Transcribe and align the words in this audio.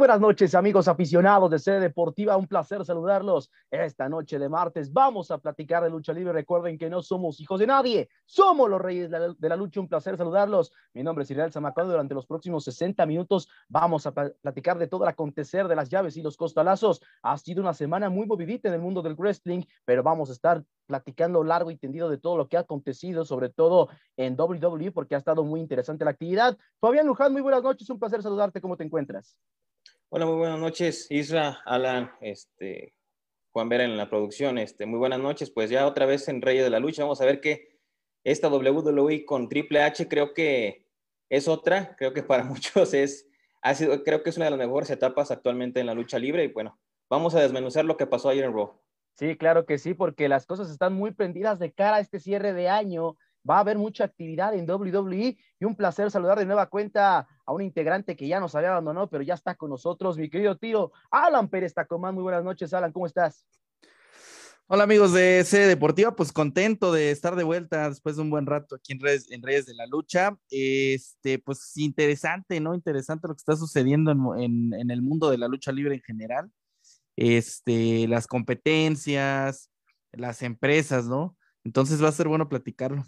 Buenas 0.00 0.18
noches, 0.18 0.54
amigos 0.54 0.88
aficionados 0.88 1.50
de 1.50 1.58
Sede 1.58 1.78
Deportiva. 1.80 2.34
Un 2.34 2.46
placer 2.46 2.82
saludarlos 2.86 3.50
esta 3.70 4.08
noche 4.08 4.38
de 4.38 4.48
martes. 4.48 4.90
Vamos 4.90 5.30
a 5.30 5.36
platicar 5.36 5.82
de 5.82 5.90
lucha 5.90 6.14
libre. 6.14 6.32
Recuerden 6.32 6.78
que 6.78 6.88
no 6.88 7.02
somos 7.02 7.38
hijos 7.38 7.60
de 7.60 7.66
nadie, 7.66 8.08
somos 8.24 8.70
los 8.70 8.80
reyes 8.80 9.10
de 9.10 9.48
la, 9.48 9.56
lucha. 9.56 9.78
Un 9.78 9.88
placer 9.88 10.16
saludarlos. 10.16 10.72
Mi 10.94 11.02
nombre 11.02 11.24
es 11.24 11.30
Israel 11.30 11.52
Zamacón. 11.52 11.86
Durante 11.86 12.14
los 12.14 12.24
próximos 12.24 12.64
60 12.64 13.04
minutos 13.04 13.50
vamos 13.68 14.06
a 14.06 14.14
platicar 14.14 14.78
de 14.78 14.86
todo 14.86 15.02
el 15.02 15.10
acontecer 15.10 15.68
de 15.68 15.76
las 15.76 15.90
llaves 15.90 16.16
y 16.16 16.22
los 16.22 16.38
costalazos. 16.38 17.02
Ha 17.20 17.36
sido 17.36 17.60
una 17.60 17.74
semana 17.74 18.08
muy 18.08 18.26
movidita 18.26 18.68
en 18.68 18.74
el 18.74 18.80
mundo 18.80 19.02
del 19.02 19.16
wrestling, 19.16 19.64
pero 19.84 20.02
vamos 20.02 20.30
a 20.30 20.32
estar 20.32 20.64
platicando 20.86 21.44
largo 21.44 21.70
y 21.70 21.76
tendido 21.76 22.08
de 22.08 22.16
todo 22.16 22.38
lo 22.38 22.48
que 22.48 22.56
ha 22.56 22.60
acontecido, 22.60 23.26
sobre 23.26 23.50
todo 23.50 23.90
en 24.16 24.34
WWE, 24.40 24.92
porque 24.92 25.14
ha 25.14 25.18
estado 25.18 25.44
muy 25.44 25.60
interesante 25.60 26.06
la 26.06 26.12
actividad. 26.12 26.56
Fabián 26.80 27.06
Luján, 27.06 27.32
muy 27.32 27.42
buenas 27.42 27.62
noches. 27.62 27.90
Un 27.90 27.98
placer 27.98 28.22
saludarte. 28.22 28.62
¿Cómo 28.62 28.78
te 28.78 28.84
encuentras? 28.84 29.36
Hola, 30.12 30.26
muy 30.26 30.38
buenas 30.38 30.58
noches, 30.58 31.06
Isra, 31.08 31.60
Alan, 31.64 32.10
este, 32.20 32.96
Juan 33.52 33.68
Vera 33.68 33.84
en 33.84 33.96
la 33.96 34.10
producción. 34.10 34.58
Este, 34.58 34.84
muy 34.84 34.98
buenas 34.98 35.20
noches. 35.20 35.52
Pues 35.52 35.70
ya 35.70 35.86
otra 35.86 36.04
vez 36.04 36.26
en 36.26 36.42
Reyes 36.42 36.64
de 36.64 36.70
la 36.70 36.80
Lucha. 36.80 37.04
Vamos 37.04 37.20
a 37.20 37.26
ver 37.26 37.40
que 37.40 37.78
esta 38.24 38.48
WWE 38.48 39.24
con 39.24 39.48
Triple 39.48 39.80
H 39.80 40.08
creo 40.08 40.34
que 40.34 40.88
es 41.28 41.46
otra. 41.46 41.94
Creo 41.94 42.12
que 42.12 42.24
para 42.24 42.42
muchos 42.44 42.92
es, 42.92 43.28
ha 43.62 43.72
sido, 43.76 44.02
creo 44.02 44.24
que 44.24 44.30
es 44.30 44.36
una 44.36 44.46
de 44.46 44.50
las 44.50 44.58
mejores 44.58 44.90
etapas 44.90 45.30
actualmente 45.30 45.78
en 45.78 45.86
la 45.86 45.94
lucha 45.94 46.18
libre. 46.18 46.42
Y 46.42 46.48
bueno, 46.48 46.80
vamos 47.08 47.36
a 47.36 47.40
desmenuzar 47.40 47.84
lo 47.84 47.96
que 47.96 48.08
pasó 48.08 48.30
ayer 48.30 48.46
en 48.46 48.52
Raw. 48.52 48.80
Sí, 49.14 49.36
claro 49.36 49.64
que 49.64 49.78
sí, 49.78 49.94
porque 49.94 50.28
las 50.28 50.44
cosas 50.44 50.72
están 50.72 50.92
muy 50.92 51.12
prendidas 51.12 51.60
de 51.60 51.72
cara 51.72 51.98
a 51.98 52.00
este 52.00 52.18
cierre 52.18 52.52
de 52.52 52.68
año 52.68 53.16
va 53.48 53.56
a 53.56 53.60
haber 53.60 53.78
mucha 53.78 54.04
actividad 54.04 54.54
en 54.54 54.70
WWE 54.70 55.36
y 55.58 55.64
un 55.64 55.74
placer 55.76 56.10
saludar 56.10 56.38
de 56.38 56.46
nueva 56.46 56.66
cuenta 56.66 57.28
a 57.44 57.52
un 57.52 57.62
integrante 57.62 58.16
que 58.16 58.28
ya 58.28 58.40
nos 58.40 58.54
había 58.54 58.70
abandonado, 58.70 59.08
pero 59.08 59.22
ya 59.22 59.34
está 59.34 59.54
con 59.54 59.70
nosotros, 59.70 60.18
mi 60.18 60.28
querido 60.28 60.56
tío 60.56 60.92
Alan 61.10 61.48
Pérez 61.48 61.74
Tacomán. 61.74 62.14
Muy 62.14 62.22
buenas 62.22 62.44
noches, 62.44 62.72
Alan, 62.74 62.92
¿cómo 62.92 63.06
estás? 63.06 63.46
Hola 64.72 64.84
amigos 64.84 65.12
de 65.12 65.42
C 65.44 65.66
Deportiva, 65.66 66.14
pues 66.14 66.32
contento 66.32 66.92
de 66.92 67.10
estar 67.10 67.34
de 67.34 67.42
vuelta 67.42 67.88
después 67.88 68.14
de 68.14 68.22
un 68.22 68.30
buen 68.30 68.46
rato 68.46 68.76
aquí 68.76 68.92
en 68.92 69.00
redes, 69.00 69.28
en 69.32 69.40
de 69.40 69.74
la 69.74 69.84
lucha. 69.86 70.38
Este, 70.48 71.40
pues 71.40 71.76
interesante, 71.76 72.60
¿no? 72.60 72.72
Interesante 72.72 73.26
lo 73.26 73.34
que 73.34 73.40
está 73.40 73.56
sucediendo 73.56 74.12
en, 74.36 74.72
en 74.72 74.90
el 74.92 75.02
mundo 75.02 75.28
de 75.28 75.38
la 75.38 75.48
lucha 75.48 75.72
libre 75.72 75.96
en 75.96 76.02
general. 76.02 76.52
Este, 77.16 78.06
las 78.06 78.28
competencias, 78.28 79.70
las 80.12 80.40
empresas, 80.42 81.06
¿no? 81.06 81.36
Entonces 81.64 82.02
va 82.02 82.08
a 82.08 82.12
ser 82.12 82.28
bueno 82.28 82.48
platicarlo. 82.48 83.04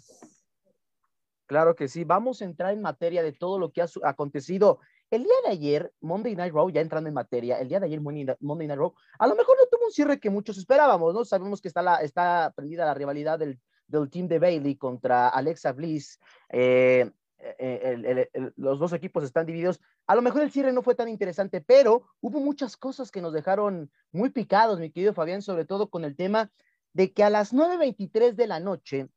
Claro 1.45 1.75
que 1.75 1.87
sí, 1.87 2.03
vamos 2.03 2.41
a 2.41 2.45
entrar 2.45 2.73
en 2.73 2.81
materia 2.81 3.21
de 3.21 3.33
todo 3.33 3.59
lo 3.59 3.71
que 3.71 3.81
ha 3.81 3.87
acontecido. 4.03 4.79
El 5.11 5.23
día 5.23 5.35
de 5.45 5.51
ayer, 5.51 5.93
Monday 6.01 6.35
Night 6.35 6.53
Raw, 6.53 6.69
ya 6.69 6.81
entrando 6.81 7.07
en 7.07 7.13
materia, 7.13 7.59
el 7.59 7.67
día 7.67 7.79
de 7.79 7.85
ayer, 7.85 8.01
Monday 8.01 8.67
Night 8.67 8.79
Raw, 8.79 8.93
a 9.19 9.27
lo 9.27 9.35
mejor 9.35 9.57
no 9.57 9.67
tuvo 9.69 9.85
un 9.85 9.91
cierre 9.91 10.19
que 10.19 10.29
muchos 10.29 10.57
esperábamos, 10.57 11.13
¿no? 11.13 11.25
Sabemos 11.25 11.61
que 11.61 11.67
está, 11.67 11.81
la, 11.81 11.97
está 11.97 12.51
prendida 12.55 12.85
la 12.85 12.93
rivalidad 12.93 13.37
del, 13.37 13.59
del 13.87 14.09
team 14.09 14.27
de 14.27 14.39
Bailey 14.39 14.75
contra 14.75 15.29
Alexa 15.29 15.71
Bliss. 15.73 16.19
Eh, 16.49 17.11
eh, 17.59 18.29
los 18.55 18.79
dos 18.79 18.93
equipos 18.93 19.23
están 19.23 19.45
divididos. 19.45 19.81
A 20.07 20.15
lo 20.15 20.21
mejor 20.21 20.41
el 20.41 20.51
cierre 20.51 20.71
no 20.71 20.81
fue 20.81 20.95
tan 20.95 21.09
interesante, 21.09 21.61
pero 21.61 22.07
hubo 22.21 22.39
muchas 22.39 22.77
cosas 22.77 23.11
que 23.11 23.21
nos 23.21 23.33
dejaron 23.33 23.91
muy 24.11 24.29
picados, 24.29 24.79
mi 24.79 24.91
querido 24.91 25.13
Fabián, 25.13 25.41
sobre 25.41 25.65
todo 25.65 25.89
con 25.89 26.05
el 26.05 26.15
tema 26.15 26.51
de 26.93 27.11
que 27.13 27.23
a 27.23 27.29
las 27.29 27.53
9.23 27.53 28.33
de 28.33 28.47
la 28.47 28.59
noche, 28.59 29.09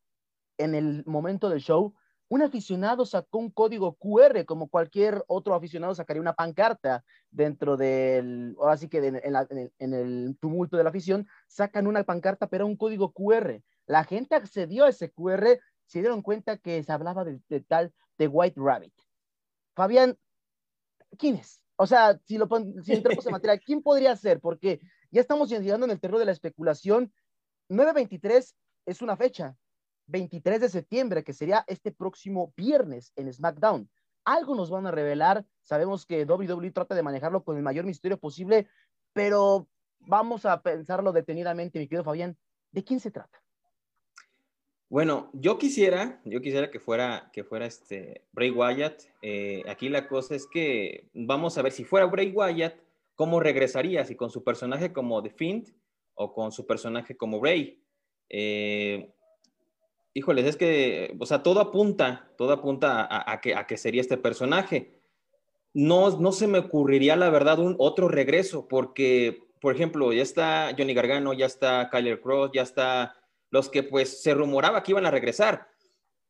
en 0.59 0.75
el 0.75 1.05
momento 1.07 1.49
del 1.49 1.61
show, 1.61 1.95
un 2.29 2.43
aficionado 2.43 3.07
sacó 3.07 3.39
un 3.39 3.51
código 3.51 3.95
QR, 3.95 4.45
como 4.47 4.69
cualquier 4.69 5.23
otro 5.29 5.55
aficionado 5.55 5.95
sacaría 5.95 6.21
una 6.21 6.35
pancarta 6.35 7.05
dentro 7.31 7.77
del, 7.77 8.57
ahora 8.59 8.77
sí 8.77 8.89
que 8.89 8.99
en, 9.07 9.95
el, 9.95 10.37
tumulto 10.41 10.77
de 10.77 10.83
la 10.83 10.91
afición, 10.91 11.29
sacan 11.47 11.87
una 11.87 12.03
pancarta, 12.03 12.49
pero 12.49 12.67
un 12.67 12.77
código 12.77 13.13
QR. 13.13 13.63
La 13.87 14.03
gente 14.03 14.35
accedió 14.35 14.85
a 14.85 14.89
ese 14.89 15.13
QR, 15.13 15.61
se 15.85 16.01
dieron 16.01 16.23
cuenta 16.23 16.57
que 16.57 16.83
se 16.83 16.91
hablaba 16.91 17.25
de, 17.25 17.61
tal 17.61 17.93
de 18.19 18.27
White 18.27 18.61
Rabbit. 18.61 18.95
Fabián, 19.77 20.19
¿quién 21.19 21.37
es? 21.37 21.63
O 21.77 21.87
sea, 21.87 22.19
si 22.25 22.39
lo 22.39 22.49
si 22.83 22.93
entramos 22.93 23.25
en 23.27 23.33
materia, 23.33 23.59
¿quién 23.59 23.83
podría 23.83 24.17
ser? 24.17 24.41
Porque 24.41 24.81
ya 25.11 25.21
estamos 25.21 25.49
llegando 25.49 25.85
en 25.85 25.93
el 25.93 26.01
terreno 26.01 26.19
de 26.19 26.25
la 26.25 26.33
especulación 26.33 27.13
9.23 27.69 28.55
es 28.87 29.03
una 29.03 29.17
fecha, 29.17 29.57
23 30.07 30.61
de 30.61 30.69
septiembre, 30.69 31.25
que 31.25 31.33
sería 31.33 31.65
este 31.67 31.91
próximo 31.91 32.53
viernes 32.57 33.13
en 33.17 33.33
SmackDown. 33.33 33.89
Algo 34.25 34.55
nos 34.55 34.71
van 34.71 34.87
a 34.87 34.91
revelar, 34.91 35.45
sabemos 35.63 36.07
que 36.07 36.25
WWE 36.25 36.71
trata 36.71 36.95
de 36.95 37.03
manejarlo 37.03 37.45
con 37.45 37.57
el 37.57 37.63
mayor 37.63 37.85
misterio 37.85 38.19
posible, 38.19 38.69
pero 39.13 39.69
vamos 40.01 40.47
a 40.47 40.63
pensarlo 40.63 41.13
detenidamente, 41.13 41.79
mi 41.79 41.89
querido 41.89 42.05
Fabián, 42.05 42.37
¿de 42.73 42.85
quién 42.85 43.01
se 43.01 43.11
trata? 43.11 43.41
Bueno, 44.89 45.31
yo 45.33 45.59
quisiera, 45.59 46.21
yo 46.25 46.41
quisiera 46.41 46.71
que 46.71 46.79
fuera, 46.79 47.31
que 47.33 47.43
fuera 47.43 47.67
este 47.67 48.25
Bray 48.31 48.53
Wyatt. 48.53 49.03
Eh, 49.21 49.65
aquí 49.69 49.89
la 49.89 50.07
cosa 50.07 50.37
es 50.37 50.47
que 50.47 51.09
vamos 51.13 51.59
a 51.59 51.63
ver 51.63 51.73
si 51.73 51.85
fuera 51.85 52.07
Bray 52.07 52.31
Wyatt, 52.31 52.77
cómo 53.17 53.41
regresaría, 53.41 54.05
si 54.05 54.15
con 54.15 54.31
su 54.31 54.45
personaje 54.45 54.93
como 54.93 55.23
The 55.23 55.31
Fiend 55.31 55.75
o 56.17 56.33
con 56.33 56.51
su 56.51 56.67
personaje 56.67 57.17
como 57.17 57.43
Rey. 57.43 57.81
Eh, 58.29 59.13
híjoles, 60.13 60.47
es 60.47 60.57
que, 60.57 61.17
o 61.19 61.27
sea, 61.27 61.43
todo 61.43 61.61
apunta, 61.61 62.33
todo 62.37 62.53
apunta 62.53 63.07
a, 63.09 63.41
que, 63.41 63.55
a 63.55 63.67
que 63.67 63.77
sería 63.77 64.01
este 64.01 64.17
personaje. 64.17 65.01
No, 65.73 66.19
no 66.19 66.33
se 66.33 66.47
me 66.47 66.59
ocurriría, 66.59 67.17
la 67.17 67.31
verdad, 67.31 67.59
un 67.59 67.77
otro 67.79 68.09
regreso, 68.09 68.67
porque, 68.67 69.45
por 69.61 69.75
ejemplo, 69.75 70.13
ya 70.13 70.23
está 70.23 70.75
Johnny 70.77 70.95
Gargano, 70.95 71.35
ya 71.35 71.47
está 71.47 71.91
Kyler 71.91 72.21
Cross, 72.21 72.51
ya 72.55 72.63
está 72.63 73.15
los 73.51 73.69
que 73.69 73.83
pues 73.83 74.23
se 74.23 74.35
rumoraba 74.35 74.83
que 74.83 74.93
iban 74.93 75.07
a 75.07 75.11
regresar. 75.11 75.69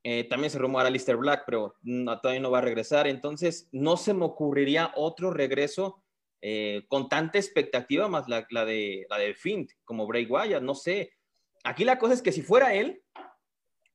Eh, 0.02 0.24
también 0.24 0.50
se 0.50 0.58
rumora 0.58 0.90
Lister 0.90 1.16
Black, 1.16 1.44
pero 1.46 1.74
todavía 2.22 2.40
no 2.40 2.50
va 2.50 2.58
a 2.58 2.62
regresar. 2.62 3.06
Entonces, 3.06 3.68
no 3.72 3.96
se 3.96 4.14
me 4.14 4.24
ocurriría 4.24 4.92
otro 4.94 5.32
regreso 5.32 6.02
eh, 6.48 6.84
con 6.86 7.08
tanta 7.08 7.38
expectativa 7.38 8.06
más 8.06 8.28
la, 8.28 8.46
de, 8.64 9.04
la 9.10 9.18
de 9.18 9.34
Fint, 9.34 9.68
como 9.84 10.06
Bray 10.06 10.26
Wyatt, 10.26 10.62
no 10.62 10.76
sé. 10.76 11.12
Aquí 11.64 11.84
la 11.84 11.98
cosa 11.98 12.14
es 12.14 12.22
que 12.22 12.30
si 12.30 12.40
fuera 12.40 12.72
él, 12.72 13.02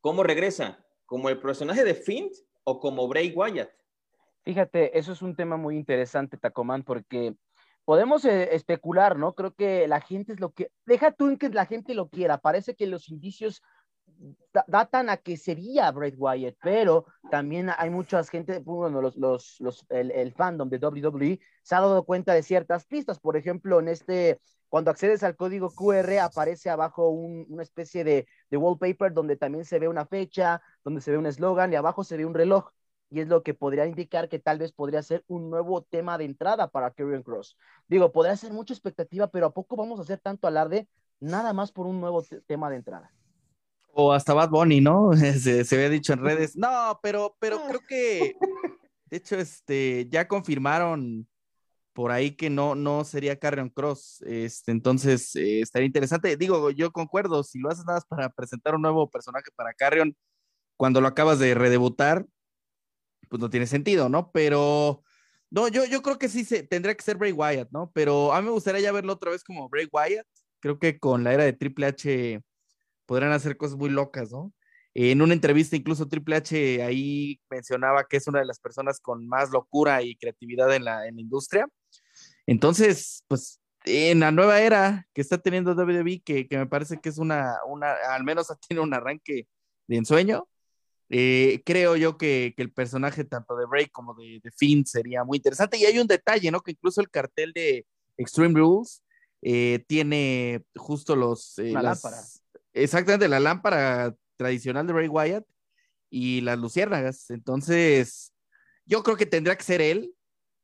¿cómo 0.02 0.22
regresa? 0.22 0.86
¿Como 1.06 1.30
el 1.30 1.40
personaje 1.40 1.86
de 1.86 1.96
Fint 1.96 2.34
o 2.66 2.82
como 2.82 3.08
Bray 3.08 3.32
Wyatt? 3.34 3.72
Fíjate, 4.44 5.00
eso 5.00 5.14
es 5.14 5.22
un 5.22 5.34
tema 5.34 5.56
muy 5.56 5.78
interesante, 5.78 6.36
Tacomán, 6.36 6.84
porque 6.84 7.36
podemos 7.86 8.26
eh, 8.26 8.54
especular, 8.54 9.18
¿no? 9.18 9.34
Creo 9.34 9.54
que 9.54 9.88
la 9.88 10.02
gente 10.02 10.34
es 10.34 10.42
lo 10.42 10.52
que, 10.52 10.72
deja 10.86 11.14
tú 11.14 11.30
en 11.30 11.38
que 11.38 11.48
la 11.48 11.66
gente 11.66 11.94
lo 11.94 12.10
quiera, 12.10 12.40
parece 12.40 12.76
que 12.76 12.86
los 12.86 13.08
indicios 13.08 13.64
datan 14.68 15.10
a 15.10 15.18
que 15.18 15.38
sería 15.38 15.92
Bray 15.92 16.14
Wyatt, 16.18 16.56
pero 16.62 17.06
también 17.30 17.70
hay 17.78 17.90
mucha 17.90 18.24
gente, 18.24 18.60
bueno, 18.60 19.02
los, 19.02 19.16
los, 19.16 19.60
los, 19.60 19.86
el, 19.90 20.34
fandom 20.34 20.70
de 20.70 20.78
WWE 20.78 21.40
se 21.64 21.76
ha 21.76 21.82
dado 21.82 22.04
cuenta 22.04 22.34
de 22.34 22.44
ciertas 22.44 22.86
pistas. 22.86 23.20
Por 23.20 23.38
ejemplo, 23.38 23.80
en 23.80 23.88
este, 23.88 24.40
cuando 24.70 24.92
accedes 24.92 25.24
al 25.24 25.36
código 25.36 25.70
QR, 25.70 26.20
aparece 26.20 26.70
abajo 26.70 27.10
una 27.10 27.64
especie 27.64 28.04
de, 28.04 28.28
de, 28.50 28.58
wallpaper 28.58 29.14
donde 29.14 29.38
también 29.38 29.66
se 29.66 29.80
ve 29.80 29.88
una 29.88 30.06
fecha, 30.06 30.62
donde 30.84 31.02
se 31.02 31.12
ve 31.12 31.18
un 31.18 31.26
eslogan 31.26 31.72
y 31.72 31.76
abajo 31.76 32.04
se 32.04 32.18
ve 32.18 32.26
un 32.26 32.34
reloj. 32.34 32.72
Y 33.10 33.20
es 33.20 33.28
lo 33.28 33.44
que 33.44 33.54
podría 33.54 33.86
indicar 33.86 34.30
que 34.30 34.40
tal 34.40 34.58
vez 34.58 34.72
podría 34.72 35.04
ser 35.04 35.26
un 35.28 35.50
nuevo 35.50 35.82
tema 35.82 36.18
de 36.18 36.24
entrada 36.24 36.70
para 36.70 36.92
Karrion 36.92 37.24
Cross. 37.24 37.58
Digo, 37.90 38.14
podría 38.14 38.38
ser 38.38 38.54
mucha 38.54 38.74
expectativa, 38.74 39.28
pero 39.28 39.48
¿a 39.48 39.54
poco 39.54 39.76
vamos 39.76 40.00
a 40.00 40.04
hacer 40.04 40.20
tanto 40.20 40.48
alarde? 40.48 40.88
Nada 41.20 41.52
más 41.52 41.74
por 41.74 41.88
un 41.88 42.00
nuevo 42.00 42.24
tema 42.48 42.70
de 42.70 42.78
entrada. 42.78 43.12
O 43.94 44.14
hasta 44.14 44.34
Bad 44.34 44.50
Bunny, 44.50 44.82
¿no? 44.82 45.12
Se, 45.40 45.66
se 45.66 45.76
había 45.76 45.90
dicho 45.90 46.14
en 46.14 46.20
redes. 46.20 46.56
No, 46.56 47.00
pero, 47.04 47.36
pero 47.40 47.62
creo 47.68 47.82
que, 47.88 48.36
de 49.06 49.18
hecho, 49.18 49.38
este, 49.38 50.08
ya 50.10 50.28
confirmaron 50.28 51.28
por 51.94 52.12
ahí 52.12 52.36
que 52.36 52.50
no, 52.50 52.76
no 52.76 53.04
sería 53.04 53.40
Carrion 53.40 53.70
Cross. 53.70 54.24
Este, 54.26 54.72
entonces, 54.72 55.36
eh, 55.36 55.62
estaría 55.62 55.86
interesante. 55.86 56.38
Digo, 56.38 56.72
yo 56.72 56.92
concuerdo, 56.92 57.44
si 57.44 57.60
lo 57.60 57.70
haces 57.70 57.86
nada 57.86 57.98
más 57.98 58.06
para 58.06 58.30
presentar 58.30 58.76
un 58.76 58.82
nuevo 58.82 59.10
personaje 59.10 59.50
para 59.56 59.74
Carrion, 59.74 60.16
cuando 60.78 61.02
lo 61.02 61.08
acabas 61.08 61.40
de 61.40 61.54
redebutar, 61.54 62.26
pues 63.30 63.42
no 63.42 63.50
tiene 63.50 63.68
sentido, 63.68 64.10
¿no? 64.10 64.32
Pero, 64.32 65.04
no, 65.50 65.68
yo, 65.68 65.86
yo 65.86 66.02
creo 66.02 66.18
que 66.18 66.30
sí 66.30 66.46
se, 66.46 66.64
tendría 66.64 66.96
que 66.96 67.04
ser 67.04 67.18
Bray 67.18 67.34
Wyatt, 67.34 67.70
¿no? 67.72 67.92
Pero 67.94 68.34
a 68.34 68.42
mí 68.42 68.46
me 68.46 68.52
gustaría 68.54 68.82
ya 68.82 68.92
verlo 68.92 69.14
otra 69.14 69.32
vez 69.32 69.44
como 69.44 69.70
Bray 69.70 69.88
Wyatt. 69.92 70.26
Creo 70.60 70.80
que 70.80 71.00
con 71.00 71.24
la 71.24 71.34
era 71.34 71.44
de 71.44 71.54
Triple 71.54 71.88
H 71.88 72.42
podrán 73.12 73.34
hacer 73.34 73.58
cosas 73.58 73.76
muy 73.76 73.90
locas, 73.90 74.32
¿no? 74.32 74.54
En 74.94 75.22
una 75.22 75.34
entrevista, 75.34 75.76
incluso 75.76 76.08
Triple 76.08 76.38
H 76.38 76.82
ahí 76.82 77.42
mencionaba 77.50 78.06
que 78.06 78.16
es 78.16 78.26
una 78.26 78.40
de 78.40 78.46
las 78.46 78.58
personas 78.62 79.02
con 79.02 79.28
más 79.28 79.50
locura 79.50 80.02
y 80.02 80.16
creatividad 80.16 80.74
en 80.74 80.86
la, 80.86 81.06
en 81.06 81.16
la 81.16 81.22
industria. 81.22 81.68
Entonces, 82.48 83.26
pues 83.28 83.60
en 83.84 84.22
la 84.22 84.32
nueva 84.32 84.62
era 84.62 85.10
que 85.14 85.20
está 85.20 85.38
teniendo 85.38 85.74
WWE, 85.74 86.22
que, 86.24 86.48
que 86.48 86.58
me 86.58 86.68
parece 86.68 87.02
que 87.02 87.10
es 87.10 87.18
una, 87.18 87.58
una, 87.68 87.92
al 88.12 88.24
menos 88.24 88.48
tiene 88.70 88.82
un 88.82 88.94
arranque 88.94 89.46
de 89.88 89.98
ensueño, 89.98 90.48
eh, 91.10 91.62
creo 91.66 91.98
yo 91.98 92.18
que, 92.18 92.54
que, 92.56 92.64
el 92.64 92.72
personaje 92.72 93.26
tanto 93.26 93.58
de 93.58 93.66
Bray 93.66 93.88
como 93.88 94.14
de, 94.14 94.40
de, 94.42 94.52
Finn 94.52 94.86
sería 94.86 95.26
muy 95.26 95.40
interesante. 95.40 95.78
Y 95.78 95.84
hay 95.84 96.00
un 96.00 96.08
detalle, 96.08 96.50
¿no? 96.50 96.62
Que 96.62 96.72
incluso 96.72 97.02
el 97.02 97.10
cartel 97.10 97.52
de 97.52 97.86
Extreme 98.16 98.58
Rules 98.58 99.04
eh, 99.42 99.84
tiene 99.86 100.64
justo 100.78 101.18
los... 101.18 101.60
Eh, 101.60 101.74
la 101.74 101.82
las. 101.82 102.41
Exactamente, 102.74 103.28
la 103.28 103.40
lámpara 103.40 104.16
tradicional 104.38 104.88
de 104.88 104.94
Bray 104.94 105.08
Wyatt 105.08 105.46
y 106.10 106.42
las 106.42 106.60
luciérnagas. 106.60 107.30
Entonces, 107.30 108.34
yo 108.86 109.04
creo 109.04 109.18
que 109.18 109.26
tendrá 109.26 109.56
que 109.56 109.64
ser 109.64 109.82
él, 109.82 110.14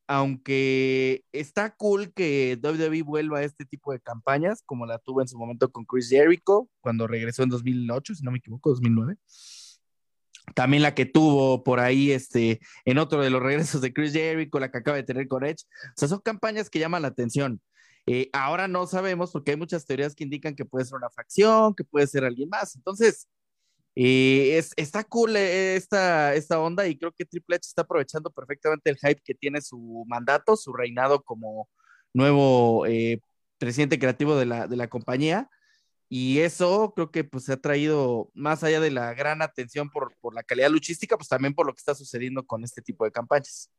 aunque 0.07 1.23
está 1.33 1.75
cool 1.75 2.13
que 2.13 2.57
WWE 2.61 3.01
vuelva 3.03 3.39
a 3.39 3.43
este 3.43 3.65
tipo 3.65 3.91
de 3.91 3.99
campañas, 3.99 4.63
como 4.65 4.85
la 4.85 4.99
tuvo 4.99 5.21
en 5.21 5.27
su 5.27 5.37
momento 5.37 5.69
con 5.69 5.85
Chris 5.85 6.09
Jericho, 6.09 6.69
cuando 6.81 7.07
regresó 7.07 7.43
en 7.43 7.49
2008, 7.49 8.15
si 8.15 8.23
no 8.23 8.31
me 8.31 8.37
equivoco, 8.37 8.69
2009. 8.69 9.17
También 10.55 10.81
la 10.81 10.95
que 10.95 11.05
tuvo 11.05 11.63
por 11.63 11.81
ahí 11.81 12.11
este, 12.11 12.61
en 12.85 12.99
otro 12.99 13.21
de 13.21 13.29
los 13.29 13.43
regresos 13.43 13.81
de 13.81 13.93
Chris 13.93 14.13
Jericho, 14.13 14.59
la 14.59 14.71
que 14.71 14.77
acaba 14.77 14.95
de 14.95 15.03
tener 15.03 15.27
con 15.27 15.43
Edge. 15.43 15.65
O 15.89 15.93
sea, 15.97 16.07
son 16.07 16.21
campañas 16.21 16.69
que 16.69 16.79
llaman 16.79 17.01
la 17.01 17.09
atención. 17.09 17.61
Eh, 18.07 18.29
ahora 18.33 18.67
no 18.67 18.87
sabemos 18.87 19.31
porque 19.31 19.51
hay 19.51 19.57
muchas 19.57 19.85
teorías 19.85 20.15
que 20.15 20.23
indican 20.23 20.55
que 20.55 20.65
puede 20.65 20.85
ser 20.85 20.95
una 20.95 21.09
facción, 21.09 21.75
que 21.75 21.83
puede 21.83 22.07
ser 22.07 22.23
alguien 22.23 22.49
más. 22.49 22.75
Entonces, 22.75 23.27
eh, 23.99 24.57
es, 24.59 24.73
está 24.77 25.03
cool 25.03 25.35
eh, 25.35 25.75
esta, 25.75 26.35
esta 26.35 26.59
onda 26.59 26.87
y 26.87 26.97
creo 26.97 27.11
que 27.11 27.25
Triple 27.25 27.55
H 27.55 27.67
está 27.67 27.81
aprovechando 27.81 28.29
perfectamente 28.29 28.91
el 28.91 28.97
hype 28.97 29.21
que 29.23 29.33
tiene 29.33 29.59
su 29.59 30.05
mandato, 30.07 30.55
su 30.55 30.71
reinado 30.71 31.23
como 31.23 31.67
nuevo 32.13 32.85
eh, 32.85 33.21
presidente 33.57 33.97
creativo 33.97 34.35
de 34.35 34.45
la, 34.45 34.67
de 34.67 34.75
la 34.75 34.87
compañía. 34.87 35.49
Y 36.09 36.39
eso 36.39 36.93
creo 36.95 37.11
que 37.11 37.23
pues 37.23 37.45
se 37.45 37.53
ha 37.53 37.57
traído, 37.57 38.29
más 38.35 38.63
allá 38.63 38.79
de 38.81 38.91
la 38.91 39.13
gran 39.15 39.41
atención 39.41 39.89
por, 39.89 40.15
por 40.21 40.35
la 40.35 40.43
calidad 40.43 40.69
luchística, 40.69 41.17
pues 41.17 41.29
también 41.29 41.55
por 41.55 41.65
lo 41.65 41.73
que 41.73 41.79
está 41.79 41.95
sucediendo 41.95 42.45
con 42.45 42.63
este 42.63 42.81
tipo 42.83 43.03
de 43.05 43.11
campañas 43.11 43.71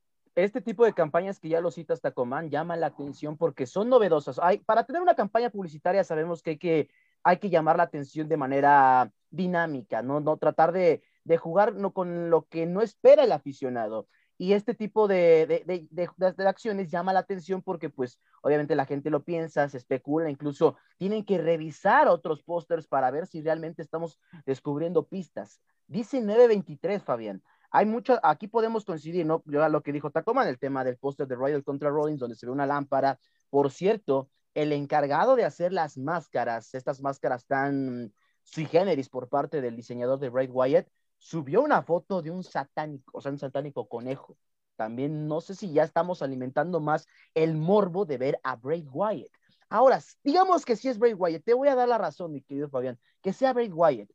este 0.44 0.60
tipo 0.60 0.84
de 0.84 0.92
campañas 0.92 1.40
que 1.40 1.48
ya 1.48 1.60
lo 1.60 1.70
citas 1.70 2.00
Tacomán 2.00 2.50
llama 2.50 2.76
la 2.76 2.86
atención 2.86 3.36
porque 3.36 3.66
son 3.66 3.88
novedosas. 3.88 4.38
Hay, 4.40 4.58
para 4.58 4.84
tener 4.84 5.02
una 5.02 5.16
campaña 5.16 5.50
publicitaria 5.50 6.04
sabemos 6.04 6.42
que 6.42 6.50
hay 6.50 6.58
que 6.58 6.88
hay 7.24 7.38
que 7.38 7.50
llamar 7.50 7.76
la 7.76 7.82
atención 7.82 8.28
de 8.28 8.36
manera 8.36 9.12
dinámica, 9.30 10.02
no, 10.02 10.20
no 10.20 10.36
tratar 10.36 10.72
de, 10.72 11.02
de 11.24 11.36
jugar 11.36 11.74
no, 11.74 11.92
con 11.92 12.30
lo 12.30 12.46
que 12.46 12.66
no 12.66 12.80
espera 12.80 13.24
el 13.24 13.32
aficionado. 13.32 14.08
Y 14.40 14.52
este 14.52 14.72
tipo 14.72 15.08
de, 15.08 15.64
de, 15.66 15.88
de, 15.90 16.48
acciones 16.48 16.90
llama 16.90 17.12
la 17.12 17.18
atención 17.18 17.60
porque, 17.60 17.90
pues, 17.90 18.20
obviamente 18.40 18.76
la 18.76 18.86
gente 18.86 19.10
lo 19.10 19.24
piensa, 19.24 19.68
se 19.68 19.78
especula, 19.78 20.30
incluso 20.30 20.76
tienen 20.96 21.24
que 21.24 21.38
revisar 21.38 22.06
otros 22.06 22.44
pósters 22.44 22.86
para 22.86 23.10
ver 23.10 23.26
si 23.26 23.42
realmente 23.42 23.82
estamos 23.82 24.20
descubriendo 24.46 25.08
pistas. 25.08 25.60
Dice 25.88 26.20
923, 26.20 27.02
Fabián. 27.02 27.42
Hay 27.70 27.86
aquí 28.22 28.48
podemos 28.48 28.84
coincidir, 28.84 29.26
¿no? 29.26 29.42
Yo 29.46 29.66
lo 29.68 29.82
que 29.82 29.92
dijo 29.92 30.10
Tacoman, 30.10 30.48
el 30.48 30.58
tema 30.58 30.84
del 30.84 30.96
póster 30.96 31.26
de 31.26 31.34
Royal 31.34 31.62
contra 31.64 31.90
Rollins, 31.90 32.20
donde 32.20 32.36
se 32.36 32.46
ve 32.46 32.52
una 32.52 32.66
lámpara. 32.66 33.18
Por 33.50 33.70
cierto, 33.70 34.30
el 34.54 34.72
encargado 34.72 35.36
de 35.36 35.44
hacer 35.44 35.72
las 35.72 35.98
máscaras, 35.98 36.74
estas 36.74 37.00
máscaras 37.02 37.46
tan 37.46 38.12
sui 38.42 38.64
generis 38.64 39.08
por 39.08 39.28
parte 39.28 39.60
del 39.60 39.76
diseñador 39.76 40.18
de 40.18 40.30
Bray 40.30 40.48
Wyatt, 40.48 40.88
subió 41.18 41.62
una 41.62 41.82
foto 41.82 42.22
de 42.22 42.30
un 42.30 42.42
satánico, 42.42 43.18
o 43.18 43.20
sea, 43.20 43.32
un 43.32 43.38
satánico 43.38 43.88
conejo. 43.88 44.38
También 44.76 45.26
no 45.26 45.40
sé 45.40 45.54
si 45.54 45.72
ya 45.72 45.82
estamos 45.82 46.22
alimentando 46.22 46.80
más 46.80 47.06
el 47.34 47.54
morbo 47.56 48.06
de 48.06 48.16
ver 48.16 48.40
a 48.44 48.56
Bray 48.56 48.86
Wyatt. 48.90 49.30
Ahora, 49.68 50.00
digamos 50.24 50.64
que 50.64 50.76
si 50.76 50.88
es 50.88 50.98
Bray 50.98 51.12
Wyatt, 51.12 51.44
te 51.44 51.52
voy 51.52 51.68
a 51.68 51.74
dar 51.74 51.88
la 51.88 51.98
razón, 51.98 52.32
mi 52.32 52.40
querido 52.40 52.70
Fabián, 52.70 52.98
que 53.20 53.32
sea 53.32 53.52
Bray 53.52 53.70
Wyatt. 53.70 54.08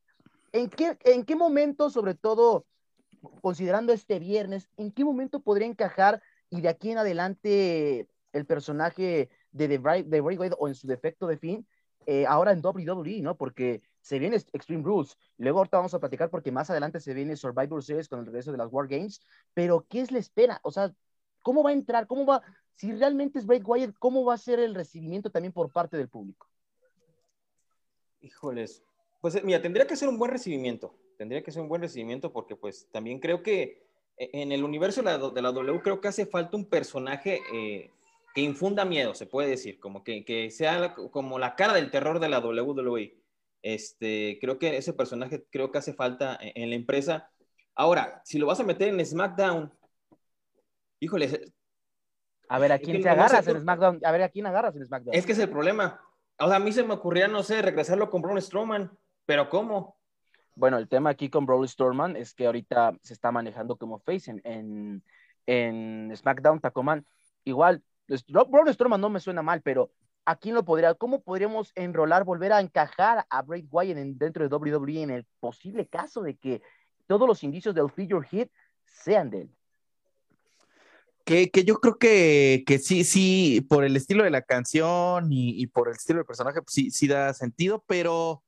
¿En 0.54 0.70
qué, 0.70 0.98
¿En 1.04 1.26
qué 1.26 1.36
momento, 1.36 1.90
sobre 1.90 2.16
todo 2.16 2.66
considerando 3.42 3.94
este 3.94 4.20
viernes, 4.20 4.70
en 4.78 4.92
qué 4.92 5.04
momento 5.04 5.42
podría 5.42 5.68
encajar 5.68 6.22
y 6.50 6.62
de 6.62 6.70
aquí 6.70 6.92
en 6.92 6.98
adelante 6.98 8.08
el 8.34 8.46
personaje 8.46 9.30
de, 9.52 9.68
The 9.68 9.78
Bray, 9.78 10.04
de 10.04 10.22
Bray 10.22 10.38
o 10.58 10.68
en 10.68 10.76
su 10.76 10.88
defecto 10.88 11.28
de 11.28 11.38
fin, 11.38 11.68
eh, 12.06 12.26
ahora 12.26 12.52
en 12.52 12.62
WWE, 12.64 13.22
¿no? 13.22 13.38
Porque 13.38 13.82
se 14.02 14.20
viene 14.20 14.36
Extreme 14.36 14.84
Rules, 14.84 15.18
luego 15.38 15.60
ahorita 15.60 15.78
vamos 15.78 15.94
a 15.94 16.00
platicar 16.00 16.30
porque 16.30 16.52
más 16.52 16.70
adelante 16.70 17.00
se 17.00 17.14
viene 17.14 17.38
Survivor 17.38 17.82
Series 17.82 18.10
con 18.10 18.20
el 18.20 18.26
regreso 18.26 18.52
de 18.52 18.58
las 18.58 18.72
War 18.72 18.88
Games, 18.88 19.22
pero 19.54 19.86
¿qué 19.88 20.02
es 20.02 20.12
la 20.12 20.20
espera? 20.20 20.60
O 20.64 20.72
sea, 20.72 20.94
¿cómo 21.42 21.64
va 21.64 21.70
a 21.70 21.74
entrar? 21.74 22.08
¿Cómo 22.08 22.26
va? 22.26 22.42
Si 22.76 22.92
realmente 22.92 23.40
es 23.40 23.46
Bray 23.46 23.62
Wyatt, 23.62 23.96
¿cómo 24.00 24.26
va 24.26 24.34
a 24.34 24.38
ser 24.38 24.60
el 24.60 24.76
recibimiento 24.76 25.30
también 25.30 25.54
por 25.54 25.72
parte 25.72 25.96
del 25.96 26.10
público? 26.10 26.50
Híjoles, 28.20 28.84
pues 29.22 29.42
mira, 29.44 29.62
tendría 29.62 29.88
que 29.88 29.96
ser 29.96 30.10
un 30.10 30.18
buen 30.18 30.32
recibimiento, 30.32 30.94
tendría 31.24 31.42
que 31.42 31.54
ser 31.54 31.62
un 31.62 31.70
buen 31.70 31.82
recibimiento 31.82 32.34
porque 32.34 32.58
pues 32.58 32.90
también 32.92 33.22
creo 33.22 33.42
que 33.42 33.88
eh, 34.18 34.30
en 34.34 34.52
el 34.52 34.62
universo 34.62 35.02
de 35.02 35.42
la, 35.42 35.52
W 35.52 35.82
creo 35.82 36.02
que 36.02 36.10
hace 36.10 36.26
falta 36.26 36.58
un 36.58 36.66
personaje 36.66 37.40
eh, 37.54 37.90
que 38.36 38.42
infunda 38.42 38.84
miedo, 38.84 39.16
se 39.16 39.26
puede 39.26 39.48
decir, 39.48 39.80
como 39.80 40.04
que, 40.04 40.26
que 40.26 40.52
sea 40.52 40.94
como 40.94 41.40
la 41.40 41.56
cara 41.56 41.76
del 41.76 41.92
terror 41.92 42.20
de 42.20 42.28
la 42.28 42.40
WWE. 42.40 43.16
Este, 43.62 44.38
creo 44.42 44.60
que 44.60 44.76
ese 44.76 44.92
personaje 44.92 45.46
creo 45.50 45.72
que 45.72 45.78
hace 45.78 45.94
falta 45.94 46.38
en, 46.42 46.64
en 46.64 46.70
la 46.72 46.76
empresa. 46.76 47.32
Ahora, 47.74 48.22
si 48.26 48.38
lo 48.38 48.46
vas 48.46 48.60
a 48.60 48.66
meter 48.66 48.90
en 48.90 49.06
SmackDown, 49.06 49.72
híjole. 51.00 51.54
A 52.50 52.60
ver, 52.60 52.74
¿a 52.74 52.80
quién 52.80 53.02
te 53.02 53.08
agarras 53.08 53.48
en 53.48 53.62
SmackDown? 53.62 54.02
A 54.04 54.12
ver, 54.12 54.24
¿a 54.24 54.30
quién 54.30 54.46
agarras 54.46 54.76
en 54.76 54.86
SmackDown? 54.86 55.16
Es 55.16 55.26
que 55.26 55.32
es 55.32 55.40
el 55.40 55.50
problema. 55.50 56.02
O 56.38 56.50
sea, 56.50 56.58
a 56.58 56.60
mí 56.60 56.74
se 56.74 56.84
me 56.84 56.96
ocurría, 56.96 57.30
no 57.30 57.44
sé, 57.44 57.62
regresarlo 57.62 58.10
con 58.10 58.22
Braun 58.22 58.42
Strowman, 58.42 58.92
pero 59.26 59.48
¿cómo? 59.48 60.03
Bueno, 60.56 60.78
el 60.78 60.88
tema 60.88 61.10
aquí 61.10 61.30
con 61.30 61.46
Braun 61.46 61.68
Strowman 61.68 62.16
es 62.16 62.34
que 62.34 62.46
ahorita 62.46 62.98
se 63.02 63.14
está 63.14 63.32
manejando 63.32 63.76
como 63.76 64.00
face 64.00 64.32
en, 64.32 64.42
en, 64.44 65.04
en 65.48 66.16
SmackDown, 66.16 66.60
Tacoman. 66.60 67.06
Igual, 67.44 67.84
Braun 68.48 68.74
Strowman 68.74 69.02
no 69.02 69.10
me 69.10 69.20
suena 69.20 69.42
mal, 69.42 69.62
pero 69.62 69.92
¿a 70.26 70.36
quién 70.36 70.56
lo 70.56 70.64
podría, 70.64 70.94
cómo 70.94 71.22
podríamos 71.22 71.72
enrolar, 71.76 72.24
volver 72.24 72.54
a 72.54 72.62
encajar 72.62 73.26
a 73.30 73.42
Bray 73.42 73.68
Wyatt 73.70 73.98
dentro 73.98 74.48
de 74.48 74.56
WWE 74.56 75.02
en 75.02 75.10
el 75.10 75.26
posible 75.40 75.88
caso 75.88 76.22
de 76.22 76.36
que 76.36 76.62
todos 77.08 77.28
los 77.28 77.44
indicios 77.44 77.74
del 77.74 77.90
figure 77.90 78.28
hit 78.28 78.52
sean 78.86 79.30
de 79.30 79.42
él? 79.42 79.50
Que, 81.26 81.50
que, 81.50 81.64
yo 81.64 81.76
creo 81.76 81.98
que, 81.98 82.64
que, 82.68 82.80
sí, 82.80 83.06
sí, 83.06 83.66
por 83.70 83.86
el 83.86 83.96
estilo 83.96 84.26
de 84.26 84.30
la 84.30 84.42
canción 84.42 85.32
y, 85.32 85.62
y 85.62 85.68
por 85.68 85.88
el 85.88 85.96
estilo 85.96 86.20
del 86.20 86.26
personaje, 86.26 86.62
pues 86.62 86.74
sí, 86.74 86.92
sí 86.92 87.08
da 87.08 87.34
sentido, 87.34 87.82
pero 87.88 88.44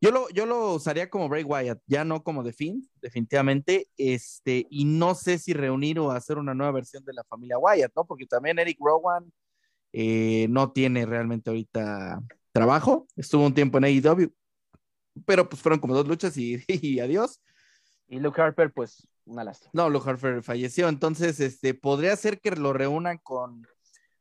yo 0.00 0.10
lo, 0.10 0.28
yo 0.30 0.46
lo 0.46 0.74
usaría 0.74 1.08
como 1.08 1.28
Bray 1.28 1.42
Wyatt, 1.42 1.80
ya 1.86 2.04
no 2.04 2.22
como 2.22 2.44
The 2.44 2.52
Fiend, 2.52 2.86
definitivamente. 3.00 3.88
Este, 3.96 4.66
y 4.70 4.84
no 4.84 5.14
sé 5.14 5.38
si 5.38 5.52
reunir 5.54 5.98
o 5.98 6.10
hacer 6.10 6.38
una 6.38 6.54
nueva 6.54 6.72
versión 6.72 7.04
de 7.04 7.14
la 7.14 7.24
familia 7.24 7.58
Wyatt, 7.58 7.92
¿no? 7.96 8.04
Porque 8.04 8.26
también 8.26 8.58
Eric 8.58 8.78
Rowan 8.80 9.32
eh, 9.92 10.46
no 10.50 10.72
tiene 10.72 11.06
realmente 11.06 11.50
ahorita 11.50 12.22
trabajo. 12.52 13.06
Estuvo 13.16 13.46
un 13.46 13.54
tiempo 13.54 13.78
en 13.78 13.84
AEW, 13.84 14.32
pero 15.24 15.48
pues 15.48 15.62
fueron 15.62 15.80
como 15.80 15.94
dos 15.94 16.06
luchas 16.06 16.36
y, 16.36 16.62
y 16.68 17.00
adiós. 17.00 17.40
Y 18.08 18.20
Luke 18.20 18.40
Harper, 18.40 18.72
pues, 18.72 19.08
una 19.24 19.44
lástima. 19.44 19.70
No, 19.72 19.90
Luke 19.90 20.08
Harper 20.08 20.42
falleció. 20.42 20.88
Entonces, 20.88 21.40
este, 21.40 21.74
podría 21.74 22.14
ser 22.16 22.40
que 22.40 22.50
lo 22.52 22.72
reúnan 22.72 23.18
con 23.18 23.62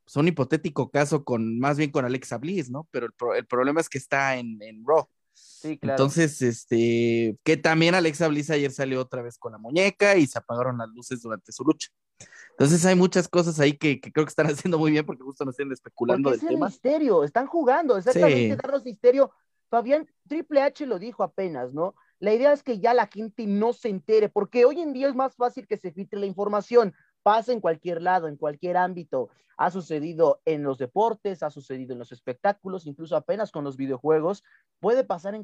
pues, 0.05 0.15
un 0.15 0.27
hipotético 0.27 0.89
caso 0.89 1.23
con, 1.23 1.59
más 1.59 1.77
bien 1.77 1.91
con 1.91 2.05
Alexa 2.05 2.37
Bliss, 2.37 2.69
¿no? 2.69 2.87
Pero 2.91 3.07
el, 3.07 3.13
pro, 3.13 3.35
el 3.35 3.45
problema 3.45 3.81
es 3.81 3.89
que 3.89 3.97
está 3.97 4.37
en, 4.37 4.61
en 4.61 4.83
Raw. 4.85 5.07
Sí, 5.35 5.77
claro. 5.77 5.95
Entonces, 5.95 6.41
este, 6.41 7.37
que 7.43 7.57
también 7.57 7.93
Alexa 7.93 8.27
Bliss 8.27 8.49
ayer 8.49 8.71
salió 8.71 9.01
otra 9.01 9.21
vez 9.21 9.37
con 9.37 9.51
la 9.51 9.57
muñeca 9.57 10.15
y 10.15 10.25
se 10.25 10.39
apagaron 10.39 10.77
las 10.77 10.89
luces 10.89 11.21
durante 11.21 11.51
su 11.51 11.63
lucha. 11.63 11.89
Entonces 12.51 12.85
hay 12.85 12.95
muchas 12.95 13.27
cosas 13.27 13.59
ahí 13.59 13.73
que, 13.73 13.99
que 13.99 14.11
creo 14.11 14.25
que 14.25 14.29
están 14.29 14.47
haciendo 14.69 14.79
muy 14.79 14.91
bien 14.91 15.05
porque 15.05 15.23
justo 15.23 15.45
nos 15.45 15.53
están 15.53 15.71
especulando 15.71 16.29
porque 16.29 16.37
del 16.37 16.45
es 16.45 16.51
el 16.51 16.55
tema. 16.55 16.67
misterio, 16.67 17.23
están 17.23 17.47
jugando, 17.47 17.97
exactamente, 17.97 18.55
sí. 18.55 18.61
darnos 18.61 18.85
misterio. 18.85 19.31
Fabián, 19.69 20.07
Triple 20.27 20.61
H 20.61 20.85
lo 20.85 20.99
dijo 20.99 21.23
apenas, 21.23 21.73
¿no? 21.73 21.95
La 22.19 22.33
idea 22.33 22.53
es 22.53 22.63
que 22.63 22.79
ya 22.79 22.93
la 22.93 23.07
gente 23.07 23.45
no 23.45 23.73
se 23.73 23.89
entere, 23.89 24.29
porque 24.29 24.63
hoy 24.63 24.79
en 24.79 24.93
día 24.93 25.09
es 25.09 25.15
más 25.15 25.35
fácil 25.35 25.67
que 25.67 25.77
se 25.77 25.91
filtre 25.91 26.19
la 26.19 26.25
información. 26.25 26.93
Pasa 27.25 27.53
en 27.53 27.59
cualquier 27.59 28.03
lado, 28.03 28.27
en 28.27 28.37
cualquier 28.37 28.77
ámbito. 28.77 29.29
Ha 29.57 29.71
sucedido 29.71 30.41
en 30.45 30.61
los 30.61 30.77
deportes, 30.77 31.41
ha 31.41 31.49
sucedido 31.49 31.93
en 31.93 31.97
los 31.97 32.11
espectáculos, 32.11 32.85
incluso 32.85 33.15
apenas 33.15 33.51
con 33.51 33.63
los 33.63 33.77
videojuegos. 33.77 34.43
Puede 34.79 35.03
pasar 35.03 35.33
en, 35.33 35.43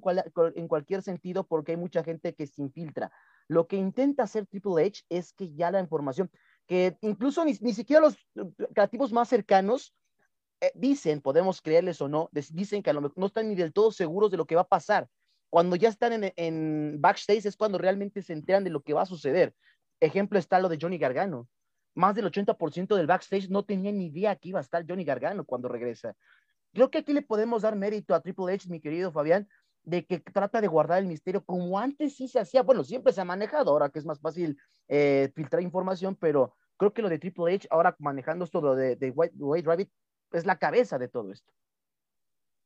en 0.56 0.68
cualquier 0.68 1.02
sentido 1.02 1.44
porque 1.44 1.72
hay 1.72 1.78
mucha 1.78 2.04
gente 2.04 2.36
que 2.36 2.46
se 2.46 2.62
infiltra. 2.62 3.12
Lo 3.48 3.66
que 3.66 3.78
intenta 3.78 4.24
hacer 4.24 4.46
Triple 4.46 4.86
H 4.86 5.06
es 5.10 5.34
que 5.34 5.56
ya 5.56 5.72
la 5.72 5.80
información, 5.80 6.30
que 6.68 6.98
incluso 7.02 7.44
ni, 7.46 7.56
siquiera 7.56 8.00
los 8.00 8.16
creativos 8.76 9.12
más 9.12 9.28
cercanos 9.28 9.96
eh, 10.60 10.72
dicen, 10.76 11.20
podemos 11.20 11.64
creerles 11.64 12.00
o 12.00 12.08
no, 12.08 12.30
dicen 12.52 12.84
que 12.84 12.92
a 12.92 12.94
lo 12.94 13.02
mejor 13.02 13.18
no 13.18 13.26
están 13.26 13.50
ni 13.50 13.56
del 13.56 13.74
todo 13.74 13.92
seguros 13.92 14.30
de 14.30 14.38
lo 14.38 14.46
que 14.46 14.54
va 14.54 14.62
a 14.62 14.68
pasar. 14.68 15.10
Cuando 15.50 15.76
ya 15.76 15.90
están 15.90 16.14
en, 16.14 16.32
en 16.36 17.02
backstage 17.02 17.48
es 17.48 17.58
cuando 17.58 17.80
realmente 17.80 18.22
se 18.22 18.34
enteran 18.34 18.64
de 18.64 18.70
lo 18.70 18.84
que 18.84 18.94
va 18.94 19.02
a 19.02 19.08
suceder. 19.08 19.56
Ejemplo 20.00 20.38
está 20.38 20.60
lo 20.60 20.70
de 20.70 20.78
Johnny 20.80 21.00
Gargano 21.00 21.48
más 21.94 22.16
del 22.16 22.26
80% 22.26 22.96
del 22.96 23.08
backstage 23.08 23.50
no 23.50 23.64
tenía 23.64 23.92
ni 23.92 24.08
idea 24.08 24.36
que 24.36 24.50
iba 24.50 24.60
a 24.60 24.62
estar 24.62 24.86
Johnny 24.88 25.04
Gargano 25.04 25.46
cuando 25.46 25.68
regresa. 25.68 26.16
Creo 26.74 26.90
que 26.90 27.00
aquí 27.00 27.14
le 27.14 27.22
podemos 27.22 27.64
dar 27.64 27.76
mérito 27.76 28.16
a 28.16 28.22
Triple 28.22 28.54
H, 28.54 28.70
mi 28.70 28.80
querido 28.80 29.12
Fabián, 29.12 29.48
de 29.84 30.06
que 30.06 30.20
trata 30.20 30.62
de 30.62 30.68
guardar 30.68 31.00
el 31.00 31.08
misterio 31.08 31.44
como 31.44 31.78
antes 31.80 32.16
sí 32.16 32.28
se 32.28 32.40
hacía. 32.40 32.64
Bueno, 32.64 32.84
siempre 32.84 33.14
se 33.14 33.22
ha 33.22 33.26
manejado, 33.26 33.72
ahora 33.72 33.90
que 33.90 34.00
es 34.00 34.06
más 34.06 34.20
fácil 34.20 34.58
eh, 34.88 35.32
filtrar 35.36 35.62
información, 35.62 36.16
pero 36.16 36.56
creo 36.78 36.94
que 36.94 37.02
lo 37.02 37.10
de 37.10 37.20
Triple 37.20 37.54
H, 37.56 37.68
ahora 37.72 37.96
manejando 38.00 38.46
esto 38.46 38.76
de, 38.76 38.96
de 38.96 39.10
White, 39.10 39.36
White 39.38 39.68
Rabbit, 39.68 39.90
es 40.32 40.46
la 40.46 40.58
cabeza 40.58 40.98
de 40.98 41.10
todo 41.10 41.32
esto. 41.32 41.52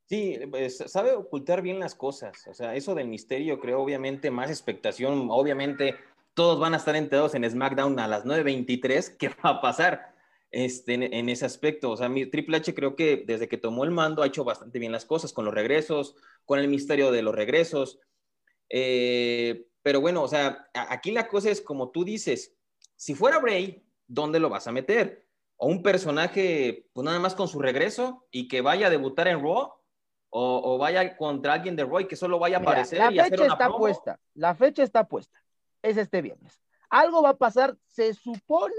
Sí, 0.08 0.38
pues, 0.50 0.76
sabe 0.86 1.12
ocultar 1.12 1.62
bien 1.62 1.80
las 1.80 1.96
cosas. 1.96 2.46
O 2.46 2.54
sea, 2.54 2.76
eso 2.76 2.94
del 2.94 3.08
misterio 3.08 3.58
creo 3.58 3.80
obviamente 3.80 4.30
más 4.30 4.50
expectación, 4.50 5.28
obviamente 5.30 5.96
todos 6.36 6.60
van 6.60 6.74
a 6.74 6.76
estar 6.76 6.94
enterados 6.94 7.34
en 7.34 7.50
SmackDown 7.50 7.98
a 7.98 8.06
las 8.06 8.26
9.23, 8.26 9.16
¿qué 9.16 9.30
va 9.42 9.50
a 9.50 9.60
pasar 9.62 10.14
este, 10.50 10.92
en, 10.92 11.28
ese 11.30 11.46
aspecto? 11.46 11.90
O 11.90 11.96
sea, 11.96 12.10
mi 12.10 12.26
Triple 12.26 12.58
H 12.58 12.74
creo 12.74 12.94
que 12.94 13.24
desde 13.26 13.48
que 13.48 13.56
tomó 13.56 13.84
el 13.84 13.90
mando 13.90 14.22
ha 14.22 14.26
hecho 14.26 14.44
bastante 14.44 14.78
bien 14.78 14.92
las 14.92 15.06
cosas 15.06 15.32
con 15.32 15.46
los 15.46 15.54
regresos, 15.54 16.14
con 16.44 16.58
el 16.58 16.68
misterio 16.68 17.10
de 17.10 17.22
los 17.22 17.34
regresos. 17.34 18.00
Eh, 18.68 19.66
pero 19.82 20.02
bueno, 20.02 20.22
o 20.22 20.28
sea, 20.28 20.68
aquí 20.74 21.10
la 21.10 21.26
cosa 21.26 21.48
es 21.48 21.62
como 21.62 21.88
tú 21.88 22.04
dices, 22.04 22.54
si 22.96 23.14
fuera 23.14 23.38
Bray, 23.38 23.82
¿dónde 24.06 24.38
lo 24.38 24.50
vas 24.50 24.66
a 24.66 24.72
meter? 24.72 25.26
O 25.56 25.68
un 25.68 25.82
personaje, 25.82 26.90
pues 26.92 27.02
nada 27.06 27.18
más 27.18 27.34
con 27.34 27.48
su 27.48 27.60
regreso 27.60 28.26
y 28.30 28.46
que 28.46 28.60
vaya 28.60 28.88
a 28.88 28.90
debutar 28.90 29.26
en 29.28 29.40
Raw, 29.40 29.72
o, 30.28 30.76
vaya 30.76 31.16
contra 31.16 31.54
alguien 31.54 31.76
de 31.76 31.84
Roy 31.84 32.06
que 32.06 32.14
solo 32.14 32.38
vaya 32.38 32.58
a 32.58 32.60
aparecer. 32.60 32.98
La 32.98 33.24
fecha 33.24 33.46
está 33.46 33.70
puesta, 33.70 34.20
la 34.34 34.54
fecha 34.54 34.82
está 34.82 35.08
puesta 35.08 35.45
es 35.86 35.96
este 35.96 36.22
viernes. 36.22 36.60
Algo 36.90 37.22
va 37.22 37.30
a 37.30 37.36
pasar, 37.36 37.76
se 37.86 38.12
supone 38.14 38.74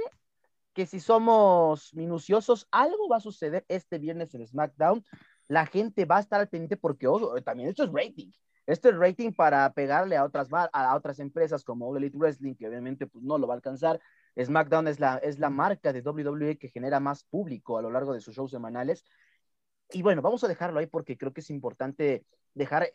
que 0.73 0.85
si 0.85 0.99
somos 0.99 1.93
minuciosos, 1.93 2.67
algo 2.71 3.07
va 3.09 3.17
a 3.17 3.21
suceder 3.21 3.65
este 3.67 3.97
viernes 3.97 4.33
en 4.35 4.45
SmackDown. 4.45 5.03
La 5.47 5.65
gente 5.65 6.05
va 6.05 6.17
a 6.17 6.19
estar 6.19 6.39
al 6.39 6.49
pendiente 6.49 6.77
porque 6.77 7.07
también 7.43 7.69
esto 7.69 7.83
es 7.83 7.91
rating. 7.91 8.31
Esto 8.65 8.89
es 8.89 8.97
rating 8.97 9.31
para 9.31 9.71
pegarle 9.73 10.17
a 10.17 10.25
otras, 10.25 10.49
a 10.51 10.95
otras 10.95 11.19
empresas 11.19 11.63
como 11.63 11.87
All 11.87 11.97
Elite 11.97 12.17
Wrestling, 12.17 12.55
que 12.55 12.67
obviamente 12.67 13.07
pues, 13.07 13.23
no 13.23 13.37
lo 13.37 13.47
va 13.47 13.53
a 13.53 13.57
alcanzar. 13.57 13.99
SmackDown 14.39 14.87
es 14.87 14.99
la, 14.99 15.17
es 15.17 15.39
la 15.39 15.49
marca 15.49 15.93
de 15.93 16.01
WWE 16.01 16.57
que 16.57 16.69
genera 16.69 16.99
más 16.99 17.23
público 17.23 17.77
a 17.77 17.81
lo 17.81 17.89
largo 17.89 18.13
de 18.13 18.19
sus 18.19 18.35
shows 18.35 18.51
semanales. 18.51 19.05
Y 19.89 20.01
bueno, 20.01 20.21
vamos 20.21 20.43
a 20.43 20.49
dejarlo 20.49 20.79
ahí 20.79 20.85
porque 20.85 21.17
creo 21.17 21.33
que 21.33 21.39
es 21.39 21.49
importante 21.49 22.25
dejar 22.53 22.91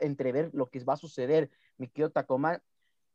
entrever 0.00 0.50
lo 0.54 0.66
que 0.66 0.82
va 0.84 0.94
a 0.94 0.96
suceder, 0.96 1.50
mi 1.76 1.88
querido 1.88 2.10
Tacoma 2.10 2.62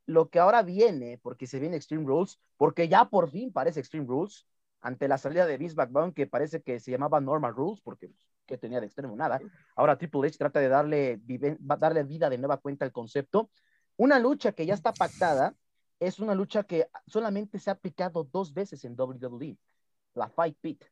lo 0.06 0.30
que 0.30 0.40
ahora 0.40 0.62
viene, 0.62 1.20
porque 1.22 1.48
se 1.48 1.60
viene 1.60 1.78
Extreme 1.78 2.06
Rules, 2.06 2.40
porque 2.58 2.88
ya 2.88 3.06
por 3.06 3.30
fin 3.30 3.52
parece 3.52 3.80
Extreme 3.80 4.08
Rules, 4.08 4.48
ante 4.82 5.08
la 5.08 5.18
salida 5.18 5.48
de 5.48 5.58
Vince 5.58 5.76
McMahon, 5.76 6.14
que 6.14 6.28
parece 6.28 6.62
que 6.62 6.80
se 6.80 6.92
llamaba 6.92 7.20
Normal 7.20 7.56
Rules, 7.56 7.82
porque 7.82 8.10
pues, 8.10 8.28
que 8.46 8.58
tenía 8.58 8.80
de 8.80 8.86
extremo 8.86 9.16
nada. 9.16 9.40
Ahora 9.76 9.98
Triple 9.98 10.28
H 10.28 10.38
trata 10.38 10.60
de 10.60 10.70
darle, 10.70 11.20
darle 11.60 12.04
vida 12.04 12.30
de 12.30 12.38
nueva 12.38 12.58
cuenta 12.58 12.86
al 12.86 12.92
concepto. 12.92 13.50
Una 13.98 14.20
lucha 14.20 14.52
que 14.52 14.66
ya 14.66 14.74
está 14.74 14.94
pactada 14.94 15.56
es 16.00 16.20
una 16.20 16.36
lucha 16.36 16.64
que 16.64 16.88
solamente 17.08 17.60
se 17.60 17.70
ha 17.70 17.74
aplicado 17.74 18.24
dos 18.26 18.54
veces 18.54 18.84
en 18.86 18.96
WWE, 19.00 19.58
la 20.14 20.30
Fight 20.30 20.58
Pit, 20.60 20.84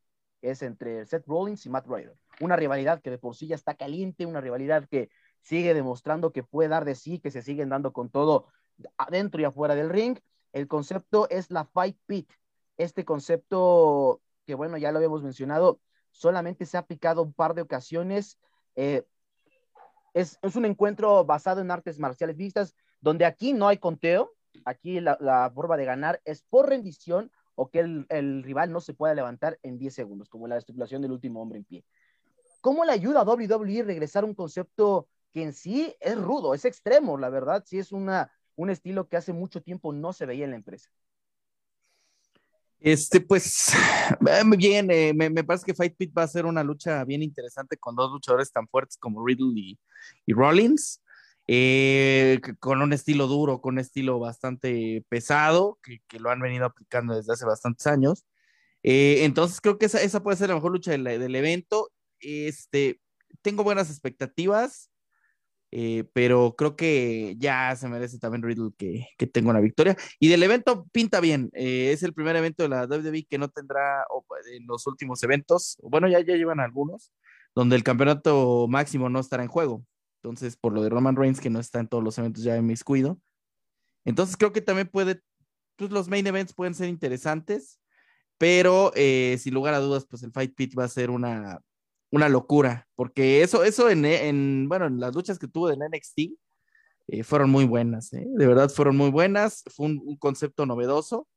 es 0.42 0.62
entre 0.62 1.06
Seth 1.06 1.28
Rollins 1.28 1.66
y 1.66 1.70
Matt 1.70 1.88
Ryder. 1.88 2.16
Una 2.40 2.56
rivalidad 2.56 3.02
que 3.02 3.12
de 3.12 3.18
por 3.18 3.36
sí 3.36 3.48
ya 3.48 3.56
está 3.56 3.76
caliente, 3.76 4.26
una 4.26 4.42
rivalidad 4.42 4.88
que 4.90 5.10
sigue 5.42 5.74
demostrando 5.74 6.32
que 6.32 6.44
puede 6.44 6.70
dar 6.70 6.86
de 6.86 6.96
sí, 6.96 7.20
que 7.20 7.32
se 7.32 7.42
siguen 7.42 7.70
dando 7.70 7.94
con 7.94 8.10
todo 8.10 8.48
adentro 8.98 9.42
y 9.42 9.46
afuera 9.46 9.76
del 9.76 9.90
ring. 9.90 10.18
El 10.52 10.68
concepto 10.68 11.28
es 11.30 11.52
la 11.52 11.66
Fight 11.66 11.98
Pit. 12.06 12.32
Este 12.78 13.06
concepto, 13.06 14.22
que 14.46 14.56
bueno, 14.56 14.78
ya 14.78 14.92
lo 14.92 14.98
habíamos 14.98 15.24
mencionado, 15.24 15.80
solamente 16.12 16.66
se 16.66 16.78
ha 16.78 16.82
aplicado 16.82 17.22
un 17.22 17.34
par 17.34 17.54
de 17.54 17.62
ocasiones. 17.62 18.38
Eh, 18.76 19.04
es, 20.14 20.38
un 20.56 20.66
encuentro 20.66 21.26
basado 21.26 21.62
en 21.62 21.72
artes 21.72 22.00
marciales 22.00 22.38
vistas, 22.38 22.76
donde 23.02 23.26
aquí 23.26 23.54
no 23.54 23.68
hay 23.68 23.78
conteo. 23.78 24.32
Aquí 24.66 25.00
la, 25.00 25.52
forma 25.54 25.78
de 25.78 25.86
ganar 25.86 26.22
es 26.26 26.44
por 26.44 26.70
rendición 26.70 27.32
o 27.56 27.70
que 27.70 27.80
el, 27.80 28.44
rival 28.44 28.72
no 28.72 28.80
se 28.80 28.94
pueda 28.94 29.14
levantar 29.14 29.60
en 29.64 29.78
10 29.78 29.94
segundos, 29.94 30.30
como 30.30 30.48
la 30.48 30.58
estipulación 30.58 31.02
del 31.02 31.12
último 31.12 31.42
hombre 31.42 31.60
en 31.60 31.66
pie. 31.66 31.86
¿Cómo 32.62 32.86
le 32.86 32.92
ayuda 32.92 33.22
a 33.22 33.24
WWE 33.24 33.84
regresar 33.84 34.24
un 34.24 34.36
concepto 34.36 35.08
que 35.34 35.44
en 35.44 35.54
sí 35.54 35.96
es 36.00 36.18
rudo, 36.18 36.54
es 36.54 36.64
extremo, 36.64 37.18
la 37.18 37.30
verdad, 37.30 37.64
sí 37.66 37.80
es 37.80 37.92
una, 37.92 38.32
un 38.56 38.70
estilo 38.70 39.08
que 39.08 39.18
hace 39.18 39.34
mucho 39.34 39.62
tiempo 39.62 39.94
no 39.94 40.14
se 40.14 40.26
veía 40.26 40.46
en 40.46 40.52
la 40.52 40.58
empresa. 40.58 40.90
Este, 42.84 43.22
pues, 43.22 43.72
bien, 44.58 44.92
eh, 44.92 45.14
me, 45.14 45.44
parece 45.46 45.66
que 45.66 45.74
Fight 45.74 45.96
Pit 45.96 46.12
va 46.16 46.24
a 46.24 46.28
ser 46.28 46.46
una 46.46 46.64
lucha 46.64 47.06
bien 47.06 47.24
interesante 47.24 47.78
con 47.78 47.96
dos 47.96 48.12
luchadores 48.12 48.52
tan 48.52 48.68
fuertes 48.68 48.98
como 48.98 49.26
Riddle 49.26 49.54
y, 49.56 49.80
Rollins, 50.34 51.02
eh, 51.48 52.42
con 52.60 52.82
un 52.82 52.92
estilo 52.92 53.28
duro, 53.28 53.62
con 53.62 53.76
un 53.76 53.80
estilo 53.80 54.20
bastante 54.20 55.06
pesado, 55.08 55.80
que, 55.82 56.20
lo 56.20 56.30
han 56.30 56.42
venido 56.42 56.66
aplicando 56.66 57.16
desde 57.16 57.32
hace 57.32 57.46
bastantes 57.46 57.88
años. 57.88 58.26
Eh, 58.84 59.24
entonces, 59.24 59.62
creo 59.62 59.78
que 59.78 59.86
esa, 59.86 60.02
esa, 60.02 60.22
puede 60.22 60.38
ser 60.38 60.50
la 60.50 60.56
mejor 60.56 60.74
lucha 60.74 60.92
del, 60.92 61.06
del 61.06 61.36
evento. 61.36 61.90
Este, 62.20 63.00
tengo 63.42 63.64
buenas 63.64 63.90
expectativas. 63.90 64.90
Eh, 65.76 66.04
pero 66.14 66.54
creo 66.56 66.76
que 66.76 67.36
ya 67.40 67.76
se 67.76 67.90
merece 67.90 68.20
también 68.20 68.44
Riddle 68.44 68.74
que, 68.78 69.08
que 69.18 69.26
tenga 69.26 69.50
una 69.50 69.60
victoria. 69.60 69.98
Y 70.20 70.28
del 70.28 70.44
evento 70.44 70.86
pinta 70.92 71.20
bien, 71.20 71.50
eh, 71.54 71.90
es 71.92 72.04
el 72.04 72.14
primer 72.14 72.36
evento 72.36 72.62
de 72.62 72.70
la 72.70 72.86
WWE 72.86 73.26
que 73.28 73.40
no 73.40 73.50
tendrá 73.50 74.06
en 74.52 74.68
los 74.68 74.86
últimos 74.86 75.24
eventos, 75.24 75.78
bueno, 75.82 76.08
ya, 76.08 76.20
ya 76.20 76.36
llevan 76.36 76.60
algunos, 76.60 77.12
donde 77.56 77.76
el 77.76 77.84
campeonato 77.84 78.68
máximo 78.70 79.10
no 79.10 79.20
estará 79.20 79.42
en 79.42 79.50
juego. 79.50 79.84
Entonces, 80.22 80.58
por 80.58 80.74
lo 80.74 80.84
de 80.84 80.90
Roman 80.90 81.16
Reigns, 81.16 81.42
que 81.42 81.50
no 81.50 81.60
está 81.60 81.80
en 81.80 81.88
todos 81.88 82.04
los 82.04 82.20
eventos 82.20 82.44
ya 82.44 82.56
en 82.56 82.68
mis 82.68 82.84
cuido. 82.84 83.20
Entonces, 84.06 84.38
creo 84.38 84.54
que 84.54 84.62
también 84.62 84.90
puede, 84.90 85.22
pues 85.76 85.90
los 85.90 86.08
main 86.08 86.28
events 86.28 86.54
pueden 86.54 86.76
ser 86.76 86.88
interesantes, 86.88 87.80
pero 88.38 88.92
eh, 88.96 89.38
sin 89.40 89.56
lugar 89.56 89.74
a 89.74 89.80
dudas, 89.80 90.06
pues 90.08 90.22
el 90.22 90.32
Fight 90.32 90.54
Pit 90.56 90.78
va 90.78 90.84
a 90.84 90.90
ser 90.90 91.10
una, 91.10 91.62
una 92.14 92.30
locura, 92.30 92.88
porque 92.94 93.42
eso, 93.42 93.64
eso 93.64 93.90
en, 93.90 94.70
bueno, 94.70 94.86
en 94.86 95.00
las 95.00 95.16
luchas 95.16 95.40
que 95.40 95.48
tuvo 95.48 95.72
en 95.72 95.80
NXT 95.80 96.38
eh, 97.08 97.24
fueron 97.24 97.50
muy 97.50 97.66
buenas, 97.66 98.14
¿eh? 98.14 98.24
de 98.28 98.46
verdad 98.46 98.70
fueron 98.70 98.96
muy 98.96 99.10
buenas, 99.10 99.64
fue 99.76 99.88
un, 99.88 100.16
concepto 100.18 100.68
novedoso 100.68 101.28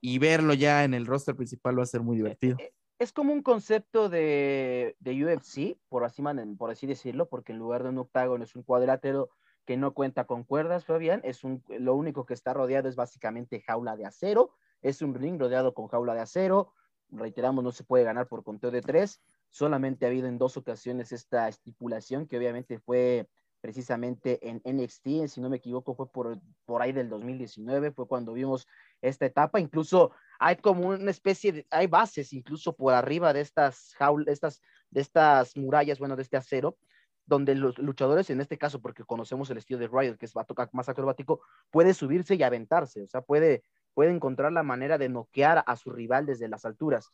y 0.00 0.18
verlo 0.18 0.54
ya 0.54 0.82
en 0.84 0.94
el 0.94 1.04
roster 1.04 1.36
principal 1.36 1.78
va 1.78 1.82
a 1.82 1.86
ser 1.86 2.00
muy 2.00 2.16
divertido. 2.16 2.56
Eh, 2.58 2.72
es 2.98 3.12
como 3.12 3.34
un 3.34 3.42
concepto 3.42 4.08
de, 4.08 4.96
de 4.98 5.24
UFC, 5.24 5.76
por 5.90 6.04
así, 6.04 6.22
por 6.56 6.70
así 6.70 6.86
decirlo, 6.86 7.28
porque 7.28 7.52
en 7.52 7.58
lugar 7.58 7.82
de 7.82 7.90
un 7.90 7.98
octágono 7.98 8.44
es 8.44 8.56
un 8.56 8.62
cuadrilátero 8.62 9.28
que 9.66 9.76
no 9.76 9.92
cuenta 9.92 10.24
con 10.24 10.42
cuerdas, 10.42 10.86
Fabián, 10.86 11.20
es 11.24 11.44
un, 11.44 11.62
lo 11.68 11.94
único 11.94 12.24
que 12.24 12.32
está 12.32 12.54
rodeado 12.54 12.88
es 12.88 12.96
básicamente 12.96 13.60
jaula 13.60 13.94
de 13.94 14.06
acero, 14.06 14.54
es 14.80 15.02
un 15.02 15.14
ring 15.14 15.38
rodeado 15.38 15.74
con 15.74 15.88
jaula 15.88 16.14
de 16.14 16.20
acero, 16.20 16.72
reiteramos, 17.10 17.62
no 17.62 17.72
se 17.72 17.84
puede 17.84 18.04
ganar 18.04 18.26
por 18.26 18.42
conteo 18.42 18.70
de 18.70 18.80
tres, 18.80 19.20
solamente 19.54 20.04
ha 20.04 20.08
habido 20.08 20.26
en 20.26 20.36
dos 20.36 20.56
ocasiones 20.56 21.12
esta 21.12 21.48
estipulación, 21.48 22.26
que 22.26 22.36
obviamente 22.36 22.80
fue 22.80 23.28
precisamente 23.60 24.40
en 24.48 24.60
NXT, 24.64 25.28
si 25.28 25.40
no 25.40 25.48
me 25.48 25.58
equivoco, 25.58 25.94
fue 25.94 26.10
por, 26.10 26.40
por 26.64 26.82
ahí 26.82 26.90
del 26.90 27.08
2019, 27.08 27.92
fue 27.92 28.08
cuando 28.08 28.32
vimos 28.32 28.66
esta 29.00 29.26
etapa, 29.26 29.60
incluso 29.60 30.10
hay 30.40 30.56
como 30.56 30.88
una 30.88 31.10
especie 31.10 31.52
de, 31.52 31.66
hay 31.70 31.86
bases 31.86 32.32
incluso 32.32 32.74
por 32.74 32.94
arriba 32.94 33.32
de 33.32 33.42
estas 33.42 33.94
estas, 34.26 34.60
de 34.90 35.00
estas 35.00 35.56
murallas, 35.56 36.00
bueno, 36.00 36.16
de 36.16 36.22
este 36.22 36.36
acero, 36.36 36.76
donde 37.24 37.54
los 37.54 37.78
luchadores, 37.78 38.28
en 38.30 38.40
este 38.40 38.58
caso, 38.58 38.82
porque 38.82 39.04
conocemos 39.04 39.48
el 39.50 39.58
estilo 39.58 39.78
de 39.78 39.86
Riot, 39.88 40.18
que 40.18 40.26
es 40.26 40.34
más 40.72 40.88
acrobático, 40.88 41.42
puede 41.70 41.94
subirse 41.94 42.34
y 42.34 42.42
aventarse, 42.42 43.04
o 43.04 43.08
sea, 43.08 43.20
puede, 43.22 43.62
puede 43.94 44.10
encontrar 44.10 44.50
la 44.50 44.64
manera 44.64 44.98
de 44.98 45.08
noquear 45.08 45.62
a 45.64 45.76
su 45.76 45.90
rival 45.90 46.26
desde 46.26 46.48
las 46.48 46.64
alturas. 46.64 47.12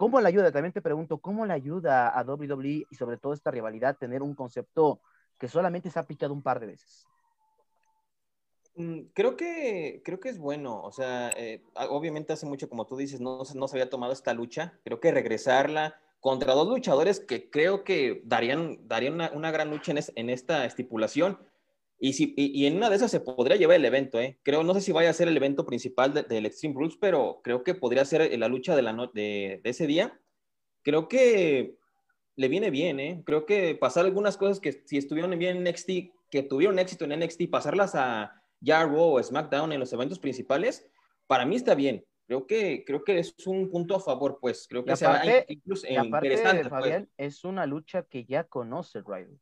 ¿Cómo 0.00 0.18
le 0.18 0.28
ayuda? 0.28 0.50
También 0.50 0.72
te 0.72 0.80
pregunto, 0.80 1.18
¿cómo 1.18 1.44
le 1.44 1.52
ayuda 1.52 2.08
a 2.08 2.24
WWE 2.24 2.86
y 2.90 2.94
sobre 2.96 3.18
todo 3.18 3.34
esta 3.34 3.50
rivalidad 3.50 3.98
tener 3.98 4.22
un 4.22 4.34
concepto 4.34 5.02
que 5.38 5.46
solamente 5.46 5.90
se 5.90 5.98
ha 5.98 6.02
aplicado 6.02 6.32
un 6.32 6.40
par 6.42 6.58
de 6.58 6.68
veces? 6.68 7.04
Mm, 8.76 9.00
creo 9.12 9.36
que, 9.36 10.00
creo 10.02 10.18
que 10.18 10.30
es 10.30 10.38
bueno, 10.38 10.80
o 10.80 10.90
sea, 10.90 11.28
eh, 11.36 11.62
obviamente 11.90 12.32
hace 12.32 12.46
mucho, 12.46 12.66
como 12.70 12.86
tú 12.86 12.96
dices, 12.96 13.20
no, 13.20 13.42
no 13.54 13.68
se 13.68 13.76
había 13.76 13.90
tomado 13.90 14.14
esta 14.14 14.32
lucha, 14.32 14.72
creo 14.84 15.00
que 15.00 15.12
regresarla 15.12 16.00
contra 16.20 16.54
dos 16.54 16.66
luchadores 16.66 17.20
que 17.20 17.50
creo 17.50 17.84
que 17.84 18.22
darían, 18.24 18.88
darían 18.88 19.12
una, 19.12 19.30
una 19.34 19.50
gran 19.50 19.68
lucha 19.68 19.92
en, 19.92 19.98
en, 20.14 20.30
esta 20.30 20.64
estipulación, 20.64 21.38
y, 22.00 22.14
si, 22.14 22.34
y, 22.36 22.66
en 22.66 22.76
una 22.76 22.88
de 22.88 22.96
esas 22.96 23.10
se 23.10 23.20
podría 23.20 23.56
llevar 23.56 23.76
el 23.76 23.84
evento, 23.84 24.18
¿eh? 24.18 24.38
creo, 24.42 24.64
no 24.64 24.74
sé 24.74 24.80
si 24.80 24.90
vaya 24.90 25.10
a 25.10 25.14
ser 25.14 25.28
el 25.28 25.36
evento 25.36 25.66
principal 25.66 26.14
del 26.14 26.46
Extreme 26.46 26.74
Rules, 26.74 26.96
pero 27.00 27.40
creo 27.44 27.62
que 27.62 27.74
podría 27.74 28.04
ser 28.04 28.36
la 28.38 28.48
lucha 28.48 28.74
de, 28.74 28.82
la 28.82 28.92
de, 29.12 29.60
de 29.62 29.70
ese 29.70 29.86
día, 29.86 30.18
creo 30.82 31.08
que 31.08 31.76
le 32.36 32.48
viene 32.48 32.70
bien, 32.70 33.00
¿eh? 33.00 33.22
creo 33.26 33.44
que 33.44 33.74
pasar 33.74 34.06
algunas 34.06 34.36
cosas 34.38 34.60
que 34.60 34.72
si 34.86 34.96
estuvieron 34.96 35.38
bien 35.38 35.58
en 35.58 35.64
NXT, 35.64 35.90
que 36.30 36.42
tuvieron 36.42 36.78
éxito 36.78 37.04
en 37.04 37.20
NXT, 37.20 37.50
pasarlas 37.50 37.94
a 37.94 38.42
ya 38.60 38.84
Raw 38.84 39.16
o 39.16 39.22
SmackDown 39.22 39.72
en 39.72 39.80
los 39.80 39.92
eventos 39.92 40.18
principales, 40.18 40.88
para 41.26 41.44
mí 41.44 41.56
está 41.56 41.74
bien. 41.74 42.04
Creo 42.26 42.46
que, 42.46 42.84
creo 42.86 43.02
que 43.02 43.18
es 43.18 43.34
un 43.46 43.68
punto 43.70 43.96
a 43.96 44.00
favor, 44.00 44.38
pues. 44.40 44.66
Creo 44.68 44.84
que 44.84 44.92
aparte, 44.92 45.46
incluso 45.48 45.84
interesante. 45.88 46.60
Pues. 46.60 46.68
Fabián, 46.68 47.08
es 47.16 47.44
una 47.44 47.66
lucha 47.66 48.04
que 48.04 48.24
ya 48.24 48.44
conoce 48.44 49.00
Ryder. 49.00 49.36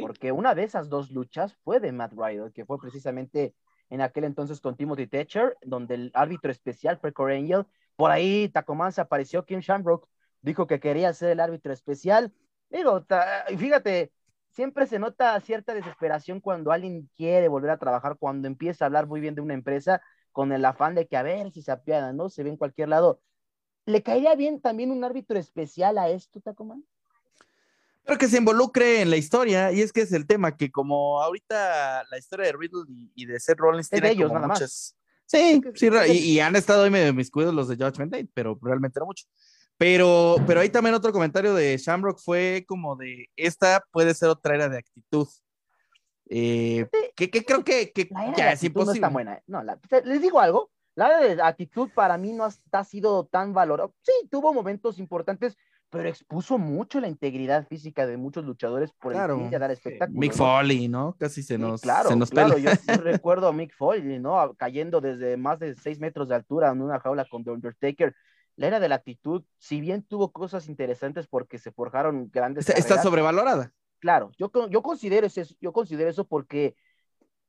Porque 0.00 0.32
una 0.32 0.54
de 0.54 0.64
esas 0.64 0.88
dos 0.88 1.10
luchas 1.10 1.54
fue 1.64 1.80
de 1.80 1.92
Matt 1.92 2.12
Ryder, 2.12 2.52
que 2.52 2.64
fue 2.64 2.78
precisamente 2.78 3.54
en 3.90 4.00
aquel 4.00 4.24
entonces 4.24 4.60
con 4.60 4.76
Timothy 4.76 5.06
Thatcher, 5.06 5.56
donde 5.62 5.94
el 5.94 6.10
árbitro 6.14 6.50
especial 6.50 6.98
fue 6.98 7.12
Corey 7.12 7.40
Angel. 7.40 7.66
Por 7.96 8.10
ahí 8.10 8.48
Tacoman 8.48 8.92
se 8.92 9.00
apareció 9.00 9.44
Kim 9.44 9.60
Shamrock, 9.60 10.08
dijo 10.42 10.66
que 10.66 10.80
quería 10.80 11.12
ser 11.12 11.30
el 11.30 11.40
árbitro 11.40 11.72
especial. 11.72 12.32
Digo, 12.70 13.04
fíjate, 13.56 14.12
siempre 14.50 14.86
se 14.86 14.98
nota 14.98 15.38
cierta 15.40 15.74
desesperación 15.74 16.40
cuando 16.40 16.72
alguien 16.72 17.08
quiere 17.16 17.48
volver 17.48 17.70
a 17.70 17.78
trabajar, 17.78 18.16
cuando 18.18 18.48
empieza 18.48 18.84
a 18.84 18.86
hablar 18.86 19.06
muy 19.06 19.20
bien 19.20 19.34
de 19.34 19.42
una 19.42 19.54
empresa 19.54 20.02
con 20.32 20.52
el 20.52 20.64
afán 20.64 20.94
de 20.94 21.06
que 21.06 21.16
a 21.16 21.22
ver 21.22 21.52
si 21.52 21.62
se 21.62 21.70
apiada, 21.70 22.12
¿no? 22.12 22.28
Se 22.28 22.42
ve 22.42 22.50
en 22.50 22.56
cualquier 22.56 22.88
lado. 22.88 23.20
¿Le 23.86 24.02
caería 24.02 24.34
bien 24.34 24.60
también 24.60 24.90
un 24.90 25.04
árbitro 25.04 25.38
especial 25.38 25.98
a 25.98 26.08
esto, 26.08 26.40
Tacoman? 26.40 26.84
Pero 28.04 28.18
que 28.18 28.28
se 28.28 28.36
involucre 28.36 29.00
en 29.00 29.10
la 29.10 29.16
historia, 29.16 29.72
y 29.72 29.80
es 29.80 29.92
que 29.92 30.02
es 30.02 30.12
el 30.12 30.26
tema, 30.26 30.56
que 30.56 30.70
como 30.70 31.22
ahorita 31.22 32.04
la 32.10 32.18
historia 32.18 32.46
de 32.46 32.52
Riddle 32.52 32.84
y, 33.14 33.24
de 33.26 33.40
Seth 33.40 33.58
Rollins 33.58 33.88
tiene 33.88 34.10
ellos, 34.10 34.30
nada 34.30 34.46
más. 34.46 34.94
Sí, 35.26 35.62
sí, 35.74 35.88
y, 36.12 36.38
han 36.40 36.54
estado 36.54 36.84
ahí 36.84 36.90
medio 36.90 37.14
cuidos 37.32 37.54
los 37.54 37.68
de 37.68 37.76
Judgment 37.76 38.12
Day, 38.12 38.28
pero 38.34 38.58
realmente 38.60 39.00
no 39.00 39.06
mucho. 39.06 39.24
Pero, 39.78 40.36
pero 40.46 40.60
ahí 40.60 40.68
también 40.68 40.94
otro 40.94 41.12
comentario 41.12 41.54
de 41.54 41.76
Shamrock 41.78 42.18
fue 42.18 42.64
como 42.68 42.94
de, 42.94 43.30
esta 43.36 43.82
puede 43.90 44.14
ser 44.14 44.28
otra 44.28 44.54
era 44.54 44.68
de 44.68 44.78
actitud. 44.78 45.26
Eh, 46.28 46.86
que, 47.16 47.30
que, 47.30 47.44
creo 47.44 47.64
que, 47.64 47.90
que 47.90 48.08
ya 48.36 48.52
es 48.52 48.62
imposible. 48.64 49.00
No 49.00 49.06
está 49.06 49.08
buena. 49.08 49.34
¿eh? 49.34 49.42
No, 49.46 49.62
les 50.04 50.22
digo 50.22 50.40
algo, 50.40 50.70
la 50.94 51.18
de 51.18 51.42
actitud 51.42 51.90
para 51.94 52.16
mí 52.16 52.32
no 52.32 52.44
ha, 52.44 52.52
ha 52.72 52.84
sido 52.84 53.26
tan 53.26 53.52
valorado. 53.52 53.94
Sí, 54.02 54.12
tuvo 54.30 54.54
momentos 54.54 54.98
importantes, 54.98 55.56
pero 55.94 56.08
expuso 56.08 56.58
mucho 56.58 57.00
la 57.00 57.06
integridad 57.06 57.68
física 57.68 58.04
de 58.04 58.16
muchos 58.16 58.44
luchadores 58.44 58.90
por 58.90 59.12
claro. 59.12 59.34
el 59.34 59.42
fin 59.42 59.50
de 59.50 59.58
dar 59.60 59.70
espectáculo. 59.70 60.18
Mick 60.18 60.32
Foley, 60.32 60.88
¿no? 60.88 61.14
Casi 61.20 61.44
se 61.44 61.56
nos, 61.56 61.82
claro, 61.82 62.08
se 62.08 62.16
nos 62.16 62.30
claro, 62.30 62.58
yo 62.58 62.70
recuerdo 63.04 63.46
a 63.46 63.52
Mick 63.52 63.72
Foley, 63.76 64.18
¿no? 64.18 64.54
Cayendo 64.54 65.00
desde 65.00 65.36
más 65.36 65.60
de 65.60 65.76
seis 65.76 66.00
metros 66.00 66.28
de 66.28 66.34
altura 66.34 66.72
en 66.72 66.82
una 66.82 66.98
jaula 66.98 67.24
con 67.30 67.44
The 67.44 67.52
Undertaker 67.52 68.12
la 68.56 68.66
era 68.66 68.80
de 68.80 68.88
la 68.88 68.96
actitud, 68.96 69.44
si 69.58 69.80
bien 69.80 70.02
tuvo 70.02 70.32
cosas 70.32 70.68
interesantes 70.68 71.28
porque 71.28 71.58
se 71.58 71.70
forjaron 71.70 72.28
grandes. 72.32 72.68
Está, 72.68 73.00
sobrevalorada. 73.00 73.72
Claro, 74.00 74.32
yo, 74.36 74.50
yo, 74.68 74.82
considero 74.82 75.28
eso, 75.28 75.42
yo 75.60 75.72
considero 75.72 76.10
eso 76.10 76.26
porque 76.26 76.74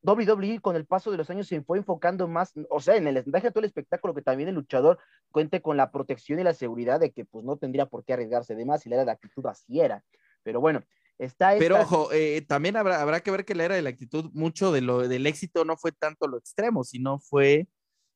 WWE 0.06 0.60
con 0.62 0.76
el 0.76 0.86
paso 0.86 1.12
de 1.12 1.18
los 1.18 1.30
años 1.30 1.48
se 1.48 1.62
fue 1.62 1.78
enfocando 1.78 2.28
más, 2.28 2.54
o 2.70 2.80
sea, 2.80 2.96
en 2.96 3.08
el 3.08 3.24
deja 3.26 3.52
todo 3.52 3.60
el 3.60 3.66
espectáculo 3.66 4.14
que 4.14 4.22
también 4.22 4.50
el 4.50 4.56
luchador 4.56 5.00
cuente 5.32 5.62
con 5.62 5.78
la 5.78 5.92
protección 5.92 6.40
y 6.40 6.44
la 6.44 6.54
seguridad 6.54 7.00
de 7.00 7.12
que 7.12 7.26
pues 7.26 7.44
no 7.44 7.58
tendría 7.58 7.86
por 7.86 8.04
qué 8.04 8.14
arriesgarse 8.14 8.56
de 8.56 8.66
más 8.66 8.86
y 8.86 8.90
la 8.90 8.98
era 8.98 9.06
de 9.06 9.12
actitud 9.12 9.46
así 9.48 9.80
era. 9.80 10.04
Pero 10.44 10.62
bueno, 10.62 10.84
está 11.18 11.56
Pero 11.58 11.82
ojo, 11.82 12.12
eh, 12.12 12.42
también 12.48 12.78
habrá, 12.78 13.02
habrá 13.02 13.22
que 13.22 13.32
ver 13.32 13.46
que 13.46 13.56
la 13.56 13.66
era 13.66 13.76
de 13.76 13.82
la 13.82 13.90
actitud, 13.90 14.30
mucho 14.34 14.72
de 14.72 14.82
lo, 14.82 15.08
del 15.08 15.26
éxito 15.26 15.66
no 15.66 15.78
fue 15.78 15.92
tanto 15.92 16.28
lo 16.28 16.38
extremo, 16.38 16.84
sino 16.84 17.20
fue 17.20 17.68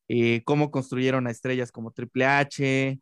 eh, 0.08 0.44
cómo 0.44 0.72
construyeron 0.72 1.28
a 1.28 1.32
estrellas 1.32 1.72
como 1.72 1.92
Triple 1.92 2.26
H, 2.26 3.00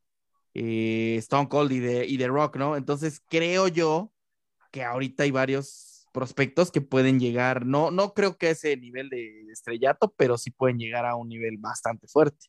eh, 0.54 1.16
Stone 1.20 1.48
Cold 1.50 1.72
y 1.72 1.80
de, 1.80 2.06
y 2.06 2.26
Rock, 2.26 2.58
¿no? 2.58 2.76
Entonces 2.76 3.22
creo 3.30 3.68
yo 3.68 4.12
que 4.72 4.84
ahorita 4.84 5.24
hay 5.24 5.32
varios 5.32 5.87
prospectos 6.18 6.72
que 6.72 6.82
pueden 6.82 7.20
llegar, 7.20 7.68
no, 7.68 7.92
no 7.92 8.16
creo 8.16 8.38
que 8.38 8.50
ese 8.50 8.76
nivel 8.76 9.08
de 9.08 9.46
estrellato, 9.52 10.12
pero 10.18 10.36
sí 10.40 10.50
pueden 10.50 10.80
llegar 10.80 11.06
a 11.06 11.16
un 11.16 11.30
nivel 11.30 11.58
bastante 11.60 12.08
fuerte. 12.08 12.48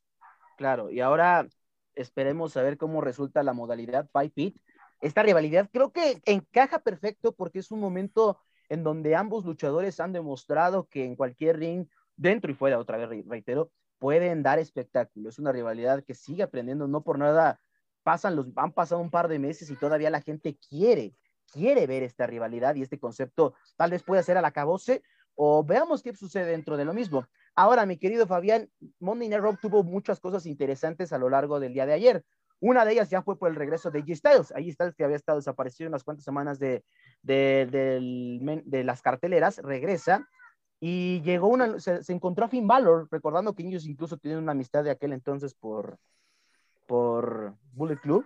Claro, 0.57 0.91
y 0.91 1.01
ahora 1.01 1.47
esperemos 1.95 2.57
a 2.57 2.63
ver 2.63 2.79
cómo 2.79 3.03
resulta 3.03 3.43
la 3.43 3.53
modalidad 3.53 4.09
Fight 4.11 4.33
Pit. 4.33 4.57
Esta 5.03 5.23
rivalidad 5.23 5.69
creo 5.71 5.93
que 5.93 6.19
encaja 6.25 6.79
perfecto 6.79 7.33
porque 7.33 7.59
es 7.59 7.71
un 7.71 7.81
momento 7.81 8.41
en 8.71 8.85
donde 8.85 9.15
ambos 9.15 9.45
luchadores 9.45 10.01
han 10.01 10.15
demostrado 10.15 10.89
que 10.89 11.05
en 11.05 11.15
cualquier 11.15 11.59
ring, 11.59 11.89
dentro 12.17 12.51
y 12.51 12.55
fuera, 12.55 12.79
otra 12.79 12.97
vez 12.97 13.27
reitero, 13.27 13.71
pueden 13.99 14.43
dar 14.43 14.59
espectáculo. 14.59 15.29
Es 15.29 15.39
una 15.39 15.53
rivalidad 15.53 16.03
que 16.05 16.15
sigue 16.15 16.43
aprendiendo, 16.43 16.89
no 16.89 17.05
por 17.05 17.19
nada 17.19 17.61
pasan 18.03 18.35
los, 18.35 18.47
han 18.57 18.73
pasado 18.73 19.03
un 19.03 19.11
par 19.11 19.29
de 19.29 19.39
meses 19.39 19.69
y 19.69 19.77
todavía 19.77 20.09
la 20.09 20.23
gente 20.23 20.57
quiere, 20.57 21.13
quiere 21.53 21.87
ver 21.87 22.03
esta 22.03 22.27
rivalidad 22.27 22.75
y 22.75 22.83
este 22.83 22.99
concepto 22.99 23.55
tal 23.77 23.91
vez 23.91 24.03
pueda 24.03 24.23
ser 24.23 24.37
al 24.37 24.45
acabose 24.45 25.03
o 25.35 25.65
veamos 25.65 26.03
qué 26.03 26.15
sucede 26.15 26.47
dentro 26.47 26.77
de 26.77 26.85
lo 26.85 26.93
mismo. 26.93 27.27
Ahora, 27.55 27.87
mi 27.87 27.97
querido 27.97 28.27
Fabián, 28.27 28.69
Monday 28.99 29.29
Night 29.29 29.43
Raw 29.43 29.57
tuvo 29.61 29.85
muchas 29.85 30.21
cosas 30.21 30.47
interesantes 30.47 31.13
a 31.13 31.19
lo 31.19 31.29
largo 31.29 31.61
del 31.61 31.75
día 31.75 31.87
de 31.87 31.93
ayer. 31.93 32.25
Una 32.61 32.85
de 32.85 32.93
ellas 32.93 33.09
ya 33.09 33.23
fue 33.23 33.39
por 33.39 33.49
el 33.49 33.55
regreso 33.55 33.91
de 33.91 34.05
G 34.05 34.17
Styles. 34.17 34.53
G 34.53 34.73
Styles, 34.73 34.95
que 34.97 35.05
había 35.05 35.17
estado 35.17 35.39
desaparecido 35.39 35.89
unas 35.89 36.03
cuantas 36.03 36.25
semanas 36.25 36.59
de, 36.59 36.85
de, 37.23 38.83
las 38.85 39.01
carteleras, 39.01 39.59
regresa 39.59 40.29
y 40.81 41.21
llegó 41.23 41.49
una, 41.49 41.79
se, 41.79 42.01
encontró 42.09 42.45
a 42.45 42.49
Finn 42.49 42.67
Balor, 42.67 43.09
recordando 43.11 43.55
que 43.55 43.65
ellos 43.65 43.87
incluso 43.87 44.17
tienen 44.17 44.41
una 44.41 44.53
amistad 44.53 44.83
de 44.83 44.91
aquel 44.91 45.13
entonces 45.13 45.55
por, 45.55 45.99
por 46.87 47.55
Bullet 47.73 47.99
Club. 48.01 48.25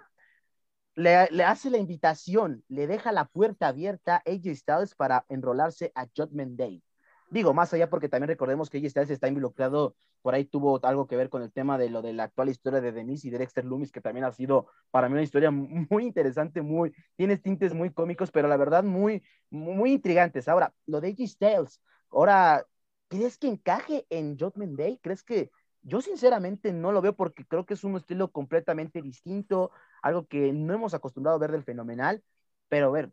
Le, 0.95 1.17
hace 1.45 1.71
la 1.71 1.79
invitación, 1.79 2.65
le 2.69 2.87
deja 2.87 3.13
la 3.13 3.25
puerta 3.27 3.69
abierta 3.69 4.17
a 4.17 4.31
AJ 4.31 4.57
Styles 4.57 4.95
para 4.95 5.25
enrolarse 5.29 5.91
a 5.95 6.07
Judgment 6.15 6.59
Day. 6.59 6.83
Digo, 7.31 7.55
más 7.55 7.73
allá 7.73 7.89
porque 7.89 8.11
también 8.11 8.29
recordemos 8.29 8.69
que 8.69 8.79
AJ 8.79 8.91
Styles 8.91 9.11
está 9.11 9.29
involucrado, 9.29 9.97
por 10.21 10.35
ahí 10.35 10.45
tuvo 10.45 10.85
algo 10.85 11.07
que 11.07 11.17
ver 11.17 11.31
con 11.31 11.43
el 11.43 11.51
tema 11.51 11.79
de 11.79 11.89
lo 11.89 12.03
de 12.03 12.13
la 12.13 12.25
actual 12.25 12.51
historia 12.51 12.81
de 12.83 12.93
Denise 12.93 13.29
y 13.29 13.31
Dexter 13.31 13.65
Loomis, 13.65 13.91
que 13.91 14.03
también 14.03 14.25
ha 14.25 14.33
sido 14.33 14.67
para 14.91 15.09
mí 15.09 15.15
una 15.15 15.23
historia 15.23 15.51
muy 15.51 16.05
interesante, 16.05 16.61
muy, 16.61 16.93
tiene 17.17 17.39
tintes 17.39 17.73
muy 17.73 17.91
cómicos, 17.91 18.31
pero 18.31 18.49
la 18.49 18.59
verdad 18.59 18.85
muy, 18.85 19.23
muy 19.49 19.93
intrigantes. 19.93 20.47
Ahora, 20.47 20.75
lo 20.87 21.01
de 21.01 21.09
AJ 21.09 21.29
Styles, 21.29 21.81
Ahora, 22.13 22.67
¿crees 23.09 23.39
que 23.39 23.49
encaje 23.49 24.07
en 24.11 24.39
Judgment 24.39 24.79
Day? 24.79 24.99
¿Crees 25.03 25.23
que 25.23 25.51
yo 25.83 26.01
sinceramente 26.01 26.73
no 26.73 26.93
lo 26.93 27.03
veo 27.03 27.15
porque 27.15 27.45
creo 27.45 27.67
que 27.67 27.75
es 27.75 27.85
un 27.85 27.97
estilo 27.97 28.31
completamente 28.31 29.03
distinto, 29.03 29.71
algo 30.03 30.27
que 30.27 30.53
no 30.53 30.75
hemos 30.75 30.95
acostumbrado 30.95 31.37
a 31.37 31.41
ver 31.41 31.53
del 31.53 31.65
fenomenal, 31.65 32.23
pero 32.69 32.89
a 32.89 32.93
ver, 32.93 33.11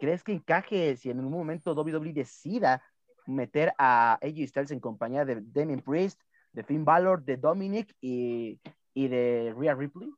¿crees 0.00 0.24
que 0.24 0.32
encaje 0.32 0.96
si 0.96 1.10
en 1.10 1.20
un 1.20 1.30
momento 1.30 1.74
WWE 1.74 2.12
decida 2.12 2.82
meter 3.26 3.72
a 3.78 4.14
AJ 4.22 4.48
Styles 4.48 4.70
en 4.70 4.80
compañía 4.80 5.24
de 5.24 5.42
Damien 5.42 5.80
Priest, 5.80 6.20
de 6.52 6.64
Finn 6.64 6.84
Balor, 6.84 7.24
de 7.24 7.36
Dominic 7.36 7.94
y, 8.00 8.58
de 8.94 9.54
Rhea 9.56 9.74
Ripley? 9.74 10.10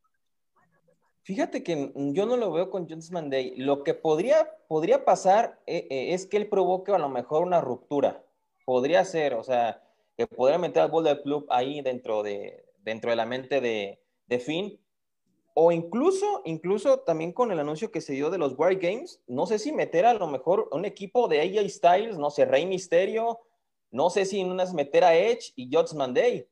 Fíjate 1.22 1.62
que 1.62 1.92
yo 1.94 2.24
no 2.24 2.36
lo 2.36 2.50
veo 2.50 2.70
con 2.70 2.88
Judgment 2.88 3.30
Day. 3.30 3.54
Lo 3.56 3.84
que 3.84 3.92
podría, 3.92 4.48
podría 4.68 5.04
pasar 5.04 5.60
eh, 5.66 5.86
eh, 5.90 6.14
es 6.14 6.26
que 6.26 6.38
él 6.38 6.48
provoque 6.48 6.92
a 6.92 6.98
lo 6.98 7.10
mejor 7.10 7.42
una 7.42 7.60
ruptura. 7.60 8.24
Podría 8.64 9.04
ser, 9.04 9.34
o 9.34 9.42
sea, 9.42 9.82
que 10.20 10.26
podría 10.26 10.58
meter 10.58 10.82
al 10.82 10.90
Bullet 10.90 11.22
Club 11.22 11.46
ahí 11.48 11.80
dentro 11.80 12.22
de, 12.22 12.66
dentro 12.80 13.08
de 13.08 13.16
la 13.16 13.24
mente 13.24 13.62
de, 13.62 14.38
Finn. 14.38 14.78
O 15.54 15.72
incluso, 15.72 16.42
incluso 16.44 17.00
también 17.00 17.32
con 17.32 17.50
el 17.50 17.58
anuncio 17.58 17.90
que 17.90 18.02
se 18.02 18.12
dio 18.12 18.28
de 18.28 18.36
los 18.36 18.52
War 18.58 18.76
Games, 18.76 19.22
no 19.26 19.46
sé 19.46 19.58
si 19.58 19.72
meter 19.72 20.04
a 20.04 20.12
lo 20.12 20.26
mejor 20.26 20.68
un 20.72 20.84
equipo 20.84 21.26
de 21.26 21.40
AJ 21.40 21.70
Styles, 21.70 22.18
no 22.18 22.28
sé, 22.28 22.44
Rey 22.44 22.66
Misterio, 22.66 23.40
no 23.90 24.10
sé 24.10 24.26
si 24.26 24.40
en 24.40 24.50
unas 24.50 24.74
meter 24.74 25.04
a 25.04 25.14
Edge 25.14 25.54
y 25.56 25.74
Judgment 25.74 26.14
Day. 26.14 26.46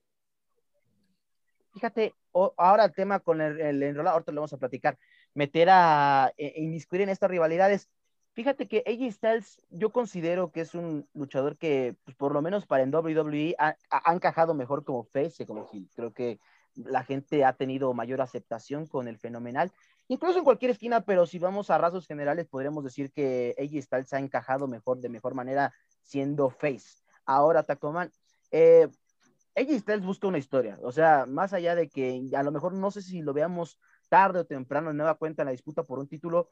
Fíjate, 1.75 2.15
ahora 2.57 2.87
el 2.87 2.95
tema 2.95 3.21
con 3.21 3.43
el, 3.43 3.61
el 3.61 3.83
enrolado, 3.83 4.15
ahorita 4.15 4.33
lo 4.33 4.41
vamos 4.41 4.53
a 4.55 4.59
platicar, 4.59 4.99
meter 5.35 5.69
a, 5.71 6.33
e, 6.39 6.55
inmiscuir 6.63 7.03
en 7.03 7.11
estas 7.11 7.31
rivalidades. 7.31 7.91
Fíjate 8.39 8.69
que 8.69 8.85
AJ 8.87 9.15
Styles, 9.15 9.67
yo 9.69 9.91
considero 9.91 10.53
que 10.53 10.61
es 10.61 10.73
un 10.77 11.09
luchador 11.13 11.59
que, 11.59 11.97
pues, 12.05 12.17
por 12.17 12.33
lo 12.33 12.41
menos 12.41 12.67
para 12.67 12.85
en 12.85 12.95
WWE, 12.95 13.57
ha, 13.59 13.75
encajado 14.13 14.55
mejor 14.55 14.85
como 14.85 15.03
face 15.03 15.45
como 15.45 15.69
heel. 15.73 15.91
Creo 15.97 16.13
que 16.13 16.39
la 16.77 17.03
gente 17.03 17.45
ha 17.45 17.55
tenido 17.55 17.93
mayor 17.95 18.21
aceptación 18.21 18.87
con 18.87 19.09
el 19.09 19.19
fenomenal, 19.19 19.73
incluso 20.07 20.39
en 20.39 20.45
cualquier 20.45 20.71
esquina, 20.71 21.01
pero 21.01 21.27
si 21.27 21.41
vamos 21.41 21.69
a 21.69 21.79
rasgos 21.79 22.07
generales, 22.07 22.47
podríamos 22.47 22.85
decir 22.85 23.11
que 23.11 23.57
AJ 23.59 23.83
Styles 23.83 24.13
ha 24.13 24.21
encajado 24.21 24.69
mejor, 24.69 25.01
de 25.01 25.09
mejor 25.09 25.35
manera, 25.35 25.75
siendo 26.05 26.49
face. 26.49 27.03
Ahora, 27.25 27.65
Tacoman, 27.65 28.13
eh, 28.53 28.87
AJ 29.57 29.81
Styles 29.81 30.07
busca 30.07 30.29
una 30.29 30.39
historia, 30.39 30.79
o 30.85 30.93
sea, 30.93 31.27
más 31.27 31.53
allá 31.55 31.75
de 31.75 31.89
que 31.89 32.31
a 32.37 32.45
lo 32.45 32.53
mejor 32.53 32.73
no 32.73 32.93
sé 32.93 33.03
si 33.03 33.21
lo 33.21 33.33
veamos 33.33 33.81
tarde 34.09 34.39
o 34.39 34.47
temprano 34.47 34.93
en 34.93 34.97
nueva 34.97 35.17
cuenta 35.17 35.43
en 35.43 35.47
la 35.47 35.53
disputa 35.53 35.83
por 35.83 35.99
un 35.99 36.07
título, 36.07 36.49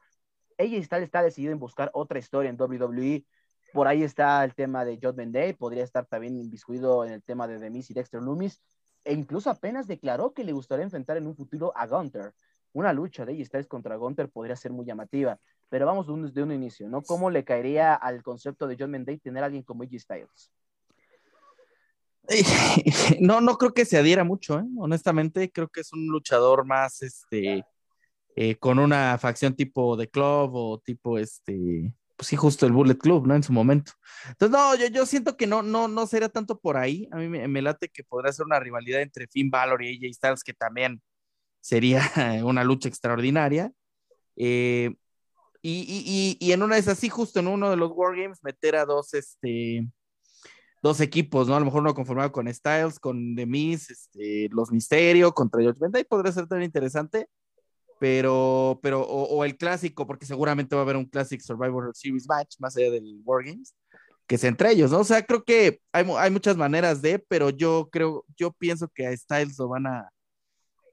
AJ 0.57 0.83
Styles 0.83 1.05
está 1.05 1.21
decidido 1.21 1.53
en 1.53 1.59
buscar 1.59 1.89
otra 1.93 2.19
historia 2.19 2.49
en 2.49 2.59
WWE. 2.59 3.25
Por 3.73 3.87
ahí 3.87 4.03
está 4.03 4.43
el 4.43 4.55
tema 4.55 4.85
de 4.85 4.97
Judgment 5.01 5.33
Day, 5.33 5.53
podría 5.53 5.83
estar 5.83 6.05
también 6.05 6.37
inviscuido 6.37 7.05
en 7.05 7.11
el 7.11 7.23
tema 7.23 7.47
de 7.47 7.59
The 7.59 7.69
Miz 7.69 7.89
y 7.91 7.93
Dexter 7.93 8.21
Loomis, 8.21 8.61
e 9.03 9.13
incluso 9.13 9.49
apenas 9.49 9.87
declaró 9.87 10.33
que 10.33 10.43
le 10.43 10.53
gustaría 10.53 10.83
enfrentar 10.83 11.17
en 11.17 11.27
un 11.27 11.35
futuro 11.35 11.73
a 11.75 11.85
Gunter. 11.85 12.33
Una 12.73 12.93
lucha 12.93 13.25
de 13.25 13.33
AJ 13.33 13.45
Styles 13.45 13.67
contra 13.67 13.95
Gunter 13.95 14.29
podría 14.29 14.55
ser 14.55 14.71
muy 14.71 14.85
llamativa, 14.85 15.39
pero 15.69 15.85
vamos 15.85 16.07
desde 16.07 16.41
un, 16.41 16.49
un 16.49 16.55
inicio, 16.55 16.87
¿no? 16.87 17.01
¿Cómo 17.01 17.29
le 17.29 17.43
caería 17.43 17.93
al 17.93 18.23
concepto 18.23 18.67
de 18.67 18.75
Judgment 18.75 19.05
Day 19.05 19.17
tener 19.17 19.43
a 19.43 19.47
alguien 19.47 19.63
como 19.63 19.83
AJ 19.83 19.99
Styles? 19.99 20.51
No, 23.21 23.41
no 23.41 23.57
creo 23.57 23.73
que 23.73 23.85
se 23.85 23.97
adhiera 23.97 24.23
mucho, 24.23 24.59
¿eh? 24.59 24.65
honestamente, 24.77 25.51
creo 25.51 25.67
que 25.69 25.81
es 25.81 25.93
un 25.93 26.07
luchador 26.07 26.65
más, 26.65 27.01
este, 27.01 27.63
eh, 28.39 28.55
con 28.55 28.77
una 28.77 29.17
facción 29.17 29.55
tipo 29.55 29.97
The 29.97 30.11
Club 30.11 30.51
o 30.53 30.79
tipo, 30.79 31.17
este, 31.17 31.91
pues 32.15 32.27
sí, 32.27 32.35
justo 32.35 32.67
el 32.67 32.71
Bullet 32.71 32.99
Club, 32.99 33.25
¿no? 33.25 33.33
En 33.33 33.41
su 33.41 33.51
momento. 33.51 33.93
Entonces, 34.27 34.51
no, 34.55 34.75
yo, 34.75 34.85
yo 34.89 35.07
siento 35.07 35.35
que 35.35 35.47
no, 35.47 35.63
no, 35.63 35.87
no 35.87 36.05
sería 36.05 36.29
tanto 36.29 36.59
por 36.59 36.77
ahí. 36.77 37.09
A 37.11 37.15
mí 37.17 37.27
me, 37.27 37.61
late 37.63 37.89
que 37.89 38.03
podría 38.03 38.31
ser 38.31 38.45
una 38.45 38.59
rivalidad 38.59 39.01
entre 39.01 39.25
Finn 39.25 39.49
Balor 39.49 39.83
y 39.83 40.05
AJ 40.05 40.13
Styles, 40.13 40.43
que 40.43 40.53
también 40.53 41.01
sería 41.61 41.99
una 42.45 42.63
lucha 42.63 42.87
extraordinaria. 42.87 43.71
Eh, 44.35 44.93
y, 45.63 46.37
y, 46.37 46.37
y, 46.39 46.51
en 46.51 46.61
una 46.61 46.77
es 46.77 46.87
así, 46.87 47.09
justo 47.09 47.39
en 47.39 47.47
uno 47.47 47.71
de 47.71 47.77
los 47.77 47.91
Wargames, 47.91 48.43
meter 48.43 48.75
a 48.75 48.85
dos, 48.85 49.15
este, 49.15 49.89
dos 50.83 51.01
equipos, 51.01 51.47
¿no? 51.47 51.55
A 51.55 51.59
lo 51.59 51.65
mejor 51.65 51.81
uno 51.81 51.95
conformado 51.95 52.31
con 52.31 52.53
Styles, 52.53 52.99
con 52.99 53.35
The 53.35 53.47
Miz, 53.47 53.89
este, 53.89 54.47
los 54.51 54.71
Misterio, 54.71 55.33
contra 55.33 55.59
George 55.59 55.79
Benda, 55.81 55.99
y 55.99 56.03
podría 56.03 56.31
ser 56.31 56.45
tan 56.47 56.61
interesante, 56.61 57.27
pero, 57.99 58.79
pero, 58.81 59.01
o, 59.01 59.43
el 59.45 59.57
clásico, 59.57 60.05
porque 60.07 60.25
seguramente 60.25 60.75
va 60.75 60.81
a 60.81 60.83
haber 60.83 60.97
un 60.97 61.05
Classic 61.05 61.39
Survivor 61.41 61.91
Series 61.95 62.27
match, 62.27 62.55
más 62.59 62.75
allá 62.77 62.91
del 62.91 63.21
Wargames, 63.23 63.75
que 64.27 64.35
es 64.35 64.43
entre 64.43 64.71
ellos, 64.71 64.91
¿no? 64.91 64.99
O 64.99 65.03
sea, 65.03 65.23
creo 65.25 65.43
que 65.43 65.81
hay, 65.91 66.05
hay 66.17 66.31
muchas 66.31 66.57
maneras 66.57 67.01
de, 67.01 67.19
pero 67.19 67.49
yo 67.49 67.89
creo, 67.91 68.25
yo 68.35 68.51
pienso 68.51 68.87
que 68.89 69.07
a 69.07 69.15
Styles 69.15 69.57
lo 69.57 69.69
van 69.69 69.87
a 69.87 70.09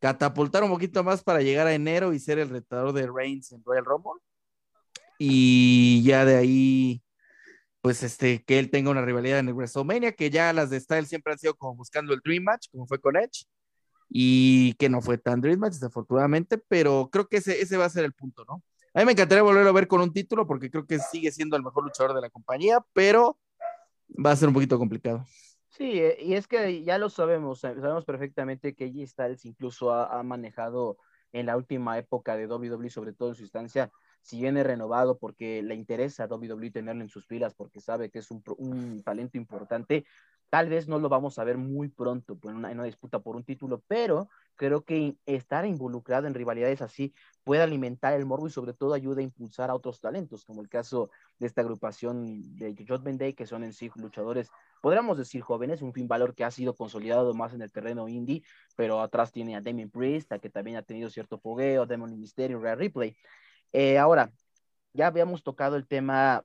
catapultar 0.00 0.62
un 0.64 0.70
poquito 0.70 1.02
más 1.02 1.22
para 1.22 1.42
llegar 1.42 1.66
a 1.66 1.74
enero 1.74 2.12
y 2.12 2.20
ser 2.20 2.38
el 2.38 2.50
retador 2.50 2.92
de 2.92 3.08
Reigns 3.10 3.52
en 3.52 3.62
Royal 3.64 3.84
Rumble. 3.84 4.20
Y 5.18 6.02
ya 6.04 6.24
de 6.24 6.36
ahí 6.36 7.04
pues 7.84 8.02
este, 8.02 8.42
que 8.44 8.58
él 8.58 8.70
tenga 8.70 8.90
una 8.90 9.04
rivalidad 9.04 9.40
en 9.40 9.48
el 9.48 9.52
WrestleMania, 9.52 10.12
que 10.12 10.30
ya 10.30 10.54
las 10.54 10.70
de 10.70 10.80
Style 10.80 11.04
siempre 11.04 11.34
han 11.34 11.38
sido 11.38 11.54
como 11.54 11.74
buscando 11.74 12.14
el 12.14 12.20
Dream 12.24 12.42
Match, 12.42 12.68
como 12.70 12.86
fue 12.86 12.98
con 12.98 13.14
Edge, 13.14 13.44
y 14.08 14.74
que 14.74 14.88
no 14.88 15.00
fue 15.00 15.18
tan 15.18 15.40
Dream 15.40 15.58
Match, 15.58 15.74
desafortunadamente, 15.74 16.58
pero 16.58 17.08
creo 17.10 17.28
que 17.28 17.38
ese, 17.38 17.60
ese 17.60 17.76
va 17.76 17.86
a 17.86 17.90
ser 17.90 18.04
el 18.04 18.12
punto, 18.12 18.44
¿no? 18.46 18.62
A 18.94 19.00
mí 19.00 19.06
me 19.06 19.12
encantaría 19.12 19.42
volverlo 19.42 19.70
a 19.70 19.72
ver 19.72 19.88
con 19.88 20.00
un 20.00 20.12
título, 20.12 20.46
porque 20.46 20.70
creo 20.70 20.86
que 20.86 20.98
sigue 20.98 21.32
siendo 21.32 21.56
el 21.56 21.64
mejor 21.64 21.82
luchador 21.82 22.14
de 22.14 22.20
la 22.20 22.30
compañía, 22.30 22.78
pero 22.92 23.38
va 24.24 24.30
a 24.30 24.36
ser 24.36 24.48
un 24.48 24.54
poquito 24.54 24.78
complicado. 24.78 25.24
Sí, 25.68 25.98
eh, 25.98 26.16
y 26.20 26.34
es 26.34 26.46
que 26.46 26.84
ya 26.84 26.98
lo 26.98 27.10
sabemos, 27.10 27.60
sabemos 27.60 28.04
perfectamente 28.04 28.74
que 28.74 28.92
G 28.92 29.04
Styles 29.06 29.44
incluso 29.44 29.92
ha, 29.92 30.18
ha 30.18 30.22
manejado 30.22 30.98
en 31.32 31.46
la 31.46 31.56
última 31.56 31.98
época 31.98 32.36
de 32.36 32.46
WWE, 32.46 32.90
sobre 32.90 33.12
todo 33.12 33.30
en 33.30 33.34
su 33.34 33.42
instancia, 33.42 33.90
si 34.24 34.40
viene 34.40 34.62
renovado 34.62 35.18
porque 35.18 35.62
le 35.62 35.74
interesa 35.74 36.24
a 36.24 36.26
WWE 36.28 36.70
tenerlo 36.70 37.02
en 37.02 37.08
sus 37.08 37.26
filas 37.26 37.54
porque 37.54 37.80
sabe 37.80 38.10
que 38.10 38.20
es 38.20 38.30
un, 38.30 38.42
un 38.56 39.02
talento 39.02 39.36
importante, 39.36 40.06
tal 40.54 40.68
vez 40.68 40.86
no 40.86 41.00
lo 41.00 41.08
vamos 41.08 41.40
a 41.40 41.42
ver 41.42 41.58
muy 41.58 41.88
pronto 41.88 42.38
pues, 42.38 42.52
en, 42.54 42.58
una, 42.58 42.84
disputa 42.84 43.18
por 43.18 43.34
un 43.34 43.42
título, 43.42 43.82
pero 43.88 44.28
creo 44.54 44.84
que 44.84 45.16
estar 45.26 45.66
involucrado 45.66 46.28
en 46.28 46.34
rivalidades 46.34 46.80
así 46.80 47.12
puede 47.42 47.62
alimentar 47.62 48.14
el 48.14 48.24
morbo 48.24 48.46
y 48.46 48.52
sobre 48.52 48.72
todo 48.72 48.94
ayuda 48.94 49.18
a 49.18 49.24
impulsar 49.24 49.68
a 49.68 49.74
otros 49.74 50.00
talentos, 50.00 50.44
como 50.44 50.62
el 50.62 50.68
caso 50.68 51.10
de 51.40 51.48
esta 51.48 51.60
agrupación 51.62 52.54
de 52.54 52.72
Judgment 52.88 53.18
Day, 53.18 53.34
que 53.34 53.46
son 53.48 53.64
en 53.64 53.72
sí 53.72 53.90
luchadores, 53.96 54.48
podríamos 54.80 55.18
decir 55.18 55.42
jóvenes, 55.42 55.82
un 55.82 55.92
fin 55.92 56.06
valor 56.06 56.36
que 56.36 56.44
ha 56.44 56.52
sido 56.52 56.76
consolidado 56.76 57.34
más 57.34 57.52
en 57.52 57.60
el 57.60 57.72
terreno 57.72 58.06
indie, 58.06 58.44
pero 58.76 59.00
atrás 59.00 59.32
tiene 59.32 59.56
a 59.56 59.60
Damien 59.60 59.90
Priest, 59.90 60.30
a 60.30 60.38
que 60.38 60.50
también 60.50 60.76
ha 60.76 60.82
tenido 60.82 61.10
cierto 61.10 61.36
fogueo, 61.36 61.84
Demon 61.84 62.16
Mysterio, 62.16 62.60
Rare 62.60 62.76
Replay. 62.76 63.16
Eh, 63.72 63.98
ahora, 63.98 64.30
ya 64.92 65.08
habíamos 65.08 65.42
tocado 65.42 65.74
el 65.74 65.88
tema, 65.88 66.44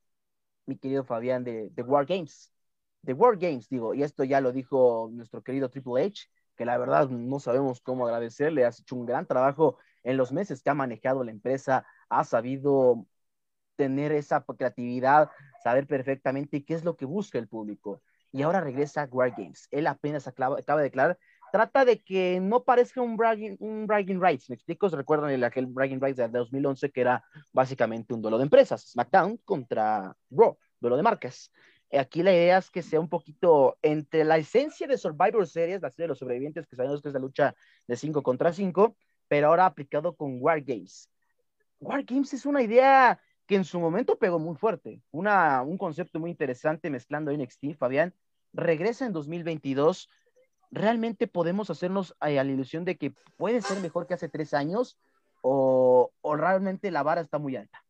mi 0.66 0.78
querido 0.80 1.04
Fabián, 1.04 1.44
de, 1.44 1.70
de 1.70 1.84
War 1.84 2.08
Games. 2.08 2.52
De 3.02 3.14
War 3.14 3.38
Games, 3.38 3.70
digo, 3.70 3.94
y 3.94 4.04
esto 4.04 4.24
ya 4.24 4.42
lo 4.42 4.52
dijo 4.52 5.10
nuestro 5.12 5.42
querido 5.42 5.70
Triple 5.70 6.04
H, 6.06 6.28
que 6.56 6.66
la 6.66 6.78
verdad 6.78 7.10
no 7.10 7.40
sabemos 7.40 7.82
cómo 7.82 8.06
agradecerle, 8.06 8.66
has 8.66 8.82
hecho 8.82 8.96
un 8.96 9.06
gran 9.06 9.26
trabajo 9.26 9.78
en 10.04 10.18
los 10.18 10.32
meses 10.32 10.62
que 10.62 10.70
ha 10.70 10.74
manejado 10.74 11.24
la 11.24 11.32
empresa, 11.32 11.86
ha 12.10 12.24
sabido 12.24 13.06
tener 13.78 14.12
esa 14.12 14.44
creatividad, 14.44 15.30
saber 15.64 15.88
perfectamente 15.88 16.66
qué 16.66 16.74
es 16.74 16.84
lo 16.84 16.98
que 16.98 17.06
busca 17.06 17.38
el 17.40 17.48
público. 17.48 18.02
Y 18.32 18.42
ahora 18.44 18.62
regresa 18.62 19.04
a 19.04 19.06
War 19.06 19.32
Games. 19.36 19.68
Él 19.72 19.88
apenas 19.88 20.28
acaba, 20.28 20.60
acaba 20.60 20.82
de 20.82 20.90
declarar 20.90 21.18
trata 21.52 21.86
de 21.86 22.02
que 22.02 22.40
no 22.40 22.64
parezca 22.64 23.02
un 23.02 23.18
bragging, 23.18 23.58
un 23.60 23.88
bragging 23.88 24.22
rights. 24.22 24.50
¿Me 24.50 24.56
explico? 24.56 24.88
recuerdan 24.90 25.32
el, 25.32 25.44
aquel 25.44 25.66
bragging 25.66 26.00
rights 26.00 26.18
de 26.18 26.28
2011 26.28 26.92
que 26.92 27.02
era 27.02 27.24
básicamente 27.52 28.14
un 28.14 28.22
duelo 28.22 28.38
de 28.38 28.44
empresas? 28.44 28.92
SmackDown 28.92 29.38
contra 29.46 30.16
Raw, 30.30 30.58
duelo 30.80 30.98
de 30.98 31.04
marcas. 31.04 31.52
Aquí 31.92 32.22
la 32.22 32.32
idea 32.32 32.58
es 32.58 32.70
que 32.70 32.84
sea 32.84 33.00
un 33.00 33.10
poquito 33.10 33.78
entre 33.82 34.24
la 34.24 34.38
esencia 34.38 34.88
de 34.88 34.98
Survivor 34.98 35.48
Series, 35.48 35.82
la 35.82 35.90
serie 35.90 36.04
de 36.04 36.10
los 36.10 36.20
sobrevivientes, 36.20 36.68
que 36.68 36.76
sabemos 36.76 37.02
que 37.02 37.10
es 37.10 37.14
la 37.14 37.20
lucha 37.20 37.56
de 37.88 37.96
5 37.96 38.22
contra 38.22 38.54
5, 38.54 38.96
pero 39.28 39.48
ahora 39.48 39.66
aplicado 39.66 40.16
con 40.16 40.38
War 40.40 40.62
Games. 40.62 41.10
War 41.80 42.04
Games 42.04 42.34
es 42.34 42.46
una 42.46 42.62
idea 42.62 43.20
que 43.48 43.56
en 43.56 43.64
su 43.64 43.80
momento 43.80 44.20
pegó 44.20 44.38
muy 44.38 44.56
fuerte, 44.56 45.02
una, 45.12 45.64
un 45.64 45.78
concepto 45.78 46.20
muy 46.20 46.30
interesante 46.30 46.92
mezclando 46.92 47.32
NXT, 47.32 47.76
Fabián, 47.78 48.14
regresa 48.54 49.06
en 49.06 49.14
2022 49.14 50.10
¿realmente 50.72 51.28
podemos 51.28 51.70
hacernos 51.70 52.16
a 52.20 52.30
la 52.30 52.44
ilusión 52.44 52.86
de 52.86 52.98
que 52.98 53.14
puede 53.38 53.62
ser 53.62 53.80
mejor 53.82 54.08
que 54.08 54.14
hace 54.14 54.30
tres 54.30 54.54
años 54.54 54.98
o, 55.42 56.12
realmente 56.24 56.92
la 56.92 57.04
vara 57.04 57.22
está 57.22 57.40
muy 57.40 57.56
alta? 57.56 57.84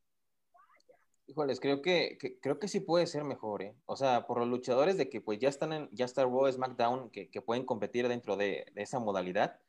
Híjoles, 1.30 1.60
creo 1.60 1.84
que, 1.84 2.18
creo 2.42 2.58
que 2.58 2.68
sí 2.68 2.80
puede 2.80 3.06
ser 3.06 3.24
mejor, 3.24 3.62
¿eh? 3.62 3.76
O 3.86 3.96
sea, 3.96 4.26
por 4.26 4.40
los 4.40 4.48
luchadores 4.48 4.98
de 4.98 5.12
que 5.12 5.22
pues 5.22 5.38
ya 5.38 5.48
están 5.48 5.74
en, 5.74 5.90
ya 5.92 6.06
está 6.06 6.24
Raw, 6.24 6.52
SmackDown, 6.52 7.12
que, 7.12 7.30
que 7.30 7.40
pueden 7.40 7.66
competir 7.66 8.08
dentro 8.08 8.36
de, 8.36 8.66
esa 8.74 8.98
modalidad, 8.98 9.60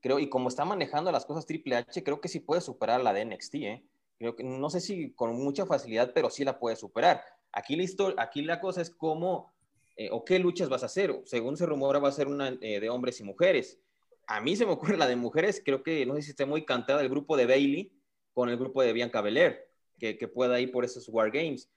creo, 0.00 0.18
y 0.18 0.30
como 0.30 0.48
está 0.48 0.64
manejando 0.64 1.12
las 1.12 1.26
cosas 1.26 1.44
Triple 1.44 1.76
H, 1.76 2.02
creo 2.02 2.22
que 2.22 2.28
sí 2.28 2.40
puede 2.40 2.62
superar 2.62 3.02
la 3.02 3.12
de 3.12 3.26
NXT, 3.26 3.54
¿eh? 3.56 3.84
Creo 4.18 4.36
que, 4.36 4.42
no 4.42 4.70
sé 4.70 4.80
si 4.80 5.12
con 5.12 5.34
mucha 5.36 5.66
facilidad, 5.66 6.12
pero 6.14 6.30
sí 6.30 6.46
la 6.46 6.58
puede 6.58 6.76
superar. 6.76 7.22
Aquí 7.52 7.76
la, 7.76 7.84
aquí 8.16 8.40
la 8.40 8.58
cosa 8.58 8.80
es 8.80 8.88
cómo 8.88 9.52
eh, 9.96 10.08
o 10.12 10.24
qué 10.24 10.38
luchas 10.38 10.70
vas 10.70 10.82
a 10.82 10.86
hacer. 10.86 11.20
Según 11.26 11.58
se 11.58 11.66
rumora, 11.66 11.98
va 11.98 12.08
a 12.08 12.12
ser 12.12 12.28
una 12.28 12.56
eh, 12.62 12.80
de 12.80 12.88
hombres 12.88 13.20
y 13.20 13.24
mujeres. 13.24 13.78
A 14.26 14.40
mí 14.40 14.56
se 14.56 14.64
me 14.64 14.72
ocurre 14.72 14.96
la 14.96 15.06
de 15.06 15.16
mujeres, 15.16 15.60
creo 15.62 15.82
que 15.82 16.06
no 16.06 16.14
sé 16.14 16.22
si 16.22 16.30
está 16.30 16.46
muy 16.46 16.64
cantada 16.64 17.02
el 17.02 17.10
grupo 17.10 17.36
de 17.36 17.44
Bailey 17.44 17.92
con 18.32 18.48
el 18.48 18.56
grupo 18.56 18.80
de 18.80 18.94
Bianca 18.94 19.20
Belair, 19.20 19.71
que, 20.10 20.28
pueda 20.28 20.58
ir 20.60 20.72
por 20.72 20.84
esos 20.84 21.08
War 21.08 21.30
Games. 21.30 21.70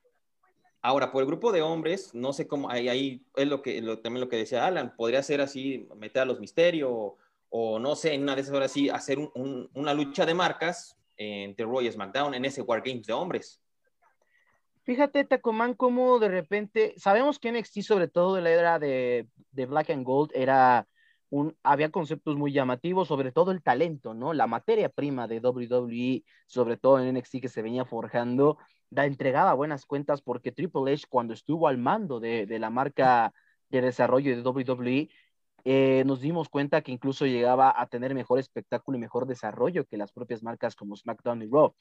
Ahora, 0.82 1.12
por 1.12 1.22
el 1.22 1.28
grupo 1.28 1.52
de 1.52 1.62
hombres, 1.62 2.14
no 2.14 2.34
sé 2.34 2.48
cómo, 2.48 2.70
ahí, 2.70 2.88
ahí 2.90 3.22
es 3.36 3.48
lo 3.48 3.62
que, 3.62 3.82
también 4.04 4.22
lo 4.22 4.30
que 4.30 4.38
decía 4.38 4.66
Alan, 4.66 4.96
podría 4.96 5.24
ser 5.24 5.42
así, 5.42 5.88
meter 5.96 6.24
a 6.24 6.26
los 6.26 6.40
misterios, 6.40 7.14
o, 7.50 7.80
no 7.80 7.96
sé, 7.96 8.14
en 8.14 8.24
una 8.24 8.36
de 8.36 8.42
esas 8.42 8.54
horas 8.54 8.72
sí, 8.72 8.90
hacer 8.90 9.18
una 9.74 9.94
lucha 9.94 10.26
de 10.26 10.34
marcas 10.34 10.98
entre 11.18 11.66
Roy 11.66 11.88
y 11.88 11.92
SmackDown 11.92 12.34
en 12.34 12.46
ese 12.46 12.62
War 12.62 12.82
Games 12.84 13.08
de 13.08 13.14
hombres. 13.14 13.62
Fíjate, 14.84 15.24
Tacomán, 15.24 15.74
cómo 15.74 16.20
de 16.20 16.28
repente, 16.28 16.94
sabemos 16.98 17.40
que 17.40 17.52
NXT, 17.52 17.82
sobre 17.82 18.08
todo 18.08 18.38
en 18.38 18.44
la 18.44 18.52
era 18.52 18.80
de, 18.80 19.28
Black 19.52 19.90
and 19.90 20.06
Gold, 20.06 20.32
era 20.36 20.88
había 21.63 21.91
conceptos 21.91 22.36
muy 22.38 22.52
llamativos, 22.52 23.08
sobre 23.08 23.32
todo 23.32 23.52
el 23.52 23.62
talento, 23.63 24.13
¿no? 24.13 24.34
La 24.34 24.48
materia 24.48 24.89
prima 24.89 25.28
de 25.28 25.39
WWE, 25.39 26.24
sobre 26.48 26.78
todo 26.78 27.00
en 27.00 27.15
NXT 27.15 27.41
que 27.41 27.50
se 27.50 27.62
venía 27.62 27.86
forjando, 27.86 28.58
da 28.89 29.06
entregaba 29.06 29.54
buenas 29.54 29.86
cuentas 29.86 30.21
porque 30.21 30.52
Triple 30.52 30.93
H, 30.93 31.06
cuando 31.10 31.34
estuvo 31.34 31.67
al 31.67 31.78
mando 31.78 32.19
de, 32.19 32.48
la 32.60 32.69
marca 32.69 33.34
de 33.69 33.82
desarrollo 33.82 34.36
de 34.36 34.41
WWE, 34.41 35.10
eh, 35.65 36.04
nos 36.06 36.21
dimos 36.21 36.50
cuenta 36.50 36.82
que 36.82 36.91
incluso 36.91 37.26
llegaba 37.26 37.74
a 37.76 37.88
tener 37.88 38.13
mejor 38.13 38.39
espectáculo 38.39 38.98
y 38.98 39.02
mejor 39.02 39.26
desarrollo 39.26 39.86
que 39.86 39.98
las 39.98 40.12
propias 40.12 40.43
marcas 40.43 40.76
como 40.76 40.95
SmackDown 40.95 41.41
y 41.41 41.48
Raw 41.48 41.74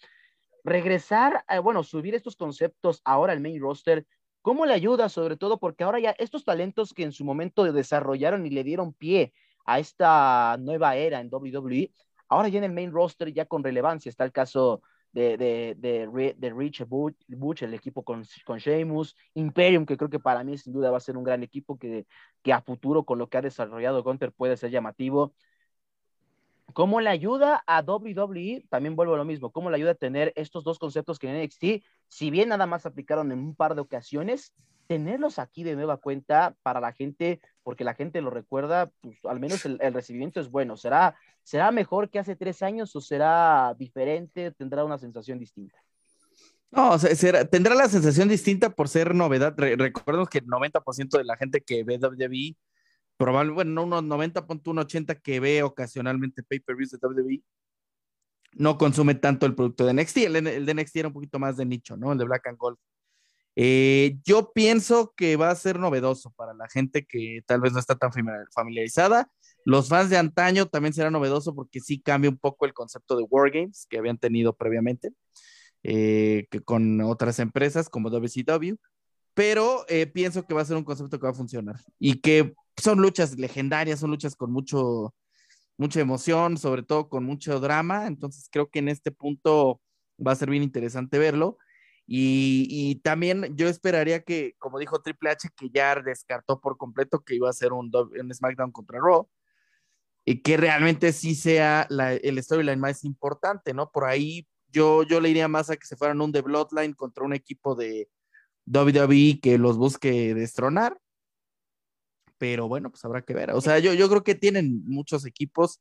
regresar, 0.64 1.44
bueno, 1.62 1.84
subir 1.84 2.14
estos 2.14 2.36
conceptos 2.36 3.02
ahora 3.04 3.34
al 3.34 3.40
main 3.40 3.60
roster, 3.60 4.06
¿cómo 4.40 4.66
le 4.66 4.72
ayuda? 4.72 5.08
Sobre 5.08 5.36
todo 5.36 5.58
porque 5.58 5.84
ahora 5.84 6.00
ya 6.00 6.10
estos 6.18 6.44
talentos 6.44 6.94
que 6.94 7.04
en 7.04 7.12
su 7.12 7.24
momento 7.24 7.70
desarrollaron 7.70 8.46
y 8.46 8.50
le 8.50 8.64
dieron 8.64 8.94
pie 8.94 9.34
a 9.64 9.78
esta 9.78 10.56
nueva 10.58 10.96
era 10.96 11.20
en 11.20 11.28
WWE, 11.30 11.92
ahora 12.28 12.48
ya 12.48 12.58
en 12.58 12.64
el 12.64 12.72
main 12.72 12.92
roster, 12.92 13.32
ya 13.32 13.46
con 13.46 13.64
relevancia, 13.64 14.10
está 14.10 14.24
el 14.24 14.32
caso 14.32 14.82
de, 15.14 15.36
de, 15.36 15.76
de, 15.78 16.34
de 16.36 16.50
Rich 16.52 16.84
Butch, 16.88 17.62
el 17.62 17.74
equipo 17.74 18.02
con, 18.02 18.24
con 18.44 18.58
Sheamus, 18.58 19.16
Imperium, 19.34 19.86
que 19.86 19.96
creo 19.96 20.10
que 20.10 20.18
para 20.18 20.42
mí 20.42 20.58
sin 20.58 20.72
duda 20.72 20.90
va 20.90 20.96
a 20.96 21.00
ser 21.00 21.16
un 21.16 21.24
gran 21.24 21.42
equipo 21.42 21.78
que, 21.78 22.06
que 22.42 22.52
a 22.52 22.60
futuro 22.60 23.04
con 23.04 23.18
lo 23.18 23.28
que 23.28 23.38
ha 23.38 23.42
desarrollado 23.42 24.02
Gunter 24.02 24.32
puede 24.32 24.56
ser 24.56 24.70
llamativo. 24.70 25.32
¿Cómo 26.72 27.00
le 27.00 27.10
ayuda 27.10 27.62
a 27.68 27.82
WWE? 27.82 28.66
También 28.68 28.96
vuelvo 28.96 29.14
a 29.14 29.18
lo 29.18 29.24
mismo. 29.24 29.52
¿Cómo 29.52 29.70
le 29.70 29.76
ayuda 29.76 29.92
a 29.92 29.94
tener 29.94 30.32
estos 30.34 30.64
dos 30.64 30.80
conceptos 30.80 31.20
que 31.20 31.28
en 31.28 31.40
NXT, 31.40 31.86
si 32.08 32.30
bien 32.30 32.48
nada 32.48 32.66
más 32.66 32.84
aplicaron 32.84 33.30
en 33.30 33.38
un 33.38 33.54
par 33.54 33.76
de 33.76 33.82
ocasiones, 33.82 34.52
tenerlos 34.86 35.38
aquí 35.38 35.64
de 35.64 35.74
nueva 35.74 35.96
cuenta 35.96 36.56
para 36.62 36.80
la 36.80 36.92
gente, 36.92 37.40
porque 37.62 37.84
la 37.84 37.94
gente 37.94 38.20
lo 38.20 38.30
recuerda, 38.30 38.90
pues 39.00 39.16
al 39.24 39.40
menos 39.40 39.64
el, 39.64 39.78
recibimiento 39.92 40.40
es 40.40 40.50
bueno. 40.50 40.76
¿Será, 40.76 41.16
¿Será 41.42 41.70
mejor 41.70 42.10
que 42.10 42.18
hace 42.18 42.36
tres 42.36 42.62
años 42.62 42.94
o 42.96 43.00
será 43.00 43.74
diferente? 43.78 44.50
¿Tendrá 44.52 44.84
una 44.84 44.98
sensación 44.98 45.38
distinta? 45.38 45.78
No, 46.70 46.96
tendrá 47.50 47.74
la 47.74 47.88
sensación 47.88 48.28
distinta 48.28 48.70
por 48.70 48.88
ser 48.88 49.14
novedad. 49.14 49.54
recordemos 49.56 50.28
que 50.28 50.38
el 50.38 50.46
90% 50.46 51.18
de 51.18 51.24
la 51.24 51.36
gente 51.36 51.60
que 51.60 51.84
ve 51.84 51.98
WWE, 51.98 52.56
probablemente, 53.16 53.54
bueno, 53.54 53.70
no 53.70 53.84
unos 53.84 54.04
90, 54.04 54.46
un 54.66 54.78
80 54.78 55.14
que 55.20 55.38
ve 55.38 55.62
ocasionalmente 55.62 56.42
pay-per-views 56.42 56.90
de 56.90 56.98
WWE, 57.00 57.42
no 58.54 58.76
consume 58.76 59.14
tanto 59.14 59.46
el 59.46 59.54
producto 59.54 59.86
de 59.86 59.94
NXT. 59.94 60.16
El, 60.18 60.46
el, 60.46 60.66
de 60.66 60.74
NXT 60.74 60.96
era 60.96 61.08
un 61.08 61.14
poquito 61.14 61.38
más 61.38 61.56
de 61.56 61.64
nicho, 61.64 61.96
¿no? 61.96 62.12
El 62.12 62.18
de 62.18 62.24
Black 62.24 62.46
and 62.48 62.58
Gold 62.58 62.78
eh, 63.56 64.18
yo 64.24 64.52
pienso 64.52 65.12
que 65.16 65.36
va 65.36 65.50
a 65.50 65.54
ser 65.56 65.78
novedoso 65.78 66.32
para 66.32 66.54
la 66.54 66.68
gente 66.68 67.06
que 67.06 67.42
tal 67.46 67.60
vez 67.60 67.72
no 67.72 67.78
está 67.78 67.94
tan 67.94 68.10
familiarizada. 68.52 69.30
Los 69.64 69.88
fans 69.88 70.10
de 70.10 70.18
antaño 70.18 70.66
también 70.66 70.92
será 70.92 71.10
novedoso 71.10 71.54
porque 71.54 71.80
sí 71.80 72.00
cambia 72.00 72.30
un 72.30 72.38
poco 72.38 72.66
el 72.66 72.74
concepto 72.74 73.16
de 73.16 73.24
Wargames 73.24 73.86
que 73.88 73.98
habían 73.98 74.18
tenido 74.18 74.54
previamente 74.56 75.12
eh, 75.86 76.46
que 76.50 76.60
con 76.60 77.02
otras 77.02 77.38
empresas 77.38 77.90
como 77.90 78.08
WCW, 78.08 78.76
pero 79.34 79.84
eh, 79.88 80.06
pienso 80.06 80.46
que 80.46 80.54
va 80.54 80.62
a 80.62 80.64
ser 80.64 80.78
un 80.78 80.84
concepto 80.84 81.18
que 81.18 81.26
va 81.26 81.32
a 81.32 81.34
funcionar 81.34 81.76
y 81.98 82.22
que 82.22 82.54
son 82.78 83.02
luchas 83.02 83.38
legendarias, 83.38 84.00
son 84.00 84.10
luchas 84.10 84.34
con 84.34 84.50
mucho, 84.50 85.14
mucha 85.76 86.00
emoción, 86.00 86.56
sobre 86.56 86.84
todo 86.84 87.10
con 87.10 87.24
mucho 87.24 87.60
drama, 87.60 88.06
entonces 88.06 88.48
creo 88.50 88.70
que 88.70 88.78
en 88.78 88.88
este 88.88 89.10
punto 89.10 89.82
va 90.26 90.32
a 90.32 90.36
ser 90.36 90.48
bien 90.48 90.62
interesante 90.62 91.18
verlo. 91.18 91.58
Y, 92.06 92.96
también 93.02 93.56
yo 93.56 93.68
esperaría 93.68 94.22
que, 94.22 94.54
como 94.58 94.78
dijo 94.78 95.00
Triple 95.00 95.30
H, 95.30 95.48
que 95.56 95.70
ya 95.70 95.94
descartó 95.96 96.60
por 96.60 96.76
completo 96.76 97.20
que 97.24 97.34
iba 97.34 97.48
a 97.48 97.52
ser 97.52 97.72
un, 97.72 97.90
SmackDown 98.32 98.72
contra 98.72 98.98
Raw, 99.00 99.28
y 100.26 100.42
que 100.42 100.56
realmente 100.56 101.12
sí 101.12 101.34
sea 101.34 101.86
el 102.22 102.42
storyline 102.42 102.80
más 102.80 103.04
importante, 103.04 103.74
¿no? 103.74 103.90
Por 103.90 104.04
ahí 104.04 104.46
yo, 104.68 105.02
yo 105.04 105.20
le 105.20 105.30
iría 105.30 105.48
más 105.48 105.70
a 105.70 105.76
que 105.76 105.86
se 105.86 105.96
fueran 105.96 106.20
un 106.20 106.32
The 106.32 106.42
Bloodline 106.42 106.94
contra 106.94 107.24
un 107.24 107.34
equipo 107.34 107.74
de 107.74 108.08
WWE 108.66 109.40
que 109.40 109.58
los 109.58 109.76
busque 109.76 110.34
destronar. 110.34 110.98
Pero 112.38 112.68
bueno, 112.68 112.90
pues 112.90 113.04
habrá 113.04 113.22
que 113.22 113.34
ver. 113.34 113.52
O 113.52 113.60
sea, 113.60 113.78
yo, 113.78 113.94
yo 113.94 114.08
creo 114.08 114.24
que 114.24 114.34
tienen 114.34 114.82
muchos 114.86 115.24
equipos 115.26 115.80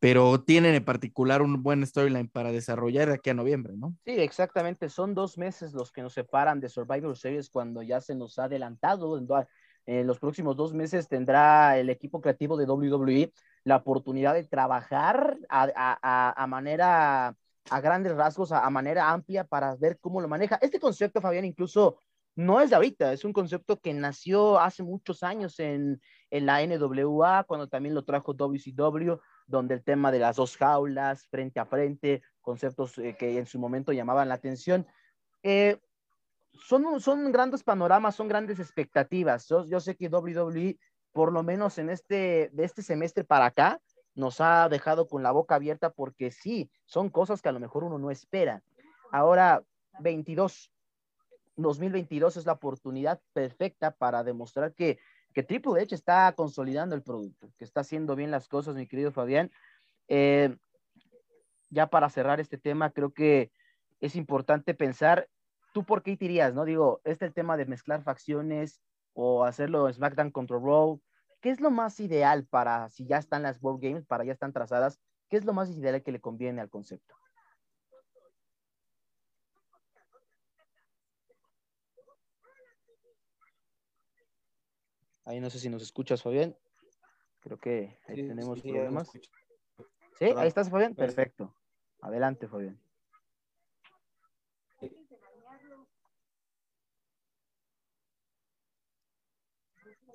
pero 0.00 0.40
tienen 0.40 0.74
en 0.74 0.84
particular 0.84 1.42
un 1.42 1.62
buen 1.62 1.84
storyline 1.84 2.28
para 2.28 2.52
desarrollar 2.52 3.08
de 3.08 3.14
aquí 3.14 3.30
a 3.30 3.34
noviembre, 3.34 3.74
¿no? 3.76 3.96
Sí, 4.04 4.12
exactamente. 4.12 4.88
Son 4.88 5.14
dos 5.14 5.36
meses 5.38 5.72
los 5.72 5.90
que 5.90 6.02
nos 6.02 6.12
separan 6.12 6.60
de 6.60 6.68
Survivor 6.68 7.16
Series 7.16 7.50
cuando 7.50 7.82
ya 7.82 8.00
se 8.00 8.14
nos 8.14 8.38
ha 8.38 8.44
adelantado. 8.44 9.18
En 9.86 10.06
los 10.06 10.18
próximos 10.18 10.56
dos 10.56 10.72
meses 10.72 11.08
tendrá 11.08 11.78
el 11.78 11.90
equipo 11.90 12.20
creativo 12.20 12.56
de 12.56 12.66
WWE 12.66 13.32
la 13.64 13.76
oportunidad 13.76 14.34
de 14.34 14.44
trabajar 14.44 15.36
a, 15.48 16.46
manera, 16.48 17.34
a 17.70 17.80
grandes 17.80 18.14
rasgos, 18.14 18.52
a, 18.52 18.68
manera 18.70 19.10
amplia 19.10 19.44
para 19.44 19.74
ver 19.74 19.98
cómo 19.98 20.20
lo 20.20 20.28
maneja. 20.28 20.58
Este 20.62 20.78
concepto, 20.78 21.20
Fabián, 21.20 21.44
incluso 21.44 21.98
no 22.36 22.60
es 22.60 22.70
de 22.70 22.76
ahorita, 22.76 23.12
es 23.12 23.24
un 23.24 23.32
concepto 23.32 23.80
que 23.80 23.92
nació 23.92 24.60
hace 24.60 24.84
muchos 24.84 25.24
años 25.24 25.58
en, 25.58 26.00
en 26.30 26.46
la 26.46 26.64
NWA, 26.64 27.44
cuando 27.44 27.68
también 27.68 27.96
lo 27.96 28.04
trajo 28.04 28.32
WCW 28.32 29.18
donde 29.48 29.74
el 29.74 29.82
tema 29.82 30.12
de 30.12 30.20
las 30.20 30.36
dos 30.36 30.56
jaulas, 30.56 31.26
frente 31.26 31.58
a 31.58 31.64
frente, 31.64 32.22
conceptos 32.40 32.96
eh, 32.98 33.16
que 33.18 33.38
en 33.38 33.46
su 33.46 33.58
momento 33.58 33.92
llamaban 33.92 34.28
la 34.28 34.34
atención. 34.34 34.86
Eh, 35.42 35.78
son, 36.52 37.00
son 37.00 37.32
grandes 37.32 37.64
panoramas, 37.64 38.14
son 38.14 38.28
grandes 38.28 38.60
expectativas. 38.60 39.48
Yo, 39.48 39.80
sé 39.80 39.96
que 39.96 40.08
WWE, 40.08 40.78
por 41.12 41.32
lo 41.32 41.42
menos 41.42 41.78
en 41.78 41.88
este, 41.90 42.50
de 42.52 42.64
este 42.64 42.82
semestre 42.82 43.24
para 43.24 43.46
acá, 43.46 43.80
nos 44.14 44.40
ha 44.40 44.68
dejado 44.68 45.08
con 45.08 45.22
la 45.22 45.32
boca 45.32 45.54
abierta 45.54 45.90
porque 45.90 46.30
sí, 46.30 46.70
son 46.84 47.08
cosas 47.08 47.40
que 47.40 47.48
a 47.48 47.52
lo 47.52 47.60
mejor 47.60 47.84
uno 47.84 47.98
no 47.98 48.10
espera. 48.10 48.62
Ahora, 49.12 49.62
22, 50.00 50.70
2022 51.56 52.36
es 52.36 52.44
la 52.44 52.52
oportunidad 52.52 53.20
perfecta 53.32 53.92
para 53.92 54.24
demostrar 54.24 54.74
que 54.74 54.98
que 55.34 55.42
Triple 55.42 55.80
H 55.80 55.94
está 55.94 56.32
consolidando 56.32 56.94
el 56.94 57.02
producto, 57.02 57.50
que 57.56 57.64
está 57.64 57.80
haciendo 57.80 58.16
bien 58.16 58.30
las 58.30 58.48
cosas, 58.48 58.74
mi 58.74 58.86
querido 58.86 59.12
Fabián. 59.12 59.50
Eh, 60.08 60.56
ya 61.70 61.88
para 61.88 62.08
cerrar 62.10 62.40
este 62.40 62.58
tema, 62.58 62.90
creo 62.90 63.12
que 63.12 63.50
es 64.00 64.16
importante 64.16 64.74
pensar, 64.74 65.28
¿tú 65.72 65.84
por 65.84 66.02
qué 66.02 66.16
dirías, 66.16 66.54
no? 66.54 66.64
Digo, 66.64 67.00
este 67.04 67.26
el 67.26 67.34
tema 67.34 67.56
de 67.56 67.66
mezclar 67.66 68.02
facciones 68.02 68.80
o 69.12 69.44
hacerlo 69.44 69.92
SmackDown 69.92 70.30
contra 70.30 70.58
Raw, 70.58 71.00
¿qué 71.40 71.50
es 71.50 71.60
lo 71.60 71.70
más 71.70 72.00
ideal 72.00 72.46
para, 72.46 72.88
si 72.90 73.06
ya 73.06 73.18
están 73.18 73.42
las 73.42 73.62
World 73.62 73.82
Games, 73.82 74.06
para 74.06 74.24
ya 74.24 74.32
están 74.32 74.52
trazadas, 74.52 75.00
qué 75.28 75.36
es 75.36 75.44
lo 75.44 75.52
más 75.52 75.70
ideal 75.70 76.02
que 76.02 76.12
le 76.12 76.20
conviene 76.20 76.60
al 76.60 76.70
concepto? 76.70 77.14
Ahí 85.28 85.40
no 85.40 85.50
sé 85.50 85.58
si 85.58 85.68
nos 85.68 85.82
escuchas, 85.82 86.22
Fabián. 86.22 86.56
Creo 87.40 87.58
que 87.58 87.98
ahí 88.06 88.26
tenemos 88.26 88.62
problemas. 88.62 89.10
Sí, 90.18 90.24
ahí 90.34 90.48
estás, 90.48 90.70
Fabián. 90.70 90.94
Perfecto. 90.94 91.54
Adelante, 92.00 92.48
Fabián. 92.48 92.80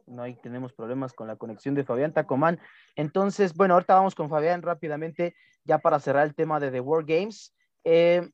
No, 0.07 0.23
ahí 0.23 0.35
tenemos 0.41 0.73
problemas 0.73 1.13
con 1.13 1.27
la 1.27 1.35
conexión 1.35 1.75
de 1.75 1.83
Fabián 1.83 2.11
Tacomán. 2.11 2.59
Entonces, 2.95 3.53
bueno, 3.53 3.75
ahorita 3.75 3.93
vamos 3.93 4.15
con 4.15 4.31
Fabián 4.31 4.63
rápidamente, 4.63 5.35
ya 5.63 5.77
para 5.77 5.99
cerrar 5.99 6.25
el 6.25 6.33
tema 6.33 6.59
de 6.59 6.71
The 6.71 6.79
World 6.79 7.07
Games. 7.07 7.55
Eh, 7.83 8.27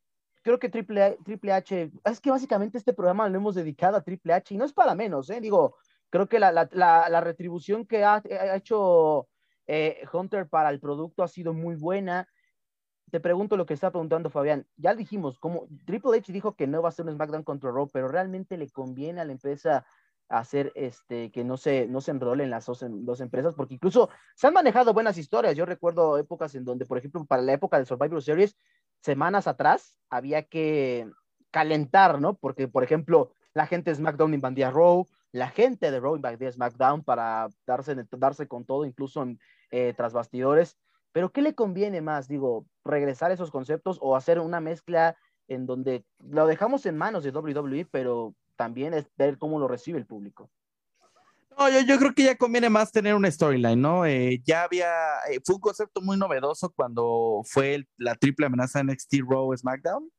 creo 0.44 0.58
que 0.58 0.70
Triple, 0.70 1.18
Triple 1.26 1.52
H, 1.52 1.92
es 2.06 2.22
que 2.22 2.32
básicamente 2.32 2.78
este 2.78 2.94
programa 2.94 3.28
lo 3.28 3.38
hemos 3.38 3.56
dedicado 3.56 3.98
a 3.98 4.02
Triple 4.02 4.34
H 4.34 4.54
y 4.54 4.58
no 4.58 4.63
es 4.63 4.72
para 4.72 4.96
menos, 4.96 5.30
¿eh? 5.30 5.42
Digo, 5.42 5.76
creo 6.10 6.28
que 6.28 6.39
la, 6.39 6.52
la, 6.52 7.22
retribución 7.22 7.86
que 7.86 8.04
ha, 8.04 8.15
ha 8.15 8.56
hecho 8.56 9.28
eh, 9.67 10.02
Hunter 10.12 10.48
para 10.48 10.69
el 10.69 10.80
producto 10.80 11.24
ha 11.24 11.28
sido 11.28 11.54
muy 11.54 11.76
buena. 11.76 12.28
Te 13.12 13.19
pregunto 13.19 13.58
lo 13.58 13.65
que 13.65 13.74
está 13.74 13.91
preguntando 13.91 14.30
Fabián. 14.30 14.67
Ya 14.78 14.95
dijimos, 14.95 15.39
como 15.39 15.67
Triple 15.86 16.17
H 16.17 16.32
dijo 16.32 16.56
que 16.56 16.67
no 16.67 16.82
va 16.82 16.89
a 16.89 16.91
ser 16.91 17.06
un 17.06 17.13
SmackDown 17.13 17.43
contra 17.43 17.72
Raw, 17.72 17.88
pero 17.91 18.08
realmente 18.08 18.58
le 18.58 18.69
conviene 18.69 19.22
a 19.22 19.26
la 19.26 19.32
empresa 19.32 19.86
hacer 20.30 20.72
este 20.76 21.32
que 21.32 21.43
no 21.43 21.58
se 21.58 21.88
no 21.88 22.02
se 22.02 22.12
enrolen 22.12 22.52
las 22.52 22.67
dos, 22.67 22.86
dos, 22.88 23.19
empresas 23.19 23.56
porque 23.56 23.74
incluso 23.74 24.10
se 24.36 24.45
han 24.45 24.54
manejado 24.54 24.93
buenas 24.93 25.17
historias 25.17 25.56
yo 25.56 25.65
recuerdo 25.65 26.19
épocas 26.19 26.54
en 26.54 26.65
donde 26.65 26.86
por 26.86 27.00
ejemplo 27.00 27.26
para 27.26 27.41
la 27.41 27.54
época 27.54 27.80
de 27.80 27.86
Survivor 27.86 28.22
Series 28.22 28.56
semanas 29.02 29.48
atrás 29.48 29.98
había 30.08 30.43
que 30.43 31.10
calentar 31.50 32.22
no 32.22 32.36
porque 32.36 32.67
por 32.67 32.84
ejemplo 32.84 33.32
la 33.56 33.65
gente 33.65 33.89
de 33.89 33.95
SmackDown 33.95 34.36
invadía 34.36 34.69
Raw 34.69 35.08
la 35.32 35.50
gente 35.50 35.92
de 35.92 36.00
Raw 36.00 36.15
invadía 36.15 36.52
SmackDown 36.52 37.04
para 37.04 37.50
darse, 37.65 37.96
darse 38.12 38.48
con 38.48 38.65
todo, 38.65 38.86
incluso 38.86 39.24
en, 39.24 39.39
eh, 39.72 39.94
tras 39.96 40.13
bastidores. 40.13 40.78
Pero 41.12 41.32
¿qué 41.32 41.42
le 41.42 41.56
conviene 41.56 42.02
más? 42.02 42.28
Digo, 42.28 42.65
regresar 42.84 43.32
a 43.32 43.34
esos 43.34 43.52
conceptos 43.52 43.98
o 44.02 44.15
hacer 44.15 44.39
una 44.39 44.60
mezcla 44.60 45.18
en 45.48 45.65
donde 45.65 46.06
lo 46.20 46.46
dejamos 46.46 46.86
en 46.86 46.98
manos 46.98 47.24
de 47.24 47.32
WWE, 47.32 47.88
pero 47.92 48.36
también 48.56 48.94
es 48.94 49.08
ver 49.18 49.38
cómo 49.38 49.60
lo 49.60 49.68
recibe 49.68 49.98
el 49.98 50.06
público. 50.06 50.50
No, 51.58 51.68
yo, 51.70 51.98
creo 51.98 52.13
que 52.13 52.24
ya 52.24 52.38
conviene 52.38 52.70
más 52.70 52.92
tener 52.92 53.15
una 53.15 53.30
storyline, 53.30 53.82
¿no? 53.82 54.06
Eh, 54.06 54.42
ya 54.46 54.63
había, 54.63 54.89
eh, 55.30 55.39
fue 55.44 55.56
un 55.56 55.62
concepto 55.62 56.02
muy 56.02 56.15
novedoso 56.15 56.70
cuando 56.70 57.42
fue 57.44 57.86
la 57.98 58.15
triple 58.15 58.46
amenaza 58.46 58.82
NXT 58.82 59.15
Raw 59.28 59.56
SmackDown 59.58 60.10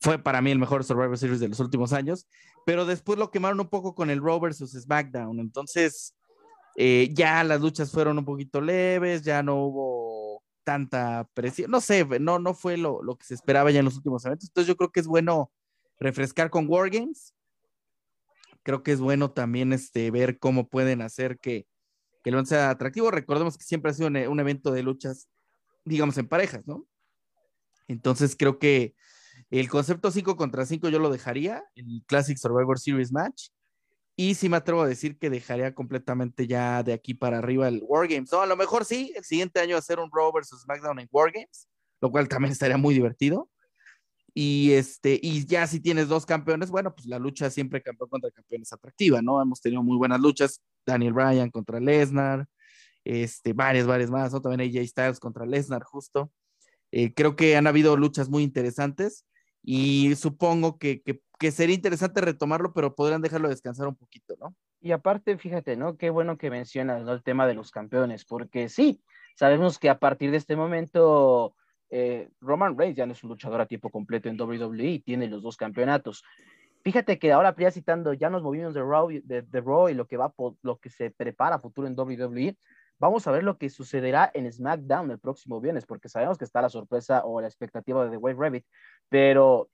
fue 0.00 0.18
para 0.18 0.40
mí 0.40 0.50
el 0.50 0.58
mejor 0.58 0.84
Survivor 0.84 1.18
Series 1.18 1.40
de 1.40 1.48
los 1.48 1.60
últimos 1.60 1.92
años, 1.92 2.26
pero 2.64 2.86
después 2.86 3.18
lo 3.18 3.30
quemaron 3.30 3.60
un 3.60 3.68
poco 3.68 3.94
con 3.94 4.10
el 4.10 4.22
Raw 4.22 4.40
versus 4.40 4.72
SmackDown, 4.72 5.40
entonces 5.40 6.14
eh, 6.76 7.10
ya 7.12 7.42
las 7.44 7.60
luchas 7.60 7.90
fueron 7.90 8.18
un 8.18 8.24
poquito 8.24 8.60
leves, 8.60 9.22
ya 9.22 9.42
no 9.42 9.56
hubo 9.56 10.42
tanta 10.62 11.28
presión, 11.34 11.70
no 11.70 11.80
sé, 11.80 12.06
no, 12.20 12.38
no 12.38 12.54
fue 12.54 12.76
lo, 12.76 13.02
lo 13.02 13.16
que 13.16 13.24
se 13.24 13.34
esperaba 13.34 13.70
ya 13.70 13.80
en 13.80 13.86
los 13.86 13.96
últimos 13.96 14.24
eventos, 14.24 14.48
entonces 14.48 14.68
yo 14.68 14.76
creo 14.76 14.90
que 14.90 15.00
es 15.00 15.06
bueno 15.06 15.50
refrescar 15.98 16.50
con 16.50 16.68
Wargames, 16.68 17.34
creo 18.62 18.82
que 18.82 18.92
es 18.92 19.00
bueno 19.00 19.30
también 19.30 19.72
este, 19.72 20.10
ver 20.10 20.38
cómo 20.38 20.68
pueden 20.68 21.00
hacer 21.02 21.38
que, 21.38 21.66
que 22.22 22.30
el 22.30 22.46
sea 22.46 22.70
atractivo, 22.70 23.10
recordemos 23.10 23.56
que 23.56 23.64
siempre 23.64 23.90
ha 23.90 23.94
sido 23.94 24.08
un 24.08 24.40
evento 24.40 24.70
de 24.70 24.82
luchas, 24.82 25.28
digamos, 25.84 26.18
en 26.18 26.28
parejas, 26.28 26.66
¿no? 26.66 26.86
Entonces 27.88 28.36
creo 28.36 28.58
que 28.58 28.94
El 29.50 29.68
concepto 29.68 30.10
5 30.10 30.36
contra 30.36 30.66
5 30.66 30.88
yo 30.90 30.98
lo 30.98 31.10
dejaría, 31.10 31.64
el 31.74 32.02
Classic 32.06 32.36
Survivor 32.36 32.78
Series 32.78 33.12
match. 33.12 33.48
Y 34.14 34.34
sí 34.34 34.48
me 34.48 34.56
atrevo 34.56 34.82
a 34.82 34.88
decir 34.88 35.16
que 35.16 35.30
dejaría 35.30 35.74
completamente 35.74 36.46
ya 36.46 36.82
de 36.82 36.92
aquí 36.92 37.14
para 37.14 37.38
arriba 37.38 37.68
el 37.68 37.82
Wargames. 37.84 38.32
No, 38.32 38.40
a 38.40 38.46
lo 38.46 38.56
mejor 38.56 38.84
sí, 38.84 39.12
el 39.14 39.24
siguiente 39.24 39.60
año 39.60 39.76
hacer 39.76 40.00
un 40.00 40.10
Raw 40.12 40.32
versus 40.32 40.62
SmackDown 40.62 40.98
en 40.98 41.08
Wargames, 41.12 41.68
lo 42.00 42.10
cual 42.10 42.28
también 42.28 42.52
estaría 42.52 42.76
muy 42.76 42.94
divertido. 42.94 43.48
Y 44.34 44.72
este, 44.72 45.18
y 45.22 45.46
ya 45.46 45.66
si 45.66 45.80
tienes 45.80 46.08
dos 46.08 46.26
campeones, 46.26 46.70
bueno, 46.70 46.94
pues 46.94 47.06
la 47.06 47.18
lucha 47.18 47.48
siempre 47.48 47.80
campeón 47.80 48.10
contra 48.10 48.30
campeón 48.30 48.62
es 48.62 48.72
atractiva, 48.72 49.22
¿no? 49.22 49.40
Hemos 49.40 49.60
tenido 49.60 49.82
muy 49.82 49.96
buenas 49.96 50.20
luchas, 50.20 50.62
Daniel 50.84 51.12
Bryan 51.12 51.50
contra 51.50 51.80
Lesnar, 51.80 52.46
este, 53.04 53.52
varias, 53.52 53.86
varias 53.86 54.10
más, 54.10 54.32
¿no? 54.32 54.42
También 54.42 54.68
AJ 54.68 54.86
Styles 54.88 55.20
contra 55.20 55.46
Lesnar, 55.46 55.84
justo. 55.84 56.30
Eh, 56.90 57.14
creo 57.14 57.36
que 57.36 57.56
han 57.56 57.66
habido 57.66 57.96
luchas 57.96 58.28
muy 58.28 58.42
interesantes 58.42 59.24
y 59.62 60.14
supongo 60.16 60.78
que, 60.78 61.02
que, 61.02 61.50
sería 61.50 61.74
interesante 61.74 62.20
retomarlo, 62.20 62.72
pero 62.72 62.94
podrían 62.94 63.22
dejarlo 63.22 63.48
descansar 63.48 63.88
un 63.88 63.96
poquito, 63.96 64.34
¿no? 64.40 64.54
Y 64.80 64.92
aparte, 64.92 65.36
fíjate, 65.38 65.76
¿no? 65.76 65.96
Qué 65.96 66.10
bueno 66.10 66.38
que 66.38 66.50
mencionas 66.50 67.02
¿no? 67.02 67.12
el 67.12 67.22
tema 67.22 67.46
de 67.46 67.54
los 67.54 67.70
campeones, 67.70 68.24
porque 68.24 68.68
sí, 68.68 69.00
sabemos 69.34 69.78
que 69.78 69.90
a 69.90 69.98
partir 69.98 70.30
de 70.30 70.36
este 70.36 70.56
momento 70.56 71.54
eh, 71.90 72.28
Roman 72.40 72.76
Reigns 72.78 72.96
ya 72.96 73.06
no 73.06 73.12
es 73.12 73.22
un 73.22 73.30
luchador 73.30 73.60
a 73.60 73.66
tiempo 73.66 73.90
completo 73.90 74.28
en 74.28 74.40
WWE, 74.40 75.02
tiene 75.04 75.26
los 75.26 75.42
dos 75.42 75.56
campeonatos. 75.56 76.22
Fíjate 76.82 77.18
que 77.18 77.32
ahora 77.32 77.54
ya 77.58 77.70
citando, 77.70 78.12
ya 78.14 78.30
nos 78.30 78.42
movimos 78.42 78.74
de 78.74 78.82
Raw, 78.82 79.08
de, 79.08 79.42
de 79.42 79.60
Raw 79.60 79.88
y 79.88 79.94
lo 79.94 80.06
que 80.06 80.16
va, 80.16 80.32
lo 80.62 80.78
que 80.78 80.90
se 80.90 81.10
prepara 81.10 81.58
futuro 81.58 81.88
en 81.88 81.98
WWE. 81.98 82.56
Vamos 82.98 83.26
a 83.26 83.30
ver 83.30 83.44
lo 83.44 83.58
que 83.58 83.70
sucederá 83.70 84.30
en 84.34 84.50
SmackDown 84.52 85.10
el 85.10 85.18
próximo 85.18 85.60
viernes, 85.60 85.86
porque 85.86 86.08
sabemos 86.08 86.36
que 86.36 86.44
está 86.44 86.60
la 86.60 86.68
sorpresa 86.68 87.24
o 87.24 87.40
la 87.40 87.46
expectativa 87.46 88.04
de 88.04 88.10
The 88.10 88.16
White 88.16 88.40
Rabbit, 88.40 88.66
pero 89.08 89.70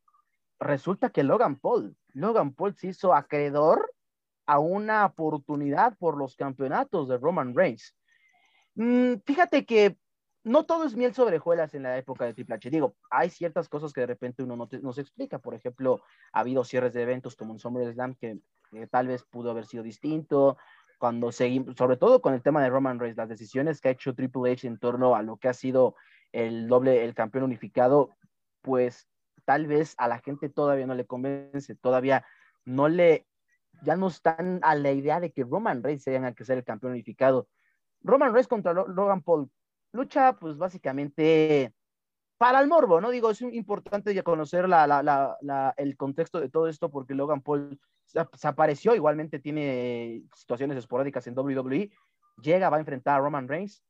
resulta 0.61 1.11
que 1.11 1.23
Logan 1.23 1.57
Paul, 1.57 1.97
Logan 2.13 2.53
Paul 2.53 2.75
se 2.77 2.89
hizo 2.89 3.15
acreedor 3.15 3.93
a 4.47 4.59
una 4.59 5.07
oportunidad 5.07 5.97
por 5.97 6.19
los 6.19 6.37
campeonatos 6.37 7.09
de 7.09 7.17
Roman 7.17 7.55
Reigns. 7.55 7.97
Mm, 8.75 9.15
fíjate 9.25 9.65
que 9.65 9.97
no 10.43 10.67
todo 10.67 10.85
es 10.85 10.95
miel 10.95 11.15
sobre 11.15 11.39
hojuelas 11.39 11.75
en 11.75 11.85
la 11.85 11.97
época 11.97 12.27
de 12.27 12.35
Triple 12.35 12.57
H. 12.57 12.69
Digo, 12.69 12.95
hay 13.11 13.31
ciertas 13.31 13.71
cosas 13.71 13.95
que 13.95 14.03
de 14.03 14.09
repente 14.09 14.43
uno 14.43 14.57
no, 14.57 14.93
se 14.93 15.01
explica. 15.01 15.39
Por 15.39 15.55
ejemplo, 15.55 16.03
ha 16.33 16.41
habido 16.41 16.63
cierres 16.65 16.93
de 16.93 17.03
eventos 17.03 17.35
como 17.35 17.55
en 17.55 17.59
SummerSlam 17.59 18.15
que, 18.17 18.39
que 18.71 18.87
tal 18.87 19.09
vez 19.09 19.25
pudo 19.25 19.51
haber 19.51 19.65
sido 19.65 19.83
distinto 19.83 20.59
cuando 20.99 21.33
seguimos, 21.33 21.77
sobre 21.77 21.97
todo 21.97 22.21
con 22.21 22.35
el 22.35 22.43
tema 22.43 22.63
de 22.63 22.71
Roman 22.71 22.99
Reigns, 22.99 23.17
las 23.17 23.29
decisiones 23.29 23.81
que 23.81 23.89
ha 23.89 23.93
hecho 23.93 24.15
Triple 24.15 24.53
H 24.53 24.67
en 24.67 24.79
torno 24.79 25.15
a 25.15 25.23
lo 25.23 25.37
que 25.37 25.49
ha 25.49 25.55
sido 25.55 25.97
el 26.33 26.69
doble, 26.69 27.05
el 27.05 27.15
campeón 27.15 27.45
unificado, 27.45 28.11
pues 28.63 29.09
tal 29.45 29.67
vez 29.67 29.95
a 29.99 30.09
la 30.09 30.19
gente 30.19 30.49
todavía 30.49 30.87
no 30.87 30.95
le 30.95 31.07
convence, 31.07 31.75
todavía 31.77 32.25
no 32.65 32.89
le, 32.89 33.27
ya 33.83 33.97
no 33.97 34.09
están 34.09 34.61
a 34.63 34.75
la 34.75 34.93
idea 34.93 35.21
de 35.21 35.33
que 35.33 35.45
Roman 35.45 35.83
Reigns 35.83 36.05
tenga 36.05 36.33
que 36.33 36.45
ser 36.45 36.59
el 36.59 36.65
campeón 36.65 36.93
unificado. 36.93 37.49
Roman 38.03 38.33
Reigns 38.33 38.49
contra 38.49 38.73
Logan 38.73 39.23
Paul, 39.23 39.51
lucha 39.93 40.35
pues 40.35 40.57
básicamente 40.57 41.73
para 42.45 42.61
el 42.61 42.69
morbo, 42.69 43.01
¿no? 43.01 43.11
Digo, 43.11 43.31
es 43.31 43.41
importante 43.41 44.13
ya 44.13 44.23
conocer 44.23 44.67
el 45.79 45.97
contexto 45.97 46.41
de 46.41 46.51
todo 46.51 46.69
esto 46.69 46.91
porque 46.91 47.15
Logan 47.15 47.41
Paul 47.41 47.81
se 48.05 48.47
apareció, 48.47 48.95
igualmente 48.95 49.39
tiene 49.39 50.25
situaciones 50.35 50.77
esporádicas 50.77 51.27
en 51.27 51.39
WWE, 51.39 51.91
llega, 52.43 52.69
va 52.69 52.77
a 52.77 52.81
enfrentar 52.81 53.15
a 53.15 53.23
Roman 53.23 53.49
Reigns. 53.49 53.83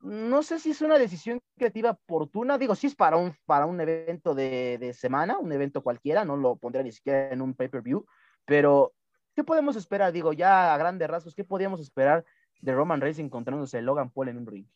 No 0.00 0.42
sé 0.42 0.58
si 0.58 0.72
es 0.72 0.82
una 0.82 0.98
decisión 0.98 1.40
creativa 1.56 1.92
oportuna, 1.92 2.58
digo, 2.58 2.74
si 2.74 2.88
es 2.88 2.94
para 2.94 3.16
un, 3.16 3.34
para 3.46 3.64
un 3.64 3.80
evento 3.80 4.34
de, 4.34 4.76
de 4.76 4.92
semana, 4.92 5.38
un 5.38 5.50
evento 5.50 5.82
cualquiera, 5.82 6.26
no 6.26 6.36
lo 6.36 6.56
pondría 6.56 6.82
ni 6.82 6.92
siquiera 6.92 7.32
en 7.32 7.40
un 7.40 7.54
pay-per-view, 7.54 8.04
pero 8.44 8.92
¿qué 9.34 9.42
podemos 9.42 9.74
esperar? 9.74 10.12
Digo, 10.12 10.34
ya 10.34 10.74
a 10.74 10.76
grandes 10.76 11.08
rasgos, 11.08 11.34
¿qué 11.34 11.44
podíamos 11.44 11.80
esperar 11.80 12.26
de 12.60 12.74
Roman 12.74 13.00
Reigns 13.00 13.20
encontrándose 13.20 13.80
Logan 13.80 14.10
Paul 14.10 14.28
en 14.28 14.36
un 14.36 14.46
ring? 14.46 14.66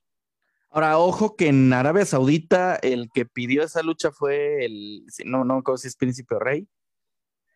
Ahora, 0.74 0.98
ojo 0.98 1.36
que 1.36 1.48
en 1.48 1.70
Arabia 1.74 2.06
Saudita 2.06 2.76
el 2.76 3.10
que 3.12 3.26
pidió 3.26 3.62
esa 3.62 3.82
lucha 3.82 4.10
fue 4.10 4.64
el, 4.64 5.04
no, 5.26 5.44
no, 5.44 5.62
si 5.76 5.86
es 5.86 5.96
Príncipe 5.96 6.34
o 6.34 6.38
Rey, 6.38 6.66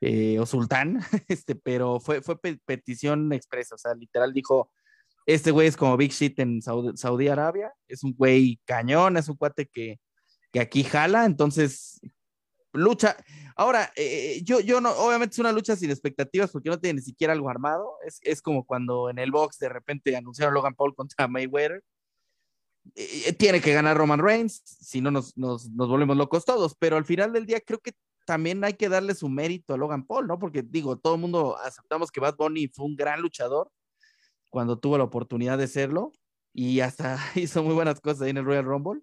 eh, 0.03 0.39
o 0.39 0.45
sultán, 0.45 1.01
este, 1.29 1.55
pero 1.55 1.99
fue, 1.99 2.21
fue 2.21 2.37
petición 2.39 3.33
expresa, 3.33 3.75
o 3.75 3.79
sea, 3.79 3.95
literal 3.95 4.35
dijo, 4.35 4.71
este 5.25 5.51
güey 5.51 5.67
es 5.67 5.79
como 5.79 5.97
Big 5.97 6.13
Shit 6.13 6.39
en 6.41 6.61
Saudi, 6.61 7.29
Arabia, 7.29 7.73
es 7.89 8.05
un 8.05 8.13
güey 8.13 8.61
cañón, 8.67 9.17
es 9.17 9.31
un 9.31 9.37
cuate 9.37 9.67
que, 9.67 9.99
que 10.53 10.61
aquí 10.61 10.85
jala, 10.85 11.25
entonces 11.25 11.99
lucha. 12.75 13.17
Ahora, 13.57 13.91
eh, 13.97 14.43
yo, 14.45 14.61
yo 14.61 14.83
no, 14.83 14.91
obviamente 14.91 15.33
es 15.33 15.39
una 15.39 15.53
lucha 15.53 15.75
sin 15.75 15.91
expectativas 15.91 16.51
porque 16.51 16.69
no 16.69 16.79
tiene 16.79 17.01
ni 17.01 17.03
siquiera 17.03 17.33
algo 17.33 17.49
armado, 17.49 17.95
es, 18.07 18.19
es 18.23 18.43
como 18.43 18.67
cuando 18.67 19.09
en 19.09 19.19
el 19.19 19.31
box 19.31 19.59
de 19.59 19.71
repente 19.71 20.15
anunciaron 20.15 20.53
Logan 20.53 20.75
Paul 20.75 20.95
contra 20.95 21.27
Mayweather. 21.29 21.83
Eh, 22.95 23.33
tiene 23.33 23.61
que 23.61 23.73
ganar 23.73 23.97
Roman 23.97 24.21
Reigns, 24.21 24.63
si 24.65 25.01
no 25.01 25.11
nos, 25.11 25.37
nos, 25.37 25.71
nos 25.71 25.89
volvemos 25.89 26.17
locos 26.17 26.45
todos, 26.45 26.75
pero 26.79 26.97
al 26.97 27.05
final 27.05 27.33
del 27.33 27.47
día 27.47 27.61
creo 27.61 27.81
que 27.81 27.93
también 28.27 28.63
hay 28.65 28.75
que 28.75 28.89
darle 28.89 29.15
su 29.15 29.29
mérito 29.29 29.73
a 29.73 29.77
Logan 29.77 30.05
Paul, 30.05 30.27
¿no? 30.27 30.39
Porque 30.39 30.63
digo, 30.63 30.99
todo 30.99 31.15
el 31.15 31.21
mundo 31.21 31.57
aceptamos 31.59 32.11
que 32.11 32.21
Bad 32.21 32.37
Bunny 32.37 32.69
fue 32.69 32.85
un 32.85 32.97
gran 32.97 33.23
luchador 33.23 33.71
cuando 34.51 34.79
tuvo 34.79 34.99
la 34.99 35.05
oportunidad 35.05 35.59
de 35.59 35.69
serlo 35.69 36.13
y 36.53 36.81
hasta 36.81 37.19
hizo 37.35 37.63
muy 37.63 37.75
buenas 37.75 38.01
cosas 38.01 38.23
ahí 38.23 38.31
en 38.31 38.39
el 38.39 38.45
Royal 38.45 38.65
Rumble. 38.65 39.01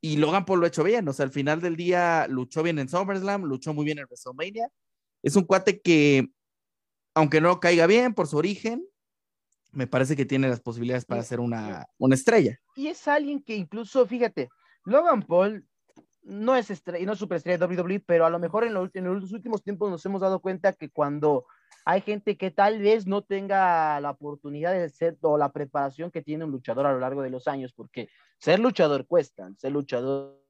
Y 0.00 0.16
Logan 0.16 0.44
Paul 0.44 0.58
lo 0.58 0.64
ha 0.66 0.68
hecho 0.68 0.82
bien, 0.82 1.08
o 1.08 1.12
sea, 1.12 1.24
al 1.24 1.30
final 1.30 1.60
del 1.60 1.76
día 1.76 2.26
luchó 2.28 2.62
bien 2.62 2.80
en 2.80 2.88
SummerSlam, 2.88 3.44
luchó 3.44 3.72
muy 3.72 3.84
bien 3.84 3.98
en 3.98 4.04
WrestleMania. 4.04 4.68
Es 5.22 5.36
un 5.36 5.44
cuate 5.44 5.80
que, 5.80 6.28
aunque 7.14 7.40
no 7.40 7.60
caiga 7.60 7.86
bien 7.86 8.12
por 8.12 8.26
su 8.26 8.36
origen, 8.36 8.84
me 9.72 9.86
parece 9.86 10.16
que 10.16 10.26
tiene 10.26 10.48
las 10.48 10.60
posibilidades 10.60 11.04
para 11.04 11.22
ser 11.22 11.40
una, 11.40 11.86
una 11.98 12.14
estrella. 12.14 12.58
Y 12.76 12.88
es 12.88 13.08
alguien 13.08 13.42
que 13.42 13.56
incluso, 13.56 14.06
fíjate, 14.06 14.48
Logan 14.84 15.22
Paul 15.22 15.66
no 16.22 16.54
es 16.54 16.70
estrella, 16.70 17.04
no 17.04 17.12
es 17.12 17.18
superestrella 17.18 17.58
de 17.58 17.66
WWE, 17.66 18.00
pero 18.00 18.26
a 18.26 18.30
lo 18.30 18.38
mejor 18.38 18.64
en, 18.64 18.74
los 18.74 19.32
últimos 19.32 19.62
tiempos 19.62 19.90
nos 19.90 20.04
hemos 20.06 20.20
dado 20.20 20.40
cuenta 20.40 20.72
que 20.72 20.90
cuando 20.90 21.46
hay 21.84 22.00
gente 22.00 22.36
que 22.36 22.50
tal 22.50 22.80
vez 22.80 23.06
no 23.06 23.22
tenga 23.22 23.98
la 24.00 24.10
oportunidad 24.10 24.72
de 24.72 24.88
ser 24.88 25.16
o 25.22 25.36
la 25.36 25.50
preparación 25.52 26.10
que 26.10 26.22
tiene 26.22 26.44
un 26.44 26.52
luchador 26.52 26.86
a 26.86 26.92
lo 26.92 27.00
largo 27.00 27.22
de 27.22 27.30
los 27.30 27.48
años, 27.48 27.72
porque 27.72 28.08
ser 28.38 28.60
luchador 28.60 29.06
cuesta, 29.06 29.50
ser 29.56 29.72
luchador 29.72 30.41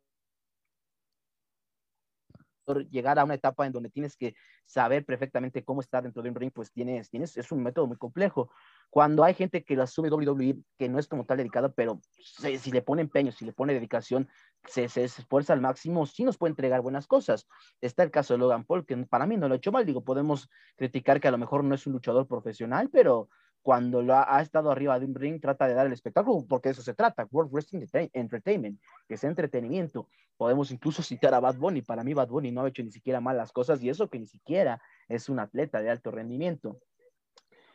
llegar 2.90 3.18
a 3.18 3.25
una 3.25 3.35
etapa 3.35 3.66
en 3.66 3.72
donde 3.72 3.90
tienes 3.90 4.16
que 4.16 4.35
saber 4.64 5.05
perfectamente 5.05 5.64
cómo 5.64 5.81
estar 5.81 6.03
dentro 6.03 6.22
de 6.22 6.31
un 6.31 6.35
ring, 6.35 6.53
pues 6.53 6.72
tienes, 6.72 7.11
tienes, 7.11 7.37
es 7.37 7.53
un 7.53 7.62
método 7.62 7.87
muy 7.87 7.96
complejo. 7.96 8.51
Cuando 8.90 9.25
hay 9.25 9.35
gente 9.35 9.64
que 9.64 9.77
lo 9.77 9.83
asume 9.83 10.11
WWE, 10.11 10.59
que 10.79 10.88
no 10.88 10.98
es 10.98 11.09
como 11.09 11.25
tal 11.25 11.38
dedicada, 11.38 11.70
pero 11.72 12.01
si 12.18 12.70
le 12.70 12.83
pone 12.83 13.03
empeño, 13.03 13.33
si 13.33 13.44
le 13.44 13.53
pone 13.53 13.75
dedicación, 13.75 14.29
se, 14.66 14.88
se, 14.88 15.05
esfuerza 15.05 15.53
al 15.53 15.61
máximo, 15.61 16.07
sí 16.07 16.25
nos 16.25 16.38
puede 16.38 16.51
entregar 16.51 16.81
buenas 16.81 17.07
cosas. 17.07 17.46
Está 17.81 18.03
el 18.03 18.11
caso 18.11 18.35
de 18.35 18.38
Logan 18.38 18.64
Paul, 18.64 18.87
que 18.87 18.96
para 19.07 19.27
mí 19.27 19.37
no 19.37 19.48
lo 19.48 19.55
ha 19.55 19.57
hecho 19.57 19.72
mal, 19.72 19.87
digo, 19.87 20.05
podemos 20.05 20.48
criticar 20.77 21.20
que 21.20 21.29
a 21.29 21.33
lo 21.33 21.38
mejor 21.38 21.64
no 21.64 21.75
es 21.75 21.87
un 21.87 21.94
luchador 21.94 22.27
profesional, 22.27 22.88
pero 22.90 23.29
cuando 23.62 24.03
lo 24.03 24.14
ha, 24.16 24.42
estado 24.42 24.70
arriba 24.70 24.98
de 24.98 25.07
un 25.07 25.14
ring, 25.14 25.40
trata 25.40 25.68
de 25.68 25.75
dar 25.75 25.87
el 25.87 25.92
espectáculo, 25.92 26.44
porque 26.48 26.68
de 26.68 26.72
eso 26.72 26.83
se 26.83 26.94
trata, 26.94 27.29
World 27.31 27.53
Wrestling 27.53 27.87
Entertainment, 28.12 28.81
que 29.09 29.14
es 29.14 29.25
entretenimiento. 29.25 30.09
Podemos 30.37 30.72
incluso 30.72 31.03
citar 31.03 31.33
a 31.35 31.40
Bad 31.40 31.57
Bunny, 31.57 31.83
para 31.83 32.03
mí 32.03 32.12
Bad 32.12 32.29
Bunny 32.29 32.51
no 32.51 32.62
ha 32.62 32.68
hecho 32.68 32.83
ni 32.83 32.90
siquiera 32.90 33.20
malas 33.20 33.53
cosas, 33.53 33.83
y 33.83 33.88
eso 33.88 34.11
que 34.11 34.18
ni 34.18 34.27
siquiera 34.27 34.83
es 35.09 35.29
un 35.29 35.38
atleta 35.38 35.81
de 35.81 35.90
alto 35.90 36.11
rendimiento. 36.11 36.81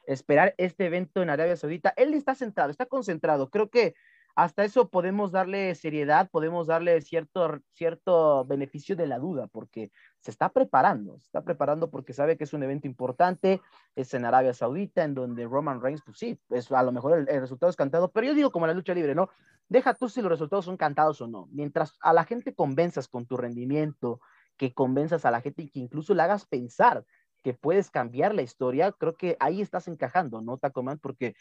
Esperar 0.06 0.54
este 0.58 0.86
evento 0.86 1.22
en 1.22 1.30
Arabia 1.30 1.56
Saudita, 1.56 1.94
él 1.96 2.14
está 2.14 2.36
centrado, 2.36 2.70
está 2.70 2.86
concentrado, 2.86 3.50
creo 3.50 3.70
que 3.70 3.96
hasta 4.38 4.64
eso 4.64 4.90
podemos 4.90 5.32
darle 5.32 5.74
seriedad, 5.74 6.30
podemos 6.30 6.68
darle 6.68 7.02
cierto, 7.02 7.60
cierto 7.74 8.46
beneficio 8.46 8.96
de 8.96 9.08
la 9.08 9.18
duda, 9.18 9.48
porque 9.48 9.92
se 10.20 10.30
está 10.30 10.50
preparando, 10.50 11.18
se 11.18 11.26
está 11.26 11.42
preparando 11.42 11.90
porque 11.90 12.14
sabe 12.14 12.38
que 12.38 12.44
es 12.44 12.54
un 12.54 12.62
evento 12.62 12.86
importante, 12.86 13.62
es 13.96 14.14
en 14.14 14.26
Arabia 14.26 14.54
Saudita, 14.54 15.04
en 15.04 15.16
donde 15.16 15.46
Roman 15.46 15.82
Reigns, 15.82 16.04
pues 16.06 16.20
sí, 16.20 16.40
es, 16.52 16.72
a 16.72 16.84
lo 16.84 16.92
mejor 16.92 17.18
el, 17.18 17.42
resultado 17.42 17.72
es 17.72 17.76
cantado, 17.76 18.12
pero 18.12 18.28
yo 18.28 18.36
digo 18.36 18.52
como 18.52 18.68
la 18.68 18.76
lucha 18.76 18.94
libre, 18.94 19.16
¿no? 19.16 19.28
Deja 19.70 19.96
tú 19.96 20.08
si 20.08 20.22
los 20.22 20.30
resultados 20.30 20.66
son 20.66 20.78
cantados 20.78 21.20
o 21.20 21.28
no. 21.28 21.48
Mientras 21.52 21.98
a 22.00 22.14
la 22.14 22.24
gente 22.24 22.54
convenzas 22.54 23.08
con 23.08 23.26
tu 23.26 23.38
rendimiento, 23.38 24.22
que 24.56 24.72
convenzas 24.72 25.26
a 25.26 25.32
la 25.32 25.42
gente 25.42 25.64
y 25.64 25.70
que 25.70 25.80
incluso 25.80 26.14
le 26.14 26.22
hagas 26.22 26.46
pensar 26.46 27.04
que 27.48 27.54
puedes 27.54 27.90
cambiar 27.90 28.36
la 28.36 28.42
historia, 28.42 28.92
creo 28.92 29.16
que 29.16 29.38
ahí 29.40 29.62
estás 29.62 29.88
encajando, 29.88 30.42
¿no, 30.42 30.58
Tacoman? 30.58 31.00
Porque 31.00 31.34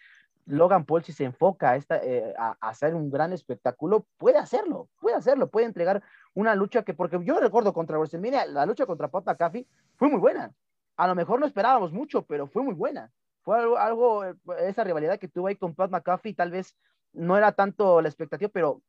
Logan 0.45 0.85
Paul, 0.85 1.03
si 1.03 1.13
se 1.13 1.25
enfoca 1.25 1.71
a, 1.71 1.77
esta, 1.77 1.97
eh, 1.97 2.33
a, 2.39 2.57
hacer 2.61 2.95
un 2.95 3.11
gran 3.11 3.33
espectáculo, 3.33 4.07
puede 4.17 4.39
hacerlo, 4.39 4.89
puede 5.01 5.17
hacerlo, 5.17 5.51
puede 5.51 5.67
entregar 5.67 6.05
una 6.33 6.55
lucha 6.55 6.85
que, 6.85 6.95
porque 6.95 7.19
yo 7.25 7.41
recuerdo 7.41 7.73
contra 7.73 7.99
WrestleMania, 7.99 8.47
la 8.47 8.67
lucha 8.67 8.87
contra 8.87 9.09
Pat 9.09 9.27
McAfee 9.27 9.67
fue 9.97 10.09
muy 10.09 10.21
buena. 10.21 10.55
A 10.97 11.09
lo 11.09 11.17
mejor 11.17 11.41
no 11.41 11.47
esperábamos 11.47 11.91
mucho, 11.93 12.23
pero 12.23 12.47
fue 12.47 12.63
muy 12.63 12.75
buena. 12.75 13.11
Fue 13.43 13.59
algo, 13.77 14.25
eh, 14.25 14.37
esa 14.61 14.85
rivalidad 14.85 15.19
que 15.19 15.27
tuvo 15.27 15.49
ahí 15.49 15.57
con 15.57 15.75
Pat 15.75 15.91
McAfee, 15.91 16.35
tal 16.35 16.53
vez 16.53 16.77
no 17.15 17.37
era 17.37 17.51
tanto 17.51 18.01
la 18.01 18.09
expectativa, 18.09 18.49
pero 18.55 18.81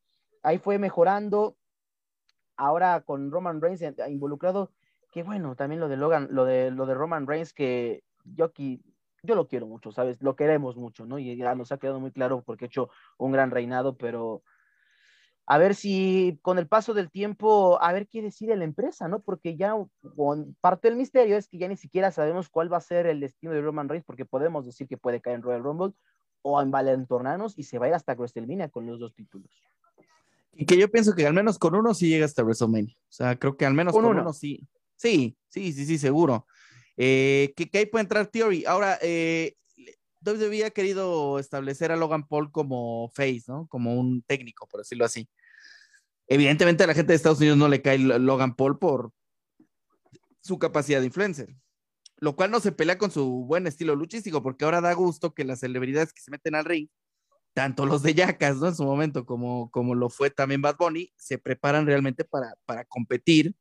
ahí 0.44 0.60
fue 0.60 0.78
mejorando. 0.78 1.58
ahora 2.58 3.02
con 3.02 3.32
Roman 3.32 3.60
Reigns 3.60 3.82
involucrado, 4.08 4.72
que 5.18 5.24
bueno, 5.24 5.56
también 5.56 5.80
lo 5.80 5.88
de 5.90 5.98
Logan, 5.98 6.28
lo 6.30 6.46
de, 6.46 6.70
lo 6.70 6.86
de 6.86 6.94
Roman 6.94 7.26
Reigns, 7.26 7.52
que 7.52 8.04
yo 8.24 8.46
aquí, 8.46 8.84
yo 9.24 9.34
lo 9.34 9.48
quiero 9.48 9.66
mucho, 9.66 9.92
¿sabes? 9.92 10.22
Lo 10.22 10.36
queremos 10.36 10.78
mucho, 10.78 11.08
¿no? 11.08 11.18
Y 11.18 11.36
ya 11.36 11.56
nos 11.56 11.72
ha 11.72 11.80
quedado 11.80 12.00
muy 12.00 12.12
claro 12.12 12.44
porque 12.46 12.66
ha 12.66 12.68
hecho 12.68 12.92
un 13.18 13.32
gran 13.32 13.50
reinado, 13.50 13.98
pero 13.98 14.44
a 15.48 15.58
ver 15.58 15.74
si 15.74 16.38
con 16.44 16.60
el 16.60 16.68
paso 16.68 16.94
del 16.94 17.10
tiempo, 17.10 17.82
a 17.82 17.92
ver 17.94 18.08
qué 18.08 18.22
decide 18.22 18.56
la 18.56 18.64
empresa, 18.64 19.08
¿no? 19.08 19.22
Porque 19.22 19.58
ya 19.58 19.74
con 20.16 20.56
parte 20.62 20.88
del 20.88 20.98
misterio 20.98 21.36
es 21.36 21.48
que 21.48 21.58
ya 21.58 21.68
ni 21.68 21.78
siquiera 21.78 22.12
sabemos 22.12 22.48
cuál 22.48 22.72
va 22.72 22.78
a 22.78 22.82
ser 22.82 23.08
el 23.08 23.20
destino 23.20 23.54
de 23.54 23.62
Roman 23.62 23.90
Reigns, 23.90 24.06
porque 24.06 24.26
podemos 24.26 24.68
decir 24.68 24.88
que 24.88 24.98
puede 24.98 25.20
caer 25.20 25.38
en 25.38 25.42
Royal 25.42 25.64
Rumble 25.64 25.96
o 26.44 26.62
en 26.62 26.70
Valentornanos 26.70 27.58
y 27.58 27.64
se 27.64 27.80
va 27.80 27.88
a 27.88 27.90
ir 27.90 27.96
hasta 27.96 28.14
WrestleMania 28.14 28.70
con 28.70 28.86
los 28.86 29.00
dos 29.00 29.16
títulos. 29.16 29.50
Y 30.54 30.68
que 30.68 30.78
yo 30.78 30.92
pienso 30.92 31.16
que 31.16 31.26
al 31.26 31.34
menos 31.34 31.58
con 31.58 31.74
uno 31.74 31.96
sí 31.96 32.08
llega 32.08 32.26
hasta 32.26 32.44
WrestleMania. 32.44 32.96
O 32.96 33.12
sea, 33.12 33.36
creo 33.36 33.58
que 33.58 33.66
al 33.66 33.74
menos 33.74 33.94
con, 33.94 34.06
uno? 34.06 34.32
sí. 34.32 34.68
Sí, 34.98 35.38
sí, 35.48 35.72
sí, 35.72 35.86
sí, 35.86 35.98
seguro. 35.98 36.46
Eh, 36.98 37.54
que, 37.56 37.70
ahí 37.78 37.86
puede 37.86 38.02
entrar 38.04 38.28
Theory. 38.28 38.66
Ahora, 38.66 38.98
eh, 39.02 39.56
WWE 40.26 40.66
ha 40.66 40.72
querido 40.72 41.40
establecer 41.40 41.92
a 41.92 41.96
Logan 41.96 42.28
Paul 42.28 42.52
como 42.52 43.10
face, 43.14 43.44
¿no? 43.48 43.68
Como 43.68 43.96
un 43.96 44.24
técnico, 44.24 44.68
por 44.68 44.82
decirlo 44.82 45.06
así. 45.06 45.30
Evidentemente 46.28 46.84
a 46.84 46.88
la 46.88 46.94
gente 46.94 47.14
de 47.14 47.16
Estados 47.16 47.40
Unidos 47.40 47.58
no 47.58 47.70
le 47.70 47.82
cae 47.82 48.00
Logan 48.00 48.56
Paul 48.56 48.80
por 48.80 49.12
su 50.42 50.60
capacidad 50.60 51.00
de 51.00 51.06
influencer, 51.06 51.56
lo 52.18 52.36
cual 52.36 52.52
no 52.52 52.60
se 52.60 52.72
pelea 52.72 52.98
con 52.98 53.12
su 53.12 53.46
buen 53.46 53.68
estilo 53.68 53.96
luchístico, 53.96 54.42
porque 54.42 54.66
ahora 54.66 54.82
da 54.82 54.94
gusto 54.94 55.34
que 55.34 55.46
las 55.46 55.60
celebridades 55.60 56.14
que 56.14 56.22
se 56.22 56.32
meten 56.32 56.56
al 56.56 56.66
ring, 56.66 56.90
tanto 57.54 57.86
los 57.86 58.04
de 58.04 58.14
Yacas, 58.14 58.58
¿no? 58.58 58.68
En 58.68 58.76
su 58.76 58.84
momento, 58.84 59.26
como, 59.26 59.70
como 59.72 59.96
lo 59.96 60.10
fue 60.10 60.30
también 60.30 60.62
Bad 60.62 60.78
Bunny, 60.78 61.14
se 61.16 61.38
preparan 61.38 61.86
realmente 61.86 62.26
para, 62.26 62.56
para 62.66 62.84
competir 62.86 63.56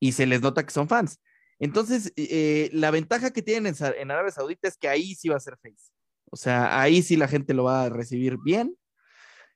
y 0.00 0.12
se 0.12 0.26
les 0.26 0.40
nota 0.40 0.64
que 0.64 0.72
son 0.72 0.88
fans. 0.88 1.20
Entonces, 1.60 2.12
eh, 2.16 2.70
la 2.72 2.90
ventaja 2.90 3.30
que 3.30 3.42
tienen 3.42 3.74
en, 3.78 4.10
Arabia 4.10 4.32
Saudita 4.32 4.66
es 4.66 4.78
que 4.78 4.88
ahí 4.88 5.14
sí 5.14 5.28
va 5.28 5.36
a 5.36 5.40
ser 5.40 5.58
face. 5.58 5.92
O 6.30 6.36
sea, 6.36 6.80
ahí 6.80 7.02
sí 7.02 7.16
la 7.16 7.28
gente 7.28 7.54
lo 7.54 7.64
va 7.64 7.84
a 7.84 7.88
recibir 7.90 8.38
bien. 8.42 8.74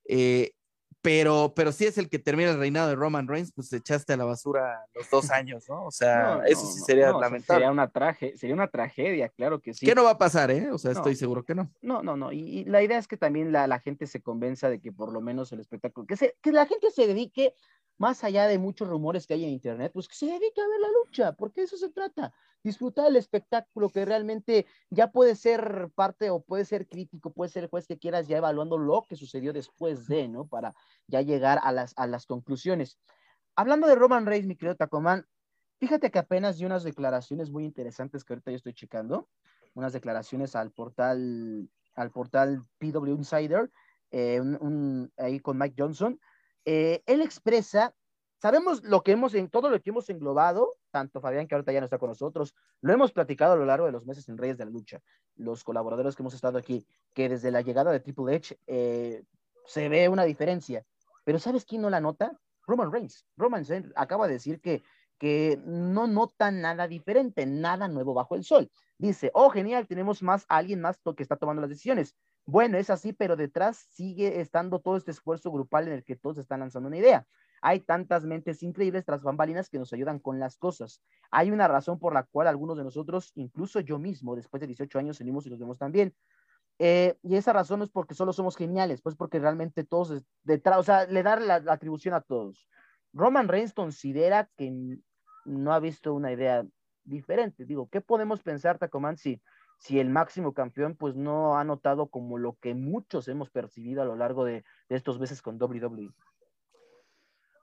Eh, 0.06 0.52
pero, 1.04 1.52
pero 1.54 1.70
sí 1.70 1.84
es 1.84 1.98
el 1.98 2.08
que 2.08 2.18
termina 2.18 2.52
el 2.52 2.58
reinado 2.58 2.88
de 2.88 2.94
Roman 2.94 3.28
Reigns, 3.28 3.52
pues 3.52 3.70
echaste 3.74 4.14
a 4.14 4.16
la 4.16 4.24
basura 4.24 4.86
los 4.94 5.10
dos 5.10 5.30
años, 5.30 5.68
¿no? 5.68 5.84
O 5.84 5.90
sea, 5.90 6.40
eso 6.46 6.64
sí 6.64 6.80
sería 6.80 7.12
lamentable. 7.12 7.60
Sería 7.60 7.70
una, 7.70 7.88
traje, 7.88 8.34
sería 8.38 8.54
una 8.54 8.68
tragedia, 8.68 9.28
claro 9.28 9.60
que 9.60 9.74
sí. 9.74 9.84
¿Qué 9.84 9.94
no 9.94 10.02
va 10.02 10.12
a 10.12 10.18
pasar, 10.18 10.50
eh? 10.50 10.70
O 10.70 10.78
sea, 10.78 10.92
estoy 10.92 11.14
seguro 11.14 11.44
que 11.44 11.54
no. 11.54 11.70
No, 11.82 12.02
no, 12.02 12.16
no. 12.16 12.32
Y, 12.32 12.64
la 12.64 12.82
idea 12.82 12.96
es 12.96 13.06
que 13.06 13.18
también 13.18 13.52
la, 13.52 13.66
la, 13.66 13.80
gente 13.80 14.06
se 14.06 14.22
convenza 14.22 14.70
de 14.70 14.80
que 14.80 14.92
por 14.92 15.12
lo 15.12 15.20
menos 15.20 15.52
el 15.52 15.60
espectáculo, 15.60 16.06
que, 16.06 16.16
se, 16.16 16.38
que 16.40 16.52
la 16.52 16.64
gente 16.64 16.90
se 16.90 17.06
dedique 17.06 17.52
más 17.98 18.24
allá 18.24 18.46
de 18.46 18.58
muchos 18.58 18.88
rumores 18.88 19.26
que 19.26 19.34
hay 19.34 19.44
en 19.44 19.50
internet, 19.50 19.92
pues 19.92 20.08
que 20.08 20.14
se 20.14 20.24
dedique 20.24 20.58
a 20.58 20.68
ver 20.68 20.80
la 20.80 20.88
lucha, 21.04 21.32
porque 21.32 21.64
eso 21.64 21.76
se 21.76 21.90
trata, 21.90 22.32
disfrutar 22.64 23.06
el 23.06 23.16
espectáculo 23.16 23.90
que 23.90 24.04
realmente 24.04 24.66
ya 24.90 25.12
puede 25.12 25.36
ser 25.36 25.90
parte 25.94 26.30
o 26.30 26.40
puede 26.40 26.64
ser 26.64 26.88
crítico, 26.88 27.30
puede 27.30 27.50
ser 27.50 27.64
el 27.64 27.70
juez 27.70 27.86
que 27.86 27.98
quieras 27.98 28.26
ya 28.26 28.38
evaluando 28.38 28.78
lo 28.78 29.04
que 29.08 29.16
sucedió 29.16 29.52
después 29.52 30.08
de, 30.08 30.26
¿no? 30.28 30.46
Para 30.48 30.74
ya 31.06 31.20
llegar 31.20 31.60
a 31.62 31.70
las, 31.70 31.92
a 31.96 32.06
las 32.06 32.26
conclusiones. 32.26 32.98
Hablando 33.54 33.86
de 33.86 33.94
Roman 33.94 34.26
Reigns, 34.26 34.48
mi 34.48 34.56
querido 34.56 34.76
Tacomán, 34.76 35.26
fíjate 35.78 36.10
que 36.10 36.18
apenas 36.18 36.58
di 36.58 36.64
unas 36.64 36.82
declaraciones 36.82 37.50
muy 37.50 37.64
interesantes 37.64 38.24
que 38.24 38.32
ahorita 38.32 38.50
yo 38.50 38.56
estoy 38.56 38.72
checando, 38.72 39.28
unas 39.74 39.92
declaraciones 39.92 40.56
al 40.56 40.72
portal, 40.72 41.68
al 41.94 42.10
portal 42.10 42.62
PW 42.78 43.10
Insider, 43.10 43.70
eh, 44.10 44.40
ahí 45.18 45.40
con 45.40 45.58
Mike 45.58 45.74
Johnson, 45.76 46.18
eh, 46.64 47.02
él 47.06 47.20
expresa, 47.20 47.94
sabemos 48.38 48.82
lo 48.84 49.02
que 49.02 49.12
hemos, 49.12 49.34
en 49.34 49.48
todo 49.48 49.70
lo 49.70 49.80
que 49.80 49.90
hemos 49.90 50.08
englobado, 50.10 50.76
tanto 50.90 51.20
Fabián, 51.20 51.46
que 51.46 51.54
ahorita 51.54 51.72
ya 51.72 51.80
no 51.80 51.86
está 51.86 51.98
con 51.98 52.08
nosotros, 52.08 52.54
lo 52.80 52.92
hemos 52.92 53.12
platicado 53.12 53.54
a 53.54 53.56
lo 53.56 53.64
largo 53.64 53.86
de 53.86 53.92
los 53.92 54.06
meses 54.06 54.28
en 54.28 54.38
Reyes 54.38 54.58
de 54.58 54.64
la 54.64 54.70
Lucha, 54.70 55.00
los 55.36 55.64
colaboradores 55.64 56.14
que 56.14 56.22
hemos 56.22 56.34
estado 56.34 56.58
aquí, 56.58 56.86
que 57.12 57.28
desde 57.28 57.50
la 57.50 57.62
llegada 57.62 57.90
de 57.92 58.00
Triple 58.00 58.36
H 58.36 58.58
eh, 58.66 59.24
se 59.66 59.88
ve 59.88 60.08
una 60.08 60.24
diferencia, 60.24 60.84
pero 61.24 61.38
¿sabes 61.38 61.64
quién 61.64 61.82
no 61.82 61.90
la 61.90 62.00
nota? 62.00 62.38
Roman 62.66 62.92
Reigns. 62.92 63.26
Roman 63.36 63.64
Reigns 63.64 63.92
acaba 63.96 64.26
de 64.26 64.34
decir 64.34 64.60
que, 64.60 64.82
que 65.18 65.60
no 65.64 66.06
nota 66.06 66.50
nada 66.50 66.86
diferente, 66.88 67.46
nada 67.46 67.88
nuevo 67.88 68.14
bajo 68.14 68.34
el 68.34 68.44
sol. 68.44 68.70
Dice, 68.98 69.30
oh, 69.34 69.50
genial, 69.50 69.86
tenemos 69.86 70.22
más, 70.22 70.44
alguien 70.48 70.80
más 70.80 70.98
que 71.16 71.22
está 71.22 71.36
tomando 71.36 71.60
las 71.60 71.70
decisiones. 71.70 72.14
Bueno, 72.46 72.76
es 72.78 72.90
así, 72.90 73.12
pero 73.12 73.36
detrás 73.36 73.86
sigue 73.90 74.40
estando 74.40 74.80
todo 74.80 74.96
este 74.96 75.10
esfuerzo 75.10 75.50
grupal 75.50 75.88
en 75.88 75.94
el 75.94 76.04
que 76.04 76.16
todos 76.16 76.38
están 76.38 76.60
lanzando 76.60 76.88
una 76.88 76.98
idea. 76.98 77.26
Hay 77.66 77.80
tantas 77.80 78.26
mentes 78.26 78.62
increíbles 78.62 79.06
tras 79.06 79.22
bambalinas 79.22 79.70
que 79.70 79.78
nos 79.78 79.90
ayudan 79.94 80.18
con 80.18 80.38
las 80.38 80.58
cosas. 80.58 81.00
Hay 81.30 81.50
una 81.50 81.66
razón 81.66 81.98
por 81.98 82.12
la 82.12 82.24
cual 82.24 82.46
algunos 82.46 82.76
de 82.76 82.84
nosotros, 82.84 83.32
incluso 83.36 83.80
yo 83.80 83.98
mismo, 83.98 84.36
después 84.36 84.60
de 84.60 84.66
18 84.66 84.98
años, 84.98 85.16
salimos 85.16 85.46
y 85.46 85.48
los 85.48 85.58
vemos 85.58 85.78
también. 85.78 86.14
Eh, 86.78 87.16
y 87.22 87.36
esa 87.36 87.54
razón 87.54 87.78
no 87.78 87.86
es 87.86 87.90
porque 87.90 88.12
solo 88.12 88.34
somos 88.34 88.54
geniales, 88.54 89.00
pues 89.00 89.16
porque 89.16 89.38
realmente 89.38 89.82
todos 89.82 90.22
detrás, 90.42 90.78
o 90.78 90.82
sea, 90.82 91.06
le 91.06 91.22
dar 91.22 91.40
la, 91.40 91.54
atribución 91.68 92.12
a 92.12 92.20
todos. 92.20 92.68
Roman 93.14 93.48
Reigns 93.48 93.72
considera 93.72 94.50
que 94.58 94.98
no 95.46 95.72
ha 95.72 95.80
visto 95.80 96.12
una 96.12 96.32
idea 96.32 96.66
diferente. 97.02 97.64
Digo, 97.64 97.88
¿qué 97.90 98.02
podemos 98.02 98.42
pensar, 98.42 98.76
Tacoman, 98.76 99.16
si 99.16 99.40
si 99.78 100.00
el 100.00 100.08
máximo 100.08 100.54
campeón 100.54 100.96
pues 100.96 101.14
no 101.14 101.58
ha 101.58 101.64
notado 101.64 102.08
como 102.08 102.38
lo 102.38 102.56
que 102.60 102.74
muchos 102.74 103.28
hemos 103.28 103.50
percibido 103.50 104.02
a 104.02 104.04
lo 104.04 104.16
largo 104.16 104.44
de, 104.44 104.64
estos 104.88 105.18
meses 105.18 105.42
con 105.42 105.60
WWE. 105.60 106.10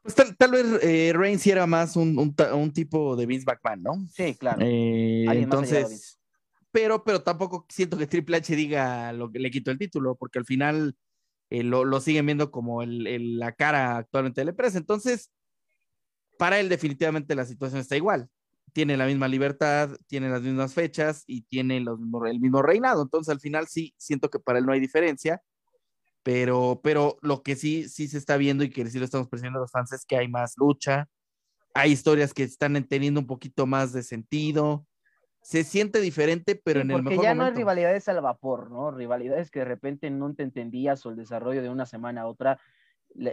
Pues 0.02 0.16
tal, 0.16 0.52
vez 0.52 0.66
eh, 0.82 1.14
Reigns 1.14 1.46
era 1.46 1.68
más 1.68 1.96
un, 1.96 2.34
tipo 2.74 3.16
de 3.16 3.26
Vince 3.26 3.46
McMahon, 3.46 3.84
¿no? 3.84 4.08
Sí, 4.12 4.36
claro. 4.36 4.60
Eh, 4.62 5.26
entonces, 5.28 6.20
pero, 6.72 7.04
pero 7.04 7.22
tampoco 7.22 7.66
siento 7.70 7.98
que 7.98 8.08
Triple 8.08 8.38
H 8.38 8.56
diga 8.56 9.14
lo 9.14 9.32
que 9.32 9.40
le 9.40 9.52
quitó 9.52 9.70
el 9.70 9.78
título, 9.78 10.16
porque 10.16 10.40
al 10.40 10.46
final 10.46 10.96
eh, 11.52 11.64
lo, 11.64 12.00
siguen 12.02 12.26
viendo 12.26 12.50
como 12.50 12.84
la 12.84 13.52
cara 13.52 13.98
actualmente 13.98 14.42
de 14.42 14.46
la 14.46 14.52
empresa. 14.52 14.80
Entonces, 14.80 15.30
para 16.38 16.60
él 16.60 16.70
definitivamente 16.70 17.36
la 17.36 17.46
situación 17.46 17.82
está 17.82 17.96
igual 17.96 18.30
tiene 18.74 18.98
la 18.98 19.06
misma 19.06 19.28
libertad, 19.28 19.98
tiene 20.08 20.30
las 20.30 20.42
mismas 20.42 20.74
fechas 20.74 21.24
y 21.28 21.42
tiene 21.44 21.78
el 21.78 22.40
mismo 22.40 22.62
reinado. 22.62 23.04
Entonces, 23.04 23.32
al 23.32 23.40
final 23.40 23.68
sí 23.68 23.94
siento 23.98 24.30
que 24.30 24.40
para 24.40 24.60
él 24.60 24.66
no 24.66 24.72
hay 24.72 24.80
diferencia, 24.80 25.42
pero, 26.24 26.80
pero 26.84 27.18
lo 27.22 27.42
que 27.42 27.56
sí, 27.56 27.90
sí 27.90 28.08
se 28.08 28.18
está 28.18 28.38
viendo 28.38 28.64
y 28.64 28.70
que 28.70 28.86
sí 28.90 29.00
lo 29.00 29.06
estamos 29.06 29.28
presionando 29.28 29.60
a 29.60 29.64
los 29.64 29.72
fans 29.72 29.92
es 29.94 30.06
que 30.06 30.18
hay 30.18 30.28
más 30.28 30.56
lucha, 30.58 31.08
hay 31.74 31.92
historias 31.92 32.34
que 32.34 32.44
están 32.44 32.84
teniendo 32.88 33.20
un 33.20 33.28
poquito 33.28 33.66
más 33.66 33.94
de 33.94 34.04
sentido. 34.04 34.86
Se 35.42 35.64
siente 35.64 36.02
diferente, 36.02 36.60
pero 36.64 36.82
en 36.82 36.92
el 36.92 37.02
mejor 37.02 37.24
ya 37.24 37.34
no 37.34 37.46
hay 37.46 37.54
rivalidades 37.54 38.08
al 38.08 38.22
vapor, 38.22 38.70
¿no? 38.70 38.92
Rivalidades 38.92 39.50
que 39.50 39.60
de 39.60 39.66
repente 39.66 40.12
no 40.12 40.34
te 40.36 40.44
entendías 40.44 41.04
o 41.06 41.10
el 41.10 41.16
desarrollo 41.16 41.64
de 41.64 41.70
una 41.70 41.88
semana 41.88 42.22
a 42.22 42.28
otra, 42.28 42.60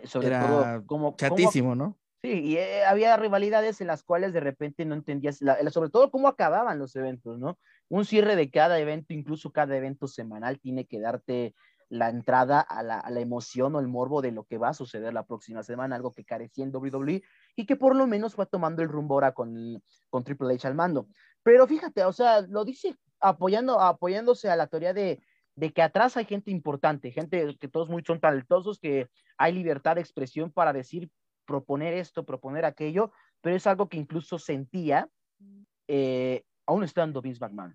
sobre 0.05 0.31
todo 0.31 0.87
como 0.87 1.15
chatísimo, 1.17 1.75
¿no? 1.75 1.99
Sí, 2.23 2.31
y 2.31 2.57
eh, 2.57 2.85
había 2.85 3.17
rivalidades 3.17 3.81
en 3.81 3.87
las 3.87 4.03
cuales 4.03 4.33
de 4.33 4.41
repente 4.41 4.85
no 4.85 4.95
entendías, 4.95 5.39
sobre 5.71 5.91
todo 5.91 6.11
cómo 6.11 6.27
acababan 6.27 6.79
los 6.79 6.97
eventos, 6.97 7.39
¿no? 7.39 7.59
Un 7.89 8.05
cierre 8.05 8.35
de 8.35 8.51
cada 8.51 8.81
evento, 8.81 9.13
incluso 9.13 9.53
cada 9.53 9.77
evento 9.77 10.09
semanal, 10.09 10.59
tiene 10.59 10.87
que 10.87 10.99
darte 10.99 11.55
la 11.89 12.11
entrada 12.11 12.61
a 12.61 12.83
la, 12.83 13.21
emoción 13.21 13.75
o 13.75 13.81
el 13.81 13.89
morbo 13.89 14.21
de 14.21 14.33
lo 14.33 14.45
que 14.45 14.59
va 14.59 14.69
a 14.69 14.75
suceder 14.75 15.13
la 15.15 15.25
próxima 15.25 15.63
semana, 15.63 15.97
algo 15.97 16.13
que 16.13 16.25
carecía 16.25 16.65
en 16.65 16.75
WWE 16.75 17.23
y 17.57 17.67
que 17.67 17.77
por 17.77 17.97
lo 17.97 18.07
menos 18.07 18.35
fue 18.35 18.47
tomando 18.47 18.83
el 18.83 18.89
rumbo 18.89 19.15
ahora 19.15 19.33
con, 19.33 19.83
con 20.11 20.25
Triple 20.25 20.55
H 20.55 20.67
al 20.67 20.75
mando. 20.75 21.09
Pero 21.43 21.67
fíjate, 21.67 22.05
o 22.05 22.13
sea, 22.13 22.43
lo 22.43 22.65
dice 22.65 22.97
apoyando, 23.21 23.81
apoyándose 23.81 24.51
a 24.51 24.57
la 24.57 24.67
teoría 24.67 24.93
de, 24.93 25.23
de 25.57 25.73
que 25.73 25.83
atrás 25.83 26.17
hay 26.17 26.25
gente 26.25 26.51
importante, 26.51 27.11
gente 27.11 27.57
que 27.59 27.69
todos 27.69 27.89
muy 27.89 28.03
son 28.07 28.21
talentosos, 28.21 28.79
que 28.79 29.09
hay 29.39 29.53
libertad 29.53 29.97
de 29.97 30.03
expresión 30.03 30.53
para 30.53 30.73
decir 30.73 31.11
proponer 31.47 31.95
esto, 31.95 32.25
proponer 32.25 32.65
aquello, 32.65 33.11
pero 33.41 33.57
es 33.57 33.67
algo 33.67 33.89
que 33.89 33.97
incluso 33.97 34.39
sentía 34.39 35.09
eh, 35.89 36.45
aún 36.67 36.85
estando 36.85 37.23
Vince 37.23 37.41
McMahon. 37.41 37.75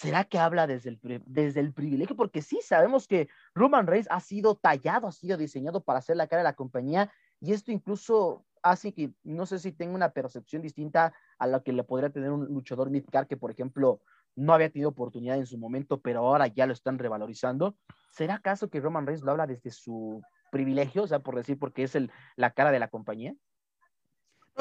¿Será 0.00 0.24
que 0.24 0.38
habla 0.38 0.66
desde 0.66 0.88
el, 0.88 1.22
desde 1.26 1.60
el 1.60 1.74
privilegio? 1.74 2.16
Porque 2.16 2.40
sí, 2.40 2.60
sabemos 2.62 3.06
que 3.06 3.28
Roman 3.54 3.86
Reigns 3.86 4.08
ha 4.10 4.20
sido 4.20 4.54
tallado, 4.54 5.06
ha 5.06 5.12
sido 5.12 5.36
diseñado 5.36 5.84
para 5.84 6.00
ser 6.00 6.16
la 6.16 6.26
cara 6.26 6.40
de 6.40 6.44
la 6.44 6.54
compañía 6.54 7.12
y 7.38 7.52
esto 7.52 7.70
incluso 7.70 8.46
hace 8.62 8.94
que 8.94 9.12
no 9.24 9.44
sé 9.44 9.58
si 9.58 9.72
tenga 9.72 9.94
una 9.94 10.14
percepción 10.14 10.62
distinta 10.62 11.12
a 11.38 11.46
la 11.46 11.62
que 11.62 11.74
le 11.74 11.84
podría 11.84 12.08
tener 12.08 12.30
un 12.30 12.46
luchador 12.46 12.88
midcar 12.88 13.26
que, 13.26 13.36
por 13.36 13.50
ejemplo, 13.50 14.00
no 14.34 14.54
había 14.54 14.70
tenido 14.70 14.88
oportunidad 14.88 15.36
en 15.36 15.44
su 15.44 15.58
momento, 15.58 16.00
pero 16.00 16.20
ahora 16.20 16.46
ya 16.46 16.64
lo 16.64 16.72
están 16.72 16.98
revalorizando. 16.98 17.76
¿Será 18.10 18.36
acaso 18.36 18.70
que 18.70 18.80
Roman 18.80 19.06
Reigns 19.06 19.22
lo 19.22 19.32
habla 19.32 19.46
desde 19.46 19.70
su 19.70 20.22
privilegio, 20.50 21.02
o 21.02 21.08
sea, 21.08 21.18
por 21.18 21.36
decir, 21.36 21.58
porque 21.58 21.82
es 21.82 21.94
el, 21.94 22.10
la 22.36 22.52
cara 22.52 22.72
de 22.72 22.78
la 22.78 22.88
compañía. 22.88 23.34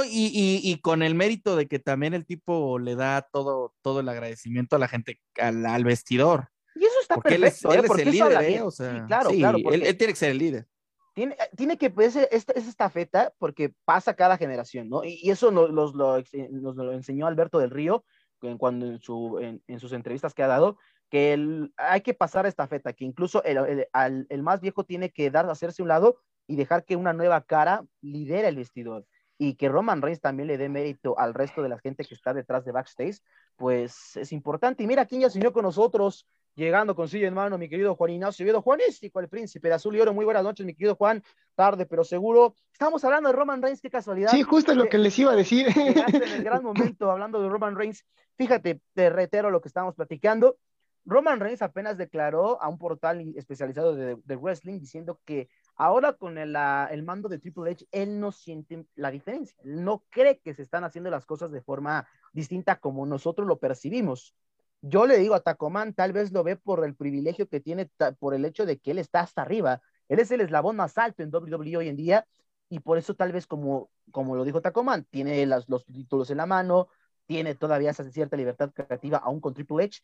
Y, 0.06 0.80
con 0.82 1.04
el 1.04 1.16
mérito 1.16 1.56
de 1.56 1.68
que 1.68 1.80
también 1.80 2.14
el 2.14 2.26
tipo 2.26 2.80
le 2.80 2.96
da 2.96 3.22
todo, 3.22 3.74
todo 3.82 4.00
el 4.00 4.10
agradecimiento 4.10 4.76
a 4.76 4.80
la 4.80 4.88
gente, 4.88 5.20
al, 5.38 5.84
vestidor. 5.84 6.50
Y 6.76 6.86
eso 6.86 6.96
está 7.02 7.16
porque 7.16 7.38
perfecto. 7.38 7.74
Él 7.74 7.80
es, 7.84 7.92
¿eh? 7.92 8.02
el 8.02 8.12
líder, 8.12 8.44
¿eh? 8.44 8.62
O 8.62 8.72
sea, 8.72 9.06
claro, 9.08 9.30
claro. 9.32 9.58
Él, 9.72 9.98
tiene 9.98 10.14
que 10.14 10.20
ser 10.20 10.32
el 10.32 10.38
líder. 10.38 10.68
tiene, 11.14 11.36
tiene 11.58 11.78
que, 11.78 11.90
pues, 11.90 12.16
esta, 12.16 12.54
es 12.54 12.68
estafeta 12.68 13.34
porque 13.40 13.74
pasa 13.84 14.14
cada 14.14 14.38
generación, 14.38 14.90
¿no? 14.90 15.04
Y, 15.04 15.30
eso 15.30 15.52
nos, 15.52 15.72
nos, 15.72 15.94
lo, 15.96 16.24
nos, 16.52 16.76
lo, 16.76 16.94
enseñó 16.94 17.28
Alberto 17.28 17.60
del 17.60 17.72
Río 17.72 18.06
en, 18.42 18.58
cuando 18.58 18.86
en, 18.86 19.02
su, 19.02 19.40
en, 19.40 19.62
en 19.68 19.80
sus 19.80 19.92
entrevistas 19.92 20.34
que 20.34 20.44
ha 20.44 20.48
dado, 20.48 20.78
que 21.10 21.34
el, 21.34 21.74
hay 21.76 22.02
que 22.02 22.14
pasar 22.14 22.46
esta 22.46 22.68
feta, 22.68 22.94
que 22.94 23.04
incluso 23.04 23.44
el, 23.44 23.58
el, 23.58 24.28
el, 24.30 24.44
más 24.44 24.62
viejo 24.62 24.86
tiene 24.86 25.10
que 25.12 25.30
dar, 25.32 25.50
hacerse 25.50 25.82
un 25.82 25.90
lado 25.90 26.22
y 26.48 26.56
dejar 26.56 26.86
que 26.86 26.96
una 26.96 27.14
nueva 27.14 27.42
cara 27.42 27.84
lidere 28.02 28.48
el 28.48 28.56
vestidor 28.56 29.06
y 29.42 29.56
que 29.56 29.70
Roman 29.70 30.02
Reigns 30.02 30.20
también 30.20 30.48
le 30.48 30.58
dé 30.58 30.68
mérito 30.68 31.18
al 31.18 31.34
resto 31.34 31.64
de 31.64 31.70
la 31.70 31.80
gente 31.80 32.04
que 32.04 32.14
está 32.14 32.34
detrás 32.34 32.66
de 32.66 32.74
backstage, 32.74 33.22
pues 33.56 34.18
es 34.18 34.34
importante. 34.34 34.84
Y 34.84 34.88
mira 34.88 35.06
quién 35.06 35.22
ya 35.22 35.30
se 35.30 35.38
unió 35.38 35.54
con 35.54 35.64
nosotros, 35.64 36.28
llegando 36.56 36.94
con 36.94 37.08
silla 37.08 37.30
en 37.30 37.34
mano, 37.34 37.58
mi 37.58 37.70
querido 37.70 37.96
Juan 37.96 38.12
Ignacio 38.12 38.44
Viedo 38.44 38.62
Juanístico, 38.62 39.22
el 39.22 39.30
príncipe 39.30 39.70
de 39.70 39.76
azul 39.76 39.96
y 39.96 40.02
oro. 40.02 40.14
Muy 40.14 40.26
buenas 40.26 40.44
noches, 40.44 40.66
mi 40.66 40.76
querido 40.76 40.96
Juan. 40.96 41.24
Tarde, 41.56 41.86
pero 41.86 42.04
seguro. 42.04 42.54
Estamos 42.74 43.02
hablando 43.06 43.30
de 43.30 43.36
Roman 43.36 43.62
Reigns, 43.62 43.80
qué 43.80 43.90
casualidad. 43.90 44.32
Sí, 44.32 44.44
justo 44.44 44.76
lo 44.76 44.90
que 44.90 44.98
les 44.98 45.18
iba 45.18 45.32
a 45.32 45.38
decir. 45.38 45.68
en 45.78 46.22
el 46.22 46.44
gran 46.44 46.62
momento 46.66 47.10
hablando 47.10 47.42
de 47.42 47.48
Roman 47.48 47.78
Reigns. 47.78 48.06
Fíjate, 48.36 48.82
te 48.94 49.10
reitero 49.10 49.50
lo 49.52 49.62
que 49.62 49.70
estábamos 49.70 49.96
platicando. 49.96 50.58
Roman 51.06 51.40
Reigns 51.40 51.62
apenas 51.62 51.98
declaró 51.98 52.62
a 52.62 52.68
un 52.68 52.78
portal 52.78 53.34
especializado 53.38 53.96
de, 53.96 54.18
de 54.22 54.36
wrestling 54.36 54.80
diciendo 54.80 55.18
que 55.24 55.48
ahora 55.80 56.14
con 56.14 56.38
el, 56.38 56.56
el, 56.92 57.04
mando 57.04 57.30
de 57.30 57.40
Triple 57.40 57.72
H, 57.72 57.88
él 57.92 58.20
no 58.20 58.34
siente 58.34 58.86
la 58.96 59.10
diferencia, 59.10 59.58
él 59.64 59.84
no 59.84 60.04
cree 60.10 60.40
que 60.40 60.54
se 60.54 60.62
están 60.62 60.84
haciendo 60.84 61.10
las 61.10 61.26
cosas 61.26 61.52
de 61.52 61.62
forma 61.62 62.06
distinta 62.34 62.80
como 62.80 63.06
nosotros 63.06 63.48
lo 63.48 63.60
percibimos. 63.60 64.36
Yo 64.82 65.08
le 65.08 65.18
digo 65.18 65.36
a 65.36 65.40
Tacoman, 65.40 65.94
tal 65.94 66.12
vez 66.12 66.34
lo 66.34 66.44
ve 66.44 66.58
por 66.58 66.86
el 66.86 66.96
privilegio 66.96 67.48
que 67.48 67.62
tiene, 67.62 67.90
por 68.20 68.34
el 68.34 68.44
hecho 68.44 68.66
de 68.66 68.78
que 68.78 68.92
él 68.92 69.00
está 69.00 69.22
hasta 69.22 69.42
arriba. 69.42 69.82
Él 70.10 70.20
es 70.20 70.30
el 70.32 70.42
eslabón 70.42 70.76
más 70.76 70.98
alto 70.98 71.24
en 71.24 71.34
WWE 71.34 71.78
hoy 71.78 71.88
en 71.88 71.96
día 71.96 72.28
y 72.70 72.80
por 72.82 72.98
eso 72.98 73.16
tal 73.16 73.32
vez 73.32 73.48
como, 73.48 73.90
como 74.12 74.36
lo 74.36 74.44
dijo 74.44 74.62
Tacoman, 74.62 75.06
tiene 75.06 75.46
las, 75.46 75.70
los 75.70 75.86
títulos 75.86 76.30
en 76.30 76.38
la 76.38 76.46
mano, 76.46 76.90
tiene 77.26 77.56
todavía 77.56 77.92
esa 77.92 78.04
cierta 78.12 78.36
libertad 78.36 78.72
creativa 78.74 79.18
aún 79.18 79.40
con 79.40 79.54
Triple 79.54 79.86
H, 79.86 80.02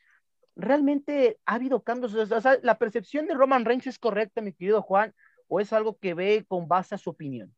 realmente 0.56 1.38
ha 1.46 1.56
habido 1.56 1.84
cambios. 1.84 2.14
O 2.14 2.42
sea, 2.42 2.60
la 2.64 2.78
percepción 2.78 3.28
de 3.28 3.34
Roman 3.34 3.66
Reigns 3.66 3.88
es 3.88 4.00
correcta, 4.00 4.42
mi 4.42 4.54
querido 4.54 4.82
Juan, 4.82 5.14
o 5.48 5.60
es 5.60 5.74
algo 5.74 5.98
que 5.98 6.14
ve 6.14 6.46
con 6.48 6.68
base 6.68 6.96
a 6.96 6.98
su 6.98 7.10
opinión. 7.10 7.54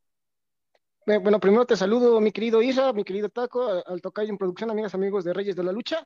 Bueno, 1.06 1.40
primero 1.40 1.66
te 1.66 1.78
saludo, 1.78 2.20
mi 2.20 2.32
querido 2.34 2.62
Isa, 2.62 2.92
mi 2.92 3.06
querido 3.06 3.30
Taco, 3.30 3.82
al 3.86 4.02
tocar 4.02 4.26
en 4.26 4.38
producción, 4.38 4.70
amigas, 4.70 4.94
amigos 4.94 5.24
de 5.24 5.34
Reyes 5.34 5.56
de 5.56 5.64
la 5.64 5.72
Lucha. 5.72 6.06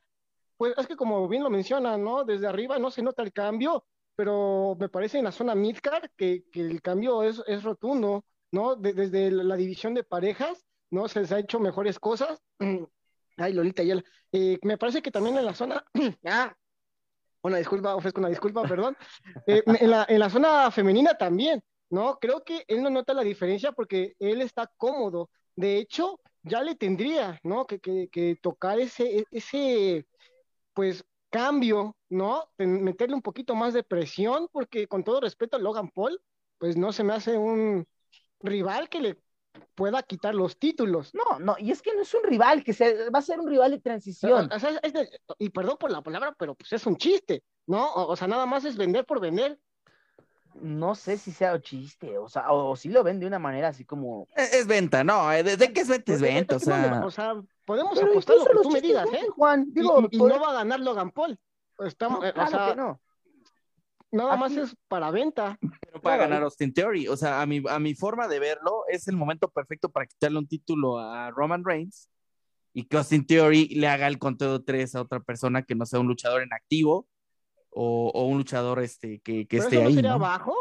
Pues 0.58 0.76
es 0.78 0.86
que 0.86 0.96
como 0.96 1.28
bien 1.28 1.42
lo 1.42 1.50
mencionan, 1.50 2.04
¿no? 2.04 2.24
Desde 2.24 2.46
arriba 2.46 2.78
no 2.78 2.92
se 2.92 3.02
nota 3.02 3.24
el 3.24 3.34
cambio, 3.34 3.84
pero 4.16 4.78
me 4.80 4.90
parece 4.90 5.18
en 5.18 5.24
la 5.24 5.32
zona 5.32 5.56
midcard 5.56 6.12
que, 6.16 6.44
que 6.52 6.62
el 6.62 6.84
cambio 6.84 7.24
es, 7.24 7.42
es 7.48 7.64
rotundo, 7.64 8.26
¿no? 8.52 8.76
desde 8.76 9.32
la 9.32 9.56
división 9.56 9.96
de 9.96 10.04
parejas, 10.04 10.68
¿no? 10.92 11.08
Se, 11.08 11.26
se 11.26 11.34
ha 11.34 11.40
hecho 11.40 11.60
mejores 11.60 11.98
cosas. 11.98 12.40
Ay, 13.38 13.54
Lolita, 13.54 13.82
ya. 13.82 13.96
Eh, 14.32 14.60
me 14.62 14.78
parece 14.78 15.02
que 15.02 15.10
también 15.10 15.38
en 15.38 15.46
la 15.46 15.56
zona, 15.56 15.84
ah, 16.26 16.54
una 17.42 17.58
disculpa, 17.58 17.96
ofrezco 17.96 18.20
una 18.20 18.30
disculpa, 18.30 18.64
perdón. 18.64 18.96
Eh, 19.48 19.64
en, 19.66 19.90
la, 19.90 20.06
en 20.08 20.20
la 20.20 20.30
zona 20.30 20.70
femenina 20.70 21.16
también, 21.16 21.64
¿no? 21.92 22.18
Creo 22.20 22.44
que 22.44 22.64
él 22.68 22.82
no 22.82 22.90
nota 22.90 23.14
la 23.14 23.24
diferencia 23.24 23.72
porque 23.74 24.16
él 24.20 24.42
está 24.42 24.72
cómodo. 24.78 25.30
De 25.56 25.78
hecho, 25.78 26.20
ya 26.42 26.64
le 26.64 26.76
tendría, 26.76 27.40
¿no? 27.44 27.68
Que, 27.68 27.80
que, 27.80 28.10
que 28.10 28.38
tocar 28.42 28.80
ese, 28.80 29.26
ese, 29.30 30.08
pues, 30.74 31.06
cambio, 31.30 31.96
¿no? 32.10 32.50
Meterle 32.58 33.16
un 33.16 33.22
poquito 33.22 33.56
más 33.56 33.74
de 33.74 33.84
presión, 33.84 34.48
porque 34.52 34.88
con 34.88 35.04
todo 35.04 35.22
respeto 35.22 35.58
a 35.58 35.60
Logan 35.60 35.90
Paul, 35.90 36.20
pues 36.58 36.78
no 36.78 36.94
se 36.94 37.04
me 37.04 37.14
hace 37.14 37.38
un 37.38 37.86
rival 38.40 38.90
que 38.90 39.02
le 39.02 39.22
pueda 39.76 40.02
quitar 40.04 40.34
los 40.34 40.58
títulos. 40.58 41.14
No, 41.14 41.40
no, 41.40 41.56
y 41.60 41.72
es 41.72 41.82
que 41.82 41.94
no 41.94 42.02
es 42.02 42.14
un 42.14 42.24
rival, 42.24 42.64
que 42.64 42.74
se, 42.74 43.10
va 43.10 43.20
a 43.20 43.24
ser 43.24 43.40
un 43.40 43.50
rival 43.50 43.72
de 43.72 43.80
transición. 43.80 44.50
O, 44.52 44.60
sea, 44.60 44.80
es 44.82 44.94
de, 44.94 45.10
y 45.40 45.50
perdón 45.50 45.78
por 45.78 45.92
la 45.92 46.02
palabra, 46.02 46.34
pero 46.38 46.56
pues 46.56 46.72
es 46.72 46.86
un 46.86 46.96
chiste, 46.96 47.44
¿no? 47.68 47.92
O, 47.94 48.12
o, 48.12 48.16
sea, 48.16 48.28
nada 48.28 48.46
más 48.46 48.64
es 48.64 48.78
vender 48.78 49.06
por 49.06 49.20
vender. 49.20 49.60
No 50.56 50.96
sé 50.96 51.18
si 51.18 51.32
sea 51.32 51.60
chiste, 51.62 52.18
o 52.18 52.28
sea, 52.28 52.52
o, 52.52 52.72
o 52.72 52.76
si 52.76 52.90
lo 52.90 53.04
ven 53.04 53.20
de 53.20 53.28
una 53.28 53.40
manera 53.40 53.70
así 53.70 53.86
como. 53.86 54.28
Es, 54.36 54.54
es 54.54 54.68
venta, 54.68 55.04
no, 55.04 55.30
¿de, 55.30 55.56
de 55.56 55.74
qué 55.74 55.82
es 55.82 55.88
venta? 55.88 56.14
Es 56.14 56.22
venta, 56.22 56.56
o 56.58 56.60
sea. 56.60 57.04
O 57.06 57.12
sea, 57.12 57.42
podemos 57.66 57.98
pero 57.98 58.12
apostar 58.12 58.38
lo 58.38 58.46
que 58.46 58.54
tú 58.62 58.72
me 58.72 58.82
digas, 58.82 59.08
¿eh? 59.14 59.28
Juan, 59.36 59.68
digo, 59.74 60.08
y, 60.10 60.18
y 60.18 60.20
no 60.20 60.40
va 60.40 60.50
a 60.50 60.54
ganar 60.54 60.80
Logan 60.80 61.12
Paul. 61.12 61.40
Estamos, 61.80 62.24
no, 62.24 62.34
claro 62.34 62.48
o 62.48 62.52
sea, 62.52 62.70
que 62.70 62.76
no. 62.76 63.02
Nada 64.12 64.36
más 64.36 64.52
es 64.52 64.76
para 64.90 65.10
venta. 65.10 65.58
Pero 65.80 66.02
para 66.02 66.18
ganar 66.18 66.44
Austin 66.44 66.74
Theory. 66.74 67.08
O 67.08 67.16
sea, 67.16 67.42
a 67.42 67.46
mi, 67.46 67.64
a 67.70 67.80
mi 67.80 67.96
forma 67.96 68.28
de 68.28 68.40
verlo, 68.40 68.84
es 68.90 69.08
el 69.08 69.16
momento 69.16 69.50
perfecto 69.50 69.90
para 69.90 70.06
quitarle 70.06 70.38
un 70.38 70.48
título 70.48 71.00
a 71.00 71.32
Roman 71.32 71.64
Reigns 71.64 72.10
y 72.74 72.84
que 72.84 72.98
Austin 72.98 73.26
Theory 73.26 73.68
le 73.70 73.88
haga 73.88 74.08
el 74.08 74.20
conteo 74.20 74.62
3 74.64 74.96
a 74.96 75.02
otra 75.02 75.22
persona 75.22 75.64
que 75.64 75.76
no 75.76 75.86
sea 75.86 76.00
un 76.00 76.08
luchador 76.08 76.42
en 76.42 76.54
activo 76.54 77.08
o, 77.72 78.12
o 78.14 78.26
un 78.26 78.38
luchador 78.38 78.80
este, 78.80 79.20
que, 79.20 79.48
que 79.48 79.58
Pero 79.58 79.64
esté 79.64 79.76
eso 79.78 79.84
no 79.84 79.88
ahí. 79.90 79.96
sería 79.96 80.10
¿no? 80.12 80.16
abajo 80.16 80.56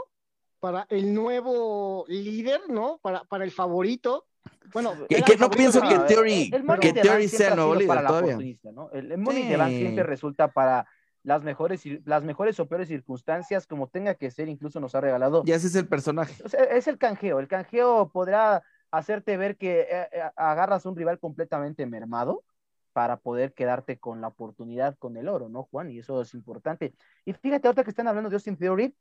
para 0.58 0.86
el 0.90 1.14
nuevo 1.14 2.04
líder, 2.08 2.62
¿no? 2.68 2.98
Para, 3.02 3.24
para 3.24 3.44
el 3.44 3.50
favorito. 3.50 4.26
Bueno, 4.72 4.92
que, 5.08 5.22
que 5.22 5.36
no 5.36 5.50
pienso 5.50 5.80
que 5.80 5.98
Theory, 6.06 6.50
El 6.52 6.78
que 6.80 6.92
Theory 6.92 7.28
sea 7.28 7.54
nuevo 7.54 7.74
líder 7.74 7.88
para 7.88 8.06
todavía. 8.06 8.38
¿no? 8.72 8.90
El, 8.92 9.12
el 9.12 9.18
Money 9.18 9.42
Sí. 9.44 9.78
siempre 9.78 10.02
resulta 10.04 10.48
para 10.48 10.86
las 11.22 11.42
mejores, 11.42 11.82
las 12.06 12.24
mejores 12.24 12.58
o 12.60 12.66
peores 12.68 12.88
circunstancias, 12.88 13.66
como 13.66 13.88
tenga 13.88 14.14
que 14.14 14.30
ser, 14.30 14.48
incluso 14.48 14.80
nos 14.80 14.94
ha 14.94 15.00
regalado. 15.00 15.42
Ya 15.44 15.56
ese 15.56 15.66
es 15.66 15.74
el 15.74 15.86
personaje. 15.88 16.42
O 16.44 16.48
sea, 16.48 16.64
es 16.64 16.86
el 16.88 16.98
canjeo. 16.98 17.40
El 17.40 17.48
canjeo 17.48 18.10
podrá 18.10 18.62
hacerte 18.90 19.36
ver 19.36 19.56
que 19.56 19.80
eh, 19.80 20.08
eh, 20.12 20.22
agarras 20.36 20.86
un 20.86 20.96
rival 20.96 21.18
completamente 21.18 21.84
mermado 21.86 22.44
para 22.92 23.18
poder 23.18 23.54
quedarte 23.54 23.98
con 23.98 24.20
la 24.20 24.28
oportunidad 24.28 24.96
con 24.98 25.16
el 25.16 25.28
oro, 25.28 25.48
¿no, 25.48 25.64
Juan? 25.64 25.90
Y 25.90 25.98
eso 26.00 26.20
es 26.22 26.34
importante. 26.34 26.94
Y 27.24 27.32
fíjate, 27.32 27.68
ahorita 27.68 27.84
que 27.84 27.90
están 27.90 28.08
hablando 28.08 28.30
de 28.30 28.36
Austin 28.36 28.56
Theory, 28.56 28.94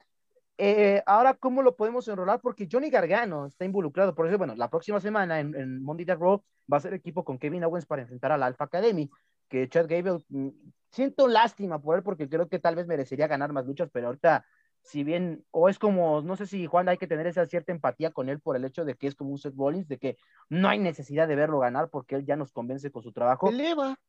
eh, 0.61 1.01
ahora, 1.05 1.35
¿cómo 1.35 1.61
lo 1.61 1.77
podemos 1.77 2.07
enrolar? 2.09 2.41
Porque 2.41 2.67
Johnny 2.69 2.89
Gargano 2.89 3.45
está 3.45 3.63
involucrado. 3.63 4.13
Por 4.13 4.27
eso, 4.27 4.37
bueno, 4.37 4.55
la 4.55 4.69
próxima 4.69 4.99
semana 4.99 5.39
en, 5.39 5.55
en 5.55 5.81
Monday 5.81 6.05
Night 6.05 6.19
Raw 6.19 6.43
va 6.71 6.77
a 6.77 6.81
ser 6.81 6.93
equipo 6.93 7.23
con 7.23 7.39
Kevin 7.39 7.63
Owens 7.63 7.85
para 7.85 8.01
enfrentar 8.01 8.33
a 8.33 8.37
la 8.37 8.47
Alpha 8.47 8.65
Academy. 8.65 9.09
Que 9.47 9.69
Chad 9.69 9.87
Gable, 9.87 10.23
mm, 10.27 10.49
siento 10.91 11.27
lástima 11.29 11.81
por 11.81 11.95
él 11.97 12.03
porque 12.03 12.27
creo 12.27 12.49
que 12.49 12.59
tal 12.59 12.75
vez 12.75 12.87
merecería 12.87 13.27
ganar 13.27 13.53
más 13.53 13.65
luchas, 13.65 13.89
pero 13.91 14.07
ahorita, 14.07 14.45
si 14.81 15.03
bien, 15.03 15.45
o 15.51 15.69
es 15.69 15.79
como, 15.79 16.21
no 16.21 16.35
sé 16.35 16.47
si 16.47 16.65
Juan 16.65 16.89
hay 16.89 16.97
que 16.97 17.07
tener 17.07 17.27
esa 17.27 17.45
cierta 17.45 17.71
empatía 17.71 18.11
con 18.11 18.29
él 18.29 18.39
por 18.39 18.55
el 18.55 18.65
hecho 18.65 18.85
de 18.85 18.95
que 18.95 19.07
es 19.07 19.15
como 19.15 19.31
un 19.31 19.37
Seth 19.37 19.55
Rollins, 19.55 19.87
de 19.87 19.97
que 19.97 20.17
no 20.49 20.69
hay 20.69 20.79
necesidad 20.79 21.27
de 21.27 21.35
verlo 21.35 21.59
ganar 21.59 21.89
porque 21.89 22.15
él 22.15 22.25
ya 22.25 22.35
nos 22.35 22.51
convence 22.51 22.91
con 22.91 23.03
su 23.03 23.11
trabajo. 23.11 23.49
eleva, 23.49 23.99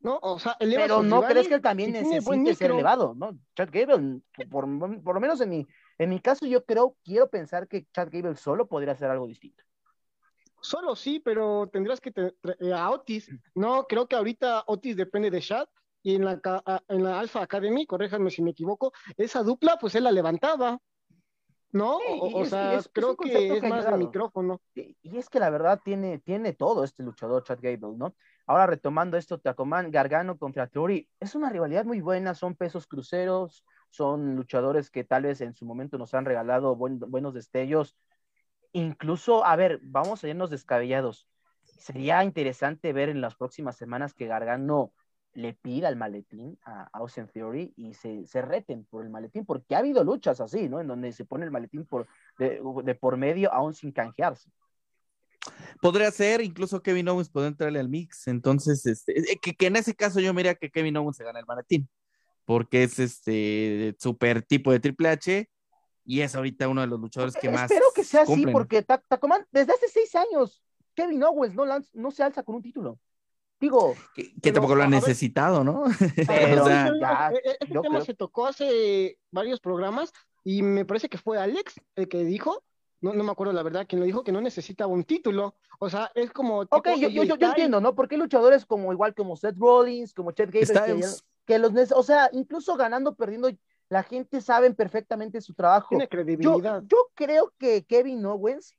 ¿no? 0.00 0.18
O 0.22 0.38
sea, 0.38 0.56
eleva 0.60 0.86
Pero 0.86 1.02
no 1.02 1.20
rivales 1.20 1.28
crees 1.28 1.48
que 1.48 1.54
él 1.54 1.62
también 1.62 1.92
necesite 1.92 2.54
ser 2.54 2.70
elevado, 2.70 3.14
¿no? 3.14 3.38
Chad 3.56 3.68
Gable, 3.72 4.20
por, 4.50 4.66
por 5.02 5.14
lo 5.14 5.20
menos 5.20 5.40
en 5.40 5.50
mi, 5.50 5.66
en 5.98 6.10
mi 6.10 6.20
caso, 6.20 6.46
yo 6.46 6.64
creo, 6.64 6.96
quiero 7.04 7.28
pensar 7.30 7.68
que 7.68 7.86
Chad 7.92 8.08
Gable 8.10 8.36
solo 8.36 8.66
podría 8.68 8.92
hacer 8.92 9.10
algo 9.10 9.26
distinto. 9.26 9.64
Solo 10.60 10.96
sí, 10.96 11.20
pero 11.20 11.68
tendrás 11.70 12.00
que 12.00 12.10
te- 12.10 12.34
eh, 12.60 12.72
a 12.72 12.90
Otis. 12.90 13.30
No, 13.54 13.84
creo 13.86 14.08
que 14.08 14.16
ahorita 14.16 14.64
Otis 14.66 14.96
depende 14.96 15.30
de 15.30 15.40
Shad 15.40 15.66
y 16.04 16.14
en 16.14 16.24
la, 16.26 16.40
en 16.88 17.02
la 17.02 17.18
Alpha 17.18 17.42
Academy, 17.42 17.86
corréjanme 17.86 18.30
si 18.30 18.42
me 18.42 18.50
equivoco, 18.50 18.92
esa 19.16 19.42
dupla 19.42 19.78
pues 19.80 19.94
él 19.96 20.04
la 20.04 20.12
levantaba. 20.12 20.78
¿No? 21.72 21.98
Sí, 21.98 22.20
o 22.34 22.44
sea, 22.44 22.74
es- 22.76 22.88
creo 22.92 23.16
que 23.16 23.54
es 23.54 23.60
que 23.62 23.68
más 23.68 23.80
ayudado. 23.80 23.98
micrófono. 23.98 24.60
Y 24.76 24.96
y 25.02 25.18
es 25.18 25.28
que 25.28 25.40
la 25.40 25.50
verdad 25.50 25.80
tiene, 25.84 26.18
tiene 26.20 26.52
todo 26.52 26.84
este 26.84 27.02
luchador, 27.02 27.42
Chad 27.42 27.58
Gable, 27.60 27.96
¿no? 27.96 28.14
Ahora 28.46 28.66
retomando 28.66 29.16
esto, 29.16 29.40
Tacoman 29.40 29.90
Gargano 29.90 30.38
contra 30.38 30.68
Theory, 30.68 31.08
es 31.18 31.34
una 31.34 31.50
rivalidad 31.50 31.84
muy 31.84 32.00
buena, 32.00 32.34
son 32.34 32.54
pesos 32.54 32.86
cruceros, 32.86 33.64
son 33.90 34.36
luchadores 34.36 34.90
que 34.90 35.02
tal 35.02 35.24
vez 35.24 35.40
en 35.40 35.54
su 35.54 35.64
momento 35.64 35.98
nos 35.98 36.14
han 36.14 36.26
regalado 36.26 36.76
buen- 36.76 37.00
buenos 37.00 37.34
destellos. 37.34 37.96
Incluso, 38.72 39.44
a 39.44 39.56
ver, 39.56 39.80
vamos 39.82 40.22
a 40.22 40.28
irnos 40.28 40.50
descabellados. 40.50 41.28
Sería 41.62 42.22
interesante 42.22 42.92
ver 42.92 43.08
en 43.08 43.20
las 43.20 43.34
próximas 43.34 43.76
semanas 43.76 44.14
que 44.14 44.26
Gargano 44.26 44.92
le 45.34 45.52
pida 45.52 45.88
el 45.88 45.96
maletín 45.96 46.58
a 46.64 46.88
Austin 46.92 47.26
Theory 47.28 47.72
y 47.76 47.94
se, 47.94 48.26
se 48.26 48.40
reten 48.40 48.84
por 48.84 49.04
el 49.04 49.10
maletín, 49.10 49.44
porque 49.44 49.74
ha 49.74 49.78
habido 49.78 50.04
luchas 50.04 50.40
así, 50.40 50.68
¿no? 50.68 50.80
En 50.80 50.86
donde 50.86 51.12
se 51.12 51.24
pone 51.24 51.44
el 51.44 51.50
maletín 51.50 51.84
por, 51.84 52.06
de, 52.38 52.60
de 52.84 52.94
por 52.94 53.16
medio 53.16 53.52
aún 53.52 53.74
sin 53.74 53.90
canjearse. 53.92 54.50
Podría 55.82 56.10
ser, 56.10 56.40
incluso 56.40 56.82
Kevin 56.82 57.08
Owens 57.08 57.28
podría 57.28 57.48
entrarle 57.48 57.78
al 57.80 57.88
mix. 57.88 58.28
Entonces, 58.28 58.86
este, 58.86 59.18
eh, 59.18 59.38
que, 59.42 59.54
que 59.54 59.66
en 59.66 59.76
ese 59.76 59.94
caso 59.94 60.20
yo 60.20 60.32
miraría 60.32 60.54
que 60.54 60.70
Kevin 60.70 60.96
Owens 60.96 61.16
se 61.16 61.24
gana 61.24 61.38
el 61.40 61.46
maletín, 61.46 61.88
porque 62.44 62.84
es 62.84 62.98
este 62.98 63.94
super 63.98 64.42
tipo 64.42 64.72
de 64.72 64.80
Triple 64.80 65.08
H 65.10 65.50
y 66.06 66.20
es 66.20 66.34
ahorita 66.34 66.68
uno 66.68 66.80
de 66.80 66.86
los 66.86 67.00
luchadores 67.00 67.34
que 67.36 67.50
más. 67.50 67.70
Espero 67.70 67.86
que 67.94 68.04
sea 68.04 68.22
así, 68.22 68.32
cumplen. 68.32 68.52
porque 68.52 68.82
Ta- 68.82 69.02
Tacoman, 69.06 69.44
desde 69.50 69.72
hace 69.72 69.88
seis 69.88 70.14
años, 70.14 70.62
Kevin 70.94 71.22
Owens 71.24 71.54
no, 71.54 71.64
lanz- 71.66 71.90
no 71.92 72.10
se 72.10 72.22
alza 72.22 72.42
con 72.42 72.54
un 72.54 72.62
título. 72.62 72.98
Digo, 73.64 73.94
que, 74.14 74.24
que 74.24 74.40
pero, 74.42 74.54
tampoco 74.56 74.74
lo 74.74 74.82
ha 74.82 74.86
a 74.86 74.90
ver. 74.90 75.00
necesitado, 75.00 75.64
¿no? 75.64 75.84
Pero 76.28 76.64
O 76.64 76.66
sea, 76.66 76.92
ya, 77.00 77.30
E- 77.32 77.48
e- 77.48 77.56
Ese 77.60 77.72
yo 77.72 77.80
tema 77.80 77.94
creo- 77.94 78.04
se 78.04 78.12
tocó 78.12 78.46
hace 78.46 79.18
varios 79.30 79.58
programas 79.58 80.12
y 80.44 80.60
me 80.60 80.84
parece 80.84 81.08
que 81.08 81.16
fue 81.16 81.38
Alex 81.38 81.80
el 81.96 82.06
que 82.08 82.24
dijo 82.24 82.62
no, 83.00 83.14
no 83.14 83.24
me 83.24 83.32
acuerdo 83.32 83.54
la 83.54 83.62
verdad 83.62 83.86
quién 83.88 84.00
lo 84.00 84.06
dijo, 84.06 84.22
que 84.22 84.32
no 84.32 84.40
necesitaba 84.42 84.92
un 84.92 85.04
título. 85.04 85.56
O 85.78 85.88
sea, 85.90 86.10
es 86.14 86.30
como. 86.30 86.60
Ok, 86.60 86.88
yo, 86.98 87.08
yo, 87.08 87.24
yo, 87.24 87.36
entiendo, 87.46 87.80
¿no? 87.80 87.94
Porque 87.94 88.14
hay 88.14 88.20
luchadores 88.20 88.64
como 88.66 88.92
igual 88.92 89.14
como 89.14 89.36
Seth 89.36 89.58
Rollins, 89.58 90.14
como 90.14 90.32
Chet 90.32 90.50
Gable, 90.50 91.02
que, 91.02 91.06
que, 91.46 91.58
los. 91.58 91.72
O 91.92 92.02
sea, 92.02 92.30
incluso 92.32 92.76
ganando, 92.76 93.14
perdiendo, 93.14 93.50
la 93.90 94.02
gente 94.02 94.40
sabe 94.40 94.72
perfectamente 94.72 95.42
su 95.42 95.52
trabajo. 95.52 95.88
Tiene 95.90 96.08
credibilidad. 96.08 96.82
Yo, 96.82 96.88
yo 96.88 97.10
creo 97.14 97.52
que 97.58 97.84
Kevin 97.84 98.24
Owens 98.24 98.74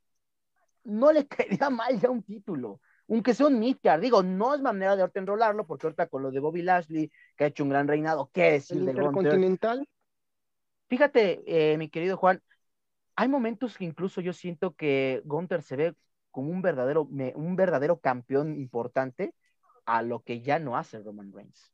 no 0.83 1.11
le 1.11 1.27
caería 1.27 1.69
mal 1.69 1.99
ya 1.99 2.09
un 2.09 2.23
título 2.23 2.79
aunque 3.09 3.33
sea 3.33 3.47
un 3.47 3.59
midcard, 3.59 4.01
digo, 4.01 4.23
no 4.23 4.55
es 4.55 4.61
manera 4.61 4.95
de 4.95 5.01
ahorita 5.01 5.19
enrolarlo, 5.19 5.65
porque 5.65 5.87
ahorita 5.87 6.07
con 6.07 6.23
lo 6.23 6.31
de 6.31 6.39
Bobby 6.39 6.61
Lashley, 6.61 7.11
que 7.35 7.43
ha 7.43 7.47
hecho 7.47 7.63
un 7.63 7.69
gran 7.69 7.87
reinado, 7.87 8.29
¿qué 8.33 8.53
decir 8.53 8.77
¿El 8.77 8.89
Intercontinental? 8.89 9.87
Fíjate, 10.87 11.43
eh, 11.45 11.77
mi 11.77 11.89
querido 11.89 12.17
Juan, 12.17 12.41
hay 13.15 13.27
momentos 13.27 13.77
que 13.77 13.85
incluso 13.85 14.21
yo 14.21 14.33
siento 14.33 14.73
que 14.75 15.21
Gunther 15.25 15.61
se 15.61 15.75
ve 15.75 15.95
como 16.31 16.51
un 16.51 16.61
verdadero, 16.61 17.03
un 17.03 17.55
verdadero 17.55 17.99
campeón 17.99 18.55
importante 18.55 19.33
a 19.85 20.01
lo 20.01 20.21
que 20.21 20.41
ya 20.41 20.59
no 20.59 20.77
hace 20.77 20.99
Roman 20.99 21.31
Reigns. 21.31 21.71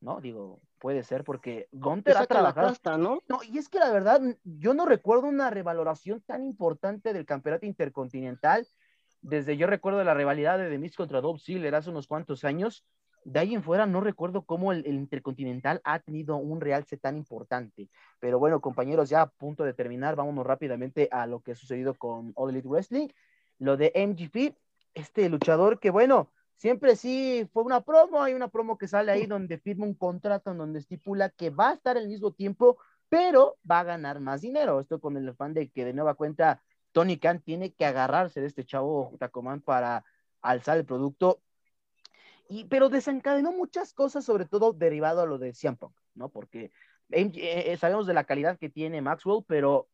¿No? 0.00 0.20
Digo, 0.20 0.60
puede 0.80 1.04
ser 1.04 1.22
porque 1.22 1.68
Gunther 1.70 2.16
ha 2.16 2.26
trabajado. 2.26 2.74
¿no? 2.98 3.22
¿no? 3.28 3.40
y 3.44 3.58
es 3.58 3.68
que 3.68 3.78
la 3.78 3.90
verdad, 3.90 4.20
yo 4.42 4.74
no 4.74 4.84
recuerdo 4.84 5.28
una 5.28 5.50
revaloración 5.50 6.20
tan 6.22 6.42
importante 6.42 7.12
del 7.12 7.24
campeonato 7.24 7.66
intercontinental 7.66 8.66
desde 9.22 9.56
yo 9.56 9.66
recuerdo 9.66 10.02
la 10.04 10.14
rivalidad 10.14 10.58
de 10.58 10.68
Demis 10.68 10.96
contra 10.96 11.20
Dolph 11.20 11.40
Ziggler 11.40 11.74
hace 11.74 11.90
unos 11.90 12.06
cuantos 12.06 12.44
años, 12.44 12.84
de 13.24 13.38
ahí 13.38 13.54
en 13.54 13.62
fuera 13.62 13.86
no 13.86 14.00
recuerdo 14.00 14.42
cómo 14.42 14.72
el, 14.72 14.84
Intercontinental 14.86 15.80
ha 15.84 16.00
tenido 16.00 16.36
un 16.36 16.60
realce 16.60 16.96
tan 16.96 17.16
importante. 17.16 17.88
Pero 18.18 18.38
bueno, 18.38 18.60
compañeros, 18.60 19.08
ya 19.08 19.22
a 19.22 19.30
punto 19.30 19.64
de 19.64 19.74
terminar, 19.74 20.16
vámonos 20.16 20.44
rápidamente 20.44 21.08
a 21.12 21.26
lo 21.26 21.40
que 21.40 21.52
ha 21.52 21.54
sucedido 21.54 21.94
con 21.94 22.32
All 22.34 22.50
Elite 22.50 22.68
Wrestling. 22.68 23.08
Lo 23.58 23.76
de 23.76 23.92
MGP, 23.94 24.56
este 24.94 25.28
luchador 25.28 25.78
que 25.78 25.90
bueno, 25.90 26.32
siempre 26.56 26.96
sí 26.96 27.48
fue 27.52 27.62
una 27.62 27.80
promo, 27.80 28.22
hay 28.22 28.34
una 28.34 28.48
promo 28.48 28.76
que 28.76 28.88
sale 28.88 29.12
ahí 29.12 29.26
donde 29.26 29.58
firma 29.58 29.84
un 29.86 29.94
contrato 29.94 30.50
en 30.50 30.58
donde 30.58 30.80
estipula 30.80 31.30
que 31.30 31.50
va 31.50 31.70
a 31.70 31.74
estar 31.74 31.96
al 31.96 32.08
mismo 32.08 32.32
tiempo, 32.32 32.78
pero 33.08 33.56
va 33.68 33.80
a 33.80 33.84
ganar 33.84 34.18
más 34.18 34.40
dinero. 34.40 34.80
Esto 34.80 35.00
con 35.00 35.16
el 35.16 35.32
fan 35.34 35.54
de 35.54 35.70
que 35.70 35.84
de 35.84 35.92
nueva 35.92 36.14
cuenta 36.14 36.60
Tony 36.92 37.18
Khan 37.18 37.40
tiene 37.40 37.72
que 37.72 37.84
agarrarse 37.84 38.40
de 38.40 38.46
este 38.46 38.64
chavo 38.64 39.14
Tacomán 39.18 39.60
para 39.60 40.04
alzar 40.40 40.78
el 40.78 40.84
producto. 40.84 41.40
Y, 42.48 42.64
pero 42.66 42.88
desencadenó 42.88 43.52
muchas 43.52 43.94
cosas, 43.94 44.24
sobre 44.24 44.44
todo 44.44 44.72
derivado 44.72 45.22
a 45.22 45.26
lo 45.26 45.38
de 45.38 45.54
CM 45.54 45.76
Punk, 45.76 45.96
¿no? 46.14 46.28
Porque 46.28 46.70
eh, 47.10 47.30
eh, 47.34 47.76
sabemos 47.78 48.06
de 48.06 48.14
la 48.14 48.24
calidad 48.24 48.58
que 48.58 48.68
tiene 48.68 49.00
Maxwell, 49.00 49.44
pero 49.46 49.88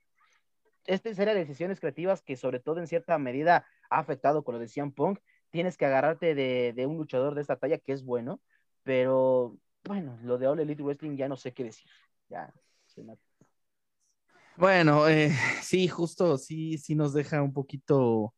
esta 0.84 1.14
serie 1.14 1.34
de 1.34 1.40
decisiones 1.40 1.80
creativas 1.80 2.22
que 2.22 2.36
sobre 2.36 2.60
todo 2.60 2.80
en 2.80 2.86
cierta 2.86 3.18
medida 3.18 3.66
ha 3.90 3.98
afectado 3.98 4.42
con 4.42 4.54
lo 4.54 4.60
de 4.60 4.68
CM 4.68 4.92
Punk, 4.92 5.20
tienes 5.50 5.76
que 5.76 5.86
agarrarte 5.86 6.34
de, 6.34 6.86
un 6.86 6.96
luchador 6.96 7.34
de 7.34 7.42
esta 7.42 7.56
talla 7.56 7.78
que 7.78 7.92
es 7.92 8.04
bueno, 8.04 8.40
pero 8.82 9.56
bueno, 9.84 10.18
lo 10.22 10.38
de 10.38 10.46
All 10.46 10.60
Elite 10.60 10.82
Wrestling 10.82 11.16
ya 11.16 11.28
no 11.28 11.36
sé 11.36 11.52
qué 11.52 11.64
decir. 11.64 11.90
Ya, 12.28 12.52
se 12.86 13.02
bueno, 14.58 15.08
eh, 15.08 15.30
sí, 15.62 15.88
justo, 15.88 16.38
sí, 16.38 16.78
sí 16.78 16.94
nos 16.94 17.12
deja 17.14 17.42
un 17.42 17.52
poquito 17.52 18.34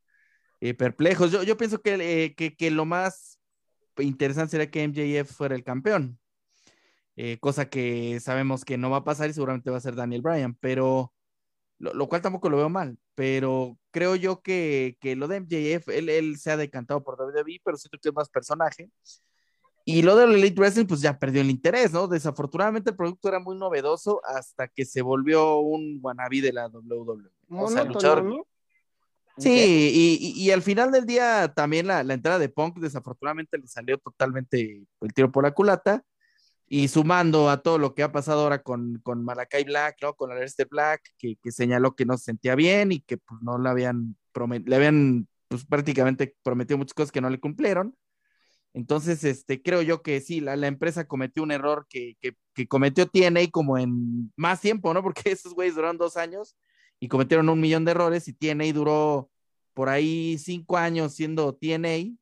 eh, 0.61 0.73
perplejos. 0.73 1.31
Yo, 1.31 1.43
yo 1.43 1.57
pienso 1.57 1.81
eh, 1.83 2.35
que, 2.37 2.55
que, 2.55 2.71
lo 2.71 2.85
más 2.85 3.39
interesante 3.99 4.51
sería 4.51 4.71
que 4.71 4.83
MJF 4.87 5.31
fuera 5.31 5.55
el 5.55 5.63
campeón, 5.63 6.19
cosa 7.39 7.69
que 7.69 8.19
sabemos 8.19 8.65
que 8.65 8.77
no 8.77 8.89
va 8.89 8.97
a 8.97 9.03
pasar 9.03 9.29
y 9.29 9.33
seguramente 9.33 9.69
va 9.69 9.77
a 9.77 9.81
ser 9.81 9.95
Daniel 9.95 10.21
Bryan, 10.21 10.55
pero 10.55 11.13
lo, 11.79 12.07
cual 12.09 12.21
tampoco 12.21 12.49
lo 12.49 12.57
veo 12.57 12.69
mal, 12.69 12.97
pero 13.15 13.77
creo 13.91 14.15
yo 14.15 14.41
que, 14.41 14.97
que 15.01 15.15
lo 15.15 15.27
de 15.27 15.37
MJF, 15.41 15.89
él, 15.89 16.09
él, 16.09 16.37
se 16.37 16.51
ha 16.51 16.57
decantado 16.57 17.03
por 17.03 17.19
WWE, 17.19 17.61
pero 17.63 17.77
siento 17.77 17.97
que 18.01 18.09
es 18.09 18.15
más 18.15 18.29
personaje 18.29 18.89
y 19.85 20.01
lo 20.01 20.15
del 20.15 20.35
Elite 20.35 20.59
Wrestling, 20.59 20.85
pues 20.85 21.01
ya 21.01 21.17
perdió 21.17 21.41
el 21.41 21.49
interés, 21.49 21.91
¿no? 21.91 22.07
Desafortunadamente 22.07 22.91
el 22.91 22.95
producto 22.95 23.29
era 23.29 23.39
muy 23.39 23.57
novedoso 23.57 24.21
hasta 24.25 24.67
que 24.67 24.85
se 24.85 25.01
volvió 25.01 25.57
un 25.57 25.99
wannabe 26.01 26.41
de 26.41 26.53
la 26.53 26.67
WWE. 26.67 27.29
O 27.49 27.67
sea, 27.67 27.83
luchador. 27.83 28.45
Sí, 29.37 30.19
y, 30.19 30.43
y, 30.43 30.51
al 30.51 30.61
final 30.61 30.91
del 30.91 31.05
día 31.05 31.51
también 31.55 31.87
la, 31.87 32.03
la, 32.03 32.13
entrada 32.13 32.37
de 32.37 32.49
Punk 32.49 32.77
desafortunadamente 32.79 33.57
le 33.57 33.65
salió 33.65 33.97
totalmente 33.97 34.85
el 34.99 35.13
tiro 35.13 35.31
por 35.31 35.43
la 35.43 35.51
culata. 35.51 36.03
Y 36.67 36.87
sumando 36.87 37.49
a 37.49 37.61
todo 37.61 37.77
lo 37.77 37.93
que 37.93 38.03
ha 38.03 38.13
pasado 38.13 38.43
ahora 38.43 38.61
con, 38.63 38.99
con 39.03 39.25
Malakai 39.25 39.65
Black, 39.65 39.97
¿no? 40.01 40.13
Con 40.13 40.31
Aleister 40.31 40.67
Black, 40.69 41.01
que, 41.17 41.35
que, 41.41 41.51
señaló 41.51 41.95
que 41.95 42.05
no 42.05 42.17
se 42.17 42.25
sentía 42.25 42.55
bien 42.55 42.93
y 42.93 43.01
que 43.01 43.17
pues, 43.17 43.41
no 43.41 43.57
le 43.57 43.69
habían, 43.69 44.15
le 44.65 44.75
habían 44.75 45.27
pues, 45.49 45.65
prácticamente 45.65 46.33
prometido 46.43 46.77
muchas 46.77 46.93
cosas 46.93 47.11
que 47.11 47.19
no 47.19 47.29
le 47.29 47.41
cumplieron 47.41 47.93
entonces, 48.73 49.23
este, 49.23 49.61
creo 49.61 49.81
yo 49.81 50.01
que 50.01 50.21
sí, 50.21 50.39
la, 50.39 50.55
empresa 50.65 51.05
cometió 51.05 51.43
un 51.43 51.51
error 51.51 51.85
que, 51.89 52.15
que, 52.21 52.67
cometió 52.67 53.05
TNA 53.05 53.49
como 53.51 53.77
en 53.77 54.31
más 54.37 54.61
tiempo, 54.61 54.93
¿no? 54.93 55.03
Porque 55.03 55.31
esos 55.31 55.53
güeyes 55.53 55.75
duraron 55.75 55.97
dos 55.97 56.15
años 56.15 56.55
y 56.99 57.07
cometieron 57.07 57.49
un 57.49 57.59
millón 57.59 57.83
de 57.83 57.91
errores 57.91 58.27
y 58.27 58.33
TNA 58.33 58.71
duró 58.73 59.29
por 59.73 59.89
ahí 59.89 60.37
cinco 60.37 60.77
años 60.77 61.13
siendo 61.15 61.53
TNA 61.53 62.15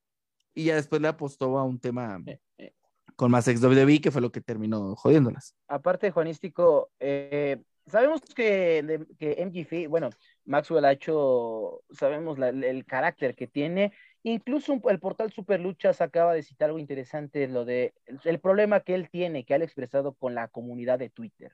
y 0.56 0.66
ya 0.66 0.76
después 0.76 1.02
le 1.02 1.08
apostó 1.08 1.58
a 1.58 1.64
un 1.64 1.80
tema 1.80 2.22
eh, 2.26 2.40
eh. 2.58 2.74
con 3.16 3.32
más 3.32 3.48
ex 3.48 3.62
WWE 3.62 4.02
que 4.02 4.12
fue 4.12 4.22
lo 4.22 4.32
que 4.32 4.42
terminó 4.42 4.96
jodiéndolas. 4.96 5.56
Aparte, 5.68 6.12
Juanístico, 6.12 6.90
eh, 7.00 7.62
sabemos 7.86 8.22
que, 8.22 9.06
que 9.18 9.46
MGF, 9.46 9.90
bueno, 9.90 10.10
Maxwell 10.46 10.86
ha 10.86 10.94
hecho, 10.94 11.84
sabemos 11.92 12.40
el 12.40 12.86
carácter 12.86 13.36
que 13.36 13.48
tiene 13.48 13.92
Incluso 14.24 14.80
el 14.90 15.00
portal 15.00 15.32
Superluchas 15.32 16.02
acaba 16.02 16.34
de 16.34 16.44
citar 16.44 16.68
algo 16.68 16.80
interesante, 16.80 17.48
lo 17.48 17.64
de 17.64 17.94
el, 18.26 18.40
problema 18.40 18.82
que 18.82 18.96
él 18.96 19.10
tiene, 19.10 19.46
que 19.46 19.54
ha 19.54 19.58
expresado 19.58 20.14
con 20.14 20.36
la 20.36 20.50
comunidad 20.50 21.00
de 21.00 21.10
Twitter, 21.10 21.54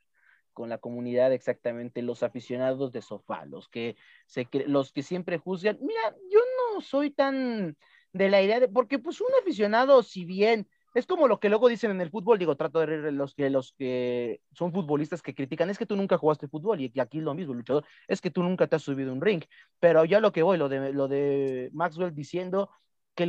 con 0.52 0.70
la 0.70 0.80
comunidad 0.80 1.32
exactamente, 1.32 2.02
los 2.02 2.24
aficionados 2.24 2.92
de 2.92 3.04
sofá, 3.04 3.46
los 3.46 3.70
que, 3.70 3.96
se, 4.26 4.48
los 4.66 4.92
que 4.92 5.04
siempre 5.04 5.38
juzgan. 5.38 5.78
Mira, 5.80 6.16
yo 6.32 6.40
no 6.74 6.82
soy 6.82 7.12
tan 7.12 7.78
de 8.14 8.30
la 8.30 8.42
idea 8.42 8.60
de, 8.60 8.68
porque 8.68 8.98
pues 8.98 9.22
un 9.22 9.28
aficionado, 9.42 10.02
si 10.02 10.26
bien 10.26 10.68
es 10.96 11.06
como 11.06 11.28
lo 11.28 11.42
que 11.42 11.50
luego 11.50 11.68
dicen 11.68 11.92
en 11.92 12.00
el 12.00 12.10
fútbol, 12.10 12.40
digo, 12.40 12.56
trato 12.56 12.80
de 12.80 12.86
reír 12.86 13.14
los 13.14 13.36
que, 13.36 13.50
los 13.50 13.74
que 13.74 14.42
son 14.54 14.72
futbolistas 14.72 15.22
que 15.22 15.36
critican, 15.36 15.70
es 15.70 15.78
que 15.78 15.86
tú 15.86 15.98
nunca 15.98 16.18
jugaste 16.18 16.48
fútbol, 16.48 16.80
y 16.80 17.00
aquí 17.00 17.20
lo 17.20 17.34
mismo, 17.34 17.54
luchador, 17.54 17.84
es 18.08 18.22
que 18.22 18.32
tú 18.32 18.42
nunca 18.42 18.68
te 18.68 18.78
has 18.78 18.82
subido 18.82 19.12
un 19.12 19.20
ring, 19.20 19.44
pero 19.80 20.06
ya 20.06 20.22
lo 20.22 20.32
que 20.32 20.42
voy, 20.42 20.58
lo 20.58 20.70
de, 20.70 20.94
lo 20.94 21.10
de 21.10 21.70
Maxwell 21.74 22.16
diciendo 22.16 22.70
que 23.14 23.28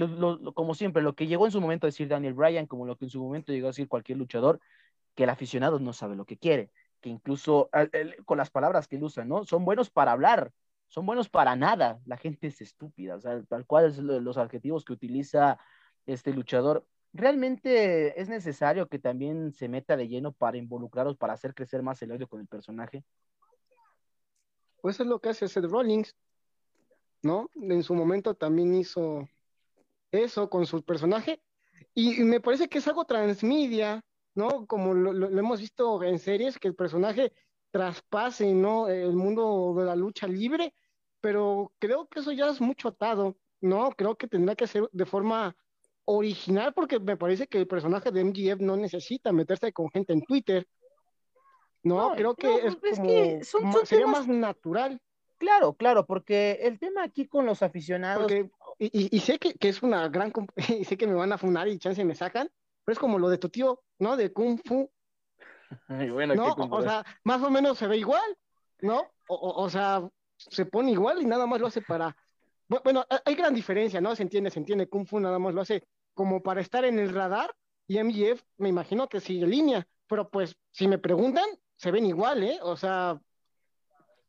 como 0.55 0.75
siempre, 0.75 1.03
lo 1.03 1.15
que 1.17 1.27
llegó 1.27 1.47
en 1.47 1.53
su 1.53 1.61
momento 1.61 1.87
a 1.87 1.89
decir 1.89 2.09
Daniel 2.09 2.35
Bryan, 2.35 2.67
como 2.67 2.87
lo 2.87 2.97
que 2.97 3.07
en 3.07 3.11
su 3.11 3.21
momento 3.21 3.53
llegó 3.53 3.67
a 3.67 3.71
decir 3.71 3.89
cualquier 3.89 4.19
luchador, 4.19 4.61
que 5.17 5.25
el 5.25 5.31
aficionado 5.31 5.81
no 5.81 5.93
sabe 5.93 6.15
lo 6.15 6.25
que 6.25 6.39
quiere, 6.39 6.71
que 7.01 7.09
incluso 7.09 7.69
con 8.25 8.39
las 8.39 8.51
palabras 8.51 8.87
que 8.87 8.97
él 8.97 9.03
usa, 9.03 9.25
¿no? 9.25 9.45
Son 9.45 9.65
buenos 9.65 9.91
para 9.91 10.13
hablar, 10.13 10.53
son 10.87 11.05
buenos 11.05 11.29
para 11.29 11.57
nada, 11.57 11.99
la 12.05 12.17
gente 12.17 12.47
es 12.47 12.61
estúpida, 12.61 13.17
o 13.17 13.21
sea, 13.21 13.43
tal 13.45 13.67
cual 13.67 13.87
es 13.87 13.99
los 13.99 14.39
adjetivos 14.39 14.85
que 14.85 14.93
utiliza 14.93 15.59
este 16.07 16.33
luchador 16.33 16.87
¿realmente 17.17 18.21
es 18.21 18.29
necesario 18.29 18.89
que 18.89 18.99
también 18.99 19.53
se 19.53 19.69
meta 19.69 19.97
de 19.97 20.09
lleno 20.09 20.33
para 20.33 20.59
involucrarlos, 20.59 21.17
para 21.17 21.33
hacer 21.33 21.55
crecer 21.55 21.83
más 21.83 22.01
el 22.03 22.13
odio 22.13 22.29
con 22.29 22.41
el 22.41 22.47
personaje? 22.47 23.05
Pues 24.81 25.01
es 25.01 25.07
lo 25.07 25.21
que 25.21 25.31
hace 25.31 25.49
Seth 25.49 25.65
Rollins, 25.65 26.15
¿no? 27.23 27.51
En 27.55 27.83
su 27.83 27.95
momento 27.95 28.35
también 28.35 28.75
hizo 28.75 29.29
eso 30.13 30.49
con 30.49 30.67
su 30.67 30.83
personaje 30.83 31.43
y, 31.95 32.23
me 32.25 32.41
parece 32.41 32.69
que 32.69 32.79
es 32.79 32.89
algo 32.89 33.05
transmedia, 33.05 34.05
¿no? 34.35 34.67
Como 34.67 34.95
lo, 34.95 35.27
hemos 35.39 35.61
visto 35.61 36.03
en 36.03 36.19
series, 36.19 36.59
que 36.59 36.69
el 36.69 36.75
personaje 36.75 37.33
traspase, 37.71 38.53
¿no? 38.53 38.89
El 38.89 39.15
mundo 39.15 39.75
de 39.77 39.85
la 39.85 39.97
lucha 39.97 40.27
libre, 40.27 40.75
pero 41.21 41.73
creo 41.79 42.07
que 42.07 42.21
eso 42.21 42.33
ya 42.33 42.49
es 42.51 42.61
mucho 42.61 42.89
atado, 42.89 43.37
¿no? 43.61 43.91
Creo 43.93 44.17
que 44.17 44.29
tendrá 44.29 44.55
que 44.55 44.67
ser 44.67 44.89
de 44.93 45.07
forma 45.07 45.57
original 46.07 46.73
porque 46.73 46.99
me 46.99 47.17
parece 47.17 47.47
que 47.47 47.59
el 47.59 47.67
personaje 47.67 48.11
de 48.11 48.25
MGF 48.25 48.61
no 48.61 48.77
necesita 48.77 49.33
meterse 49.33 49.73
con 49.73 49.91
gente 49.91 50.13
en 50.13 50.23
Twitter. 50.23 50.67
No, 51.83 52.15
creo 52.17 52.35
que 52.35 52.67
es, 52.67 52.77
pues, 52.77 52.99
como, 53.53 53.85
sería 53.85 54.07
más 54.07 54.27
natural. 54.27 55.01
Claro, 55.39 55.75
claro, 55.75 56.07
porque 56.07 56.59
el 56.63 56.79
tema 56.79 57.05
aquí 57.05 57.27
con 57.29 57.47
los 57.47 57.63
aficionados. 57.63 58.33
y, 58.79 59.21
sé 59.21 59.39
que, 59.39 59.55
es 59.69 59.83
una 59.83 60.09
gran. 60.09 60.33
Y 60.81 60.85
sé 60.85 60.97
que 60.97 61.07
me 61.07 61.15
van 61.15 61.33
a 61.33 61.39
funar 61.39 61.69
y 61.69 61.79
chance 61.79 62.05
me 62.05 62.15
sacan, 62.15 62.49
pero 62.85 62.95
es 62.95 62.99
como 62.99 63.19
lo 63.19 63.29
de 63.29 63.39
tu 63.39 63.49
tío, 63.49 63.83
¿no? 63.99 64.17
De 64.17 64.33
Kung 64.33 64.59
Fu. 64.65 64.91
bueno, 65.89 66.35
¿no? 66.35 66.55
O, 66.55 66.83
sea, 66.83 67.05
más 67.25 67.43
o 67.43 67.51
menos 67.51 67.79
se 67.79 67.87
ve 67.87 67.99
igual, 67.99 68.37
¿no? 68.81 69.07
O, 69.29 69.63
o 69.63 69.71
sea, 69.71 70.09
se 70.37 70.67
pone 70.67 70.93
igual 70.93 71.21
y 71.23 71.25
nada 71.25 71.47
más 71.47 71.61
lo 71.61 71.67
hace 71.67 71.83
para. 71.83 72.17
Bueno, 72.69 73.05
hay 73.25 73.35
gran 73.37 73.55
diferencia, 73.55 74.01
¿no? 74.01 74.17
Se 74.17 74.25
entiende, 74.25 74.51
se 74.51 74.59
entiende. 74.59 74.89
Kung 74.89 75.07
Fu 75.07 75.21
nada 75.21 75.39
más 75.39 75.55
lo 75.55 75.61
hace 75.61 75.85
como 76.17 76.43
para 76.43 76.63
estar 76.63 76.85
en 76.87 76.99
el 76.99 77.15
radar 77.15 77.55
y 77.87 77.99
MGF 77.99 78.43
me 78.57 78.71
imagino 78.71 79.09
que 79.09 79.21
sigue 79.21 79.47
línea, 79.47 79.87
pero 80.09 80.29
pues 80.31 80.57
si 80.73 80.89
me 80.89 80.99
preguntan, 80.99 81.45
se 81.77 81.91
ven 81.93 82.07
igual, 82.07 82.43
¿eh? 82.43 82.59
O 82.63 82.77
sea, 82.77 83.21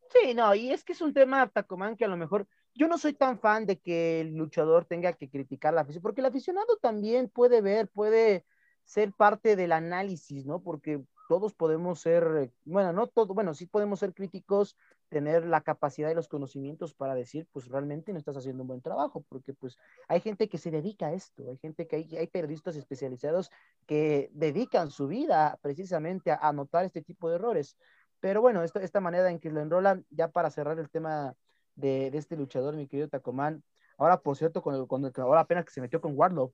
Sí, 0.10 0.34
no, 0.34 0.54
y 0.56 0.72
es 0.72 0.84
que 0.84 0.94
es 0.94 1.02
un 1.02 1.14
tema, 1.14 1.48
Tacomán, 1.48 1.98
que 1.98 2.06
a 2.06 2.08
lo 2.08 2.18
mejor 2.18 2.48
yo 2.74 2.88
no 2.88 2.98
soy 2.98 3.14
tan 3.14 3.40
fan 3.40 3.66
de 3.66 3.80
que 3.80 4.22
el 4.22 4.36
luchador 4.36 4.86
tenga 4.86 5.14
que 5.14 5.30
criticar 5.30 5.74
la 5.74 5.82
afición, 5.82 6.02
porque 6.02 6.22
el 6.22 6.28
aficionado 6.28 6.78
también 6.78 7.30
puede 7.30 7.62
ver, 7.62 7.90
puede 7.90 8.46
ser 8.86 9.12
parte 9.14 9.56
del 9.56 9.72
análisis, 9.72 10.46
¿no? 10.46 10.62
Porque 10.62 11.04
todos 11.28 11.54
podemos 11.54 12.00
ser, 12.00 12.54
bueno, 12.64 12.94
no 12.94 13.08
todos, 13.08 13.36
bueno, 13.36 13.54
sí 13.54 13.66
podemos 13.66 14.00
ser 14.00 14.14
críticos, 14.14 14.78
tener 15.10 15.45
la 15.45 15.62
capacidad 15.62 16.10
y 16.10 16.16
los 16.16 16.28
conocimientos 16.28 16.93
para 16.93 17.16
decir, 17.16 17.47
pues 17.51 17.68
realmente 17.68 18.12
no 18.12 18.20
estás 18.20 18.38
haciendo 18.38 18.64
un 18.64 18.68
buen 18.68 18.82
trabajo, 18.82 19.26
porque 19.30 19.53
pues 19.53 19.78
hay 20.08 20.20
gente 20.20 20.49
que 20.49 20.58
se 20.58 20.72
dedica 20.72 21.08
a 21.08 21.14
esto, 21.14 21.49
hay 21.49 21.58
gente 21.58 21.88
que 21.88 21.97
hay, 21.97 22.18
hay 22.18 22.28
periodistas 22.28 22.76
especializados 22.76 23.49
que 23.86 24.30
dedican 24.34 24.91
su 24.91 25.08
vida 25.08 25.58
precisamente 25.62 26.32
a, 26.32 26.36
anotar 26.36 26.86
este 26.86 27.01
tipo 27.01 27.30
de 27.30 27.36
errores. 27.36 27.78
Pero 28.20 28.41
bueno, 28.41 28.64
esta, 28.64 28.82
esta 28.82 28.99
manera 28.99 29.30
en 29.30 29.39
que 29.39 29.49
lo 29.49 29.62
enrolan, 29.62 30.05
ya 30.10 30.30
para 30.30 30.49
cerrar 30.49 30.80
el 30.80 30.89
tema 30.89 31.36
de, 31.76 32.12
de 32.12 32.18
este 32.18 32.36
luchador, 32.36 32.76
mi 32.76 32.88
querido 32.88 33.08
Tacomán, 33.10 33.64
ahora 33.97 34.22
por 34.22 34.36
cierto, 34.36 34.62
cuando, 34.62 34.88
cuando 34.88 35.12
ahora 35.18 35.41
apenas 35.41 35.66
que 35.66 35.72
se 35.72 35.82
metió 35.82 36.01
con 36.01 36.18
Warlock, 36.18 36.53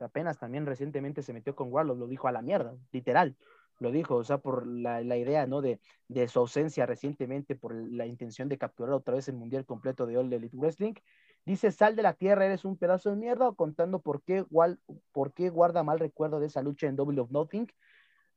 apenas 0.00 0.38
también 0.38 0.66
recientemente 0.66 1.22
se 1.22 1.32
metió 1.32 1.54
con 1.54 1.72
Warlock, 1.72 1.98
lo 1.98 2.06
dijo 2.06 2.28
a 2.28 2.32
la 2.32 2.42
mierda, 2.42 2.74
literal 2.92 3.36
lo 3.82 3.90
dijo, 3.90 4.16
o 4.16 4.24
sea, 4.24 4.38
por 4.38 4.66
la, 4.66 5.02
la 5.02 5.16
idea, 5.16 5.46
¿no? 5.46 5.60
De, 5.60 5.80
de, 6.08 6.28
su 6.28 6.38
ausencia 6.38 6.86
recientemente, 6.86 7.56
por 7.56 7.74
la 7.74 8.06
intención 8.06 8.48
de 8.48 8.58
capturar 8.58 8.94
otra 8.94 9.14
vez 9.14 9.28
el 9.28 9.36
mundial 9.36 9.66
completo 9.66 10.06
de 10.06 10.16
All 10.16 10.32
Elite 10.32 10.56
Wrestling. 10.56 10.94
Dice, 11.44 11.72
sal 11.72 11.96
de 11.96 12.02
la 12.02 12.14
tierra, 12.14 12.46
eres 12.46 12.64
un 12.64 12.76
pedazo 12.76 13.10
de 13.10 13.16
mierda, 13.16 13.52
contando 13.52 14.00
por 14.00 14.22
qué, 14.22 14.38
igual, 14.48 14.78
por 15.12 15.32
qué 15.32 15.50
guarda 15.50 15.82
mal 15.82 15.98
recuerdo 15.98 16.40
de 16.40 16.46
esa 16.46 16.62
lucha 16.62 16.86
en 16.86 16.96
Double 16.96 17.20
of 17.20 17.30
Nothing. 17.30 17.66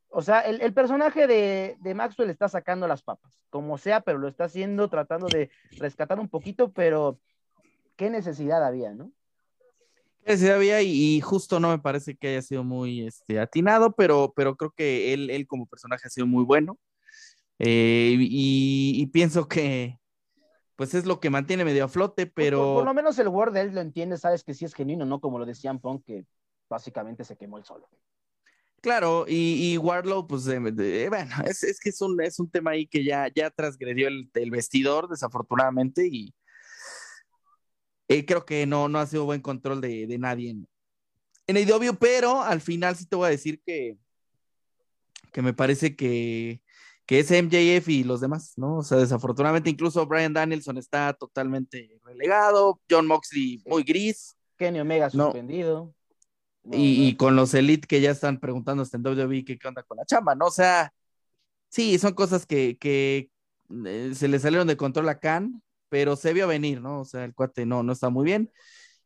O 0.10 0.22
sea, 0.22 0.42
el, 0.42 0.62
el 0.62 0.74
personaje 0.74 1.28
de, 1.28 1.78
de, 1.80 1.94
Maxwell 1.94 2.30
está 2.30 2.48
sacando 2.48 2.88
las 2.88 3.04
papas, 3.04 3.44
como 3.50 3.78
sea, 3.78 4.02
pero 4.02 4.18
lo 4.18 4.28
está 4.28 4.46
haciendo, 4.46 4.90
tratando 4.90 5.28
de 5.28 5.50
rescatar 5.78 6.20
un 6.20 6.30
poquito, 6.30 6.72
pero 6.72 7.20
qué 7.96 8.10
necesidad 8.10 8.64
había, 8.64 8.94
¿no? 8.94 9.12
Sí, 10.26 10.50
había 10.50 10.82
y, 10.82 11.18
y, 11.18 11.22
justo 11.22 11.60
no 11.60 11.70
me 11.70 11.80
parece 11.80 12.16
que 12.16 12.30
haya 12.30 12.42
sido 12.42 12.64
muy 12.64 13.06
este, 13.06 13.40
atinado, 13.40 13.94
pero, 13.94 14.34
pero 14.36 14.56
creo 14.56 14.72
que 14.72 15.14
él, 15.14 15.30
él 15.30 15.46
como 15.46 15.68
personaje 15.68 16.08
ha 16.08 16.10
sido 16.10 16.26
muy 16.26 16.44
bueno. 16.44 16.80
Eh, 17.60 18.16
y, 18.20 18.94
y, 19.02 19.06
pienso 19.08 19.48
que 19.48 20.00
pues 20.76 20.94
es 20.94 21.06
lo 21.06 21.20
que 21.20 21.30
mantiene 21.30 21.64
medio 21.64 21.86
a 21.86 21.88
flote, 21.88 22.26
pero... 22.26 22.58
Por, 22.58 22.66
por, 22.66 22.76
por 22.76 22.86
lo 22.86 22.94
menos 22.94 23.18
el 23.20 23.30
Word 23.30 23.54
de 23.54 23.62
él 23.62 23.76
lo 23.76 23.82
entiende, 23.82 24.18
sabes 24.18 24.44
que 24.44 24.54
sí 24.54 24.66
es 24.66 24.74
genuino, 24.74 25.06
¿no? 25.06 25.22
Como 25.22 25.40
lo 25.40 25.46
decían 25.46 25.80
Punk, 25.80 26.04
que 26.04 26.26
básicamente 26.68 27.24
se 27.24 27.38
quemó 27.38 27.58
el 27.58 27.64
solo. 27.64 27.88
Claro, 28.82 29.26
y, 29.28 29.74
y 29.74 29.78
Warlow, 29.78 30.28
pues 30.28 30.44
de, 30.44 30.60
de, 30.60 31.08
bueno, 31.10 31.34
es, 31.46 31.64
es, 31.64 31.80
que 31.80 31.90
es 31.90 32.02
un, 32.02 32.22
es 32.22 32.40
un 32.40 32.50
tema 32.50 32.72
ahí 32.72 32.88
que 32.88 33.04
ya, 33.04 33.30
ya 33.34 33.52
transgredió 33.52 34.08
el, 34.08 34.30
el 34.34 34.52
vestidor, 34.52 35.08
desafortunadamente, 35.08 36.08
y, 36.12 36.34
eh, 38.08 38.26
creo 38.26 38.46
que 38.46 38.66
no, 38.66 38.88
no 38.88 39.00
ha 39.00 39.06
sido 39.06 39.26
buen 39.26 39.42
control 39.42 39.82
de, 39.82 40.08
de 40.08 40.18
nadie 40.18 40.52
en, 40.52 40.68
en 41.48 41.58
AEW, 41.58 41.96
pero 41.96 42.42
al 42.42 42.62
final 42.62 42.96
sí 42.96 43.06
te 43.06 43.16
voy 43.16 43.28
a 43.28 43.32
decir 43.32 43.62
que, 43.66 43.98
que 45.32 45.42
me 45.42 45.54
parece 45.54 45.96
que, 45.96 46.62
que 47.06 47.20
es 47.20 47.32
MJF 47.32 47.90
y 47.90 48.04
los 48.04 48.22
demás, 48.22 48.54
¿no? 48.58 48.78
O 48.78 48.84
sea, 48.84 48.98
desafortunadamente 48.98 49.70
incluso 49.70 50.06
Brian 50.06 50.34
Danielson 50.34 50.78
está 50.78 51.14
totalmente 51.14 52.00
relegado, 52.04 52.80
John 52.90 53.08
Moxley 53.08 53.62
muy 53.66 53.84
gris. 53.84 54.36
Kenny 54.58 54.80
Omega 54.80 55.10
suspendido. 55.10 55.94
No. 56.64 56.78
Y, 56.78 57.08
y, 57.08 57.16
con 57.18 57.36
los 57.36 57.54
Elite 57.54 57.88
que 57.88 58.02
ya 58.02 58.12
están 58.12 58.40
preguntando 58.40 58.82
hasta 58.82 58.98
en 58.98 59.06
WWE 59.06 59.44
qué, 59.46 59.60
qué 59.60 59.68
onda 59.68 59.84
con 59.84 59.98
la 59.98 60.06
chamba, 60.06 60.34
¿no? 60.34 60.46
O 60.46 60.52
sea, 60.52 60.92
sí, 61.70 62.00
son 62.00 62.14
cosas 62.14 62.46
que, 62.48 62.78
que 62.80 63.30
eh, 63.86 64.12
se 64.16 64.28
le 64.28 64.40
salieron 64.40 64.68
de 64.68 64.78
control 64.78 65.10
a 65.10 65.20
Khan 65.20 65.62
pero 65.90 66.16
se 66.16 66.34
vio 66.34 66.48
venir, 66.48 66.82
¿no? 66.82 67.02
O 67.02 67.06
sea, 67.06 67.24
el 67.24 67.34
cuate 67.34 67.66
no, 67.66 67.84
no 67.84 67.94
está 67.94 68.10
muy 68.10 68.26
bien. 68.26 68.52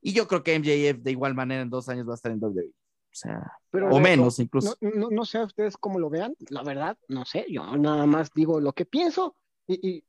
Y 0.02 0.14
yo 0.14 0.28
creo 0.28 0.44
que 0.44 0.58
MJF 0.58 1.04
de 1.04 1.12
igual 1.12 1.36
manera 1.36 1.62
en 1.62 1.70
dos 1.70 1.90
años 1.90 2.08
va 2.08 2.14
a 2.14 2.16
estar 2.16 2.32
en 2.32 2.40
WWE. 2.44 2.72
O 3.12 3.16
sea, 3.16 3.52
pero, 3.70 3.90
o 3.90 4.00
menos 4.00 4.38
no, 4.38 4.44
incluso. 4.44 4.78
No, 4.82 4.92
no, 4.92 5.10
no, 5.10 5.26
sé 5.26 5.44
ustedes 5.44 5.78
cómo 5.78 6.00
lo 6.00 6.10
vean, 6.10 6.36
la 6.50 6.62
verdad, 6.64 6.98
no 7.08 7.26
sé, 7.26 7.46
yo 7.50 7.76
nada 7.76 8.06
más 8.06 8.32
digo 8.36 8.60
lo 8.60 8.72
que 8.74 8.86
pienso 8.86 9.36
y, 9.66 9.88
y 9.88 10.04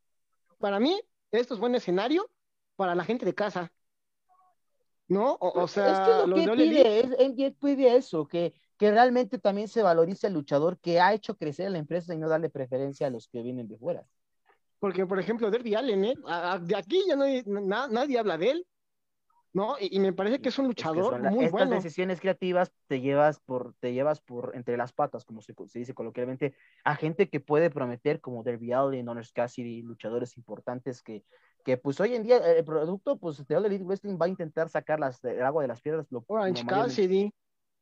para 0.58 0.78
mí 0.78 1.00
esto 1.30 1.54
es 1.54 1.60
buen 1.60 1.74
escenario 1.74 2.28
para 2.76 2.94
la 2.94 3.04
gente 3.04 3.24
de 3.24 3.34
casa. 3.34 3.72
¿No? 5.08 5.32
O, 5.40 5.62
o 5.62 5.66
sea, 5.66 5.92
es 5.92 5.98
que 5.98 6.26
lo 6.28 6.36
que 6.36 6.62
pide, 6.62 7.00
es, 7.00 7.06
MJF 7.10 7.58
pide 7.58 7.96
eso, 7.96 8.28
que, 8.28 8.54
que 8.76 8.92
realmente 8.92 9.38
también 9.38 9.66
se 9.66 9.82
valorice 9.82 10.28
al 10.28 10.34
luchador 10.34 10.78
que 10.78 11.00
ha 11.00 11.12
hecho 11.12 11.36
crecer 11.36 11.66
a 11.66 11.70
la 11.70 11.78
empresa 11.78 12.14
y 12.14 12.18
no 12.18 12.28
darle 12.28 12.48
preferencia 12.48 13.08
a 13.08 13.10
los 13.10 13.26
que 13.26 13.42
vienen 13.42 13.66
de 13.66 13.76
fuera. 13.76 14.06
Porque, 14.80 15.06
por 15.06 15.20
ejemplo, 15.20 15.50
Derby 15.50 15.74
Allen, 15.74 16.04
¿eh? 16.04 16.14
de 16.62 16.74
aquí 16.76 17.04
ya 17.06 17.14
no 17.14 17.24
hay, 17.24 17.42
na, 17.46 17.86
nadie 17.86 18.18
habla 18.18 18.38
de 18.38 18.50
él, 18.50 18.66
¿no? 19.52 19.76
Y, 19.78 19.96
y, 19.96 20.00
me 20.00 20.12
parece 20.12 20.40
que 20.40 20.48
es 20.48 20.58
un 20.58 20.68
luchador 20.68 21.14
es 21.14 21.22
que 21.22 21.28
muy 21.28 21.44
estas 21.44 21.52
bueno. 21.52 21.66
Estas 21.66 21.84
decisiones 21.84 22.20
creativas 22.20 22.72
te 22.86 23.00
llevas 23.00 23.40
por, 23.40 23.74
te 23.80 23.92
llevas 23.92 24.20
por 24.20 24.52
entre 24.54 24.78
las 24.78 24.92
patas, 24.92 25.24
como 25.24 25.42
se, 25.42 25.54
se 25.68 25.78
dice 25.78 25.92
coloquialmente, 25.92 26.54
a 26.82 26.96
gente 26.96 27.28
que 27.28 27.40
puede 27.40 27.68
prometer, 27.68 28.20
como 28.20 28.42
Derby 28.42 28.72
Allen, 28.72 29.08
Honors 29.08 29.32
Cassidy, 29.32 29.82
luchadores 29.82 30.36
importantes 30.38 31.02
que, 31.02 31.24
que 31.62 31.76
pues 31.76 32.00
hoy 32.00 32.14
en 32.14 32.22
día 32.22 32.38
el 32.38 32.64
producto, 32.64 33.18
pues 33.18 33.46
de 33.46 33.56
All 33.56 33.66
Elite 33.66 33.84
Wrestling 33.84 34.16
va 34.20 34.26
a 34.26 34.30
intentar 34.30 34.70
sacar 34.70 34.98
las, 34.98 35.22
el 35.24 35.42
agua 35.42 35.62
de 35.62 35.68
las 35.68 35.82
piedras. 35.82 36.06
Lo, 36.10 36.24
Orange 36.26 36.64
Cassidy. 36.64 37.30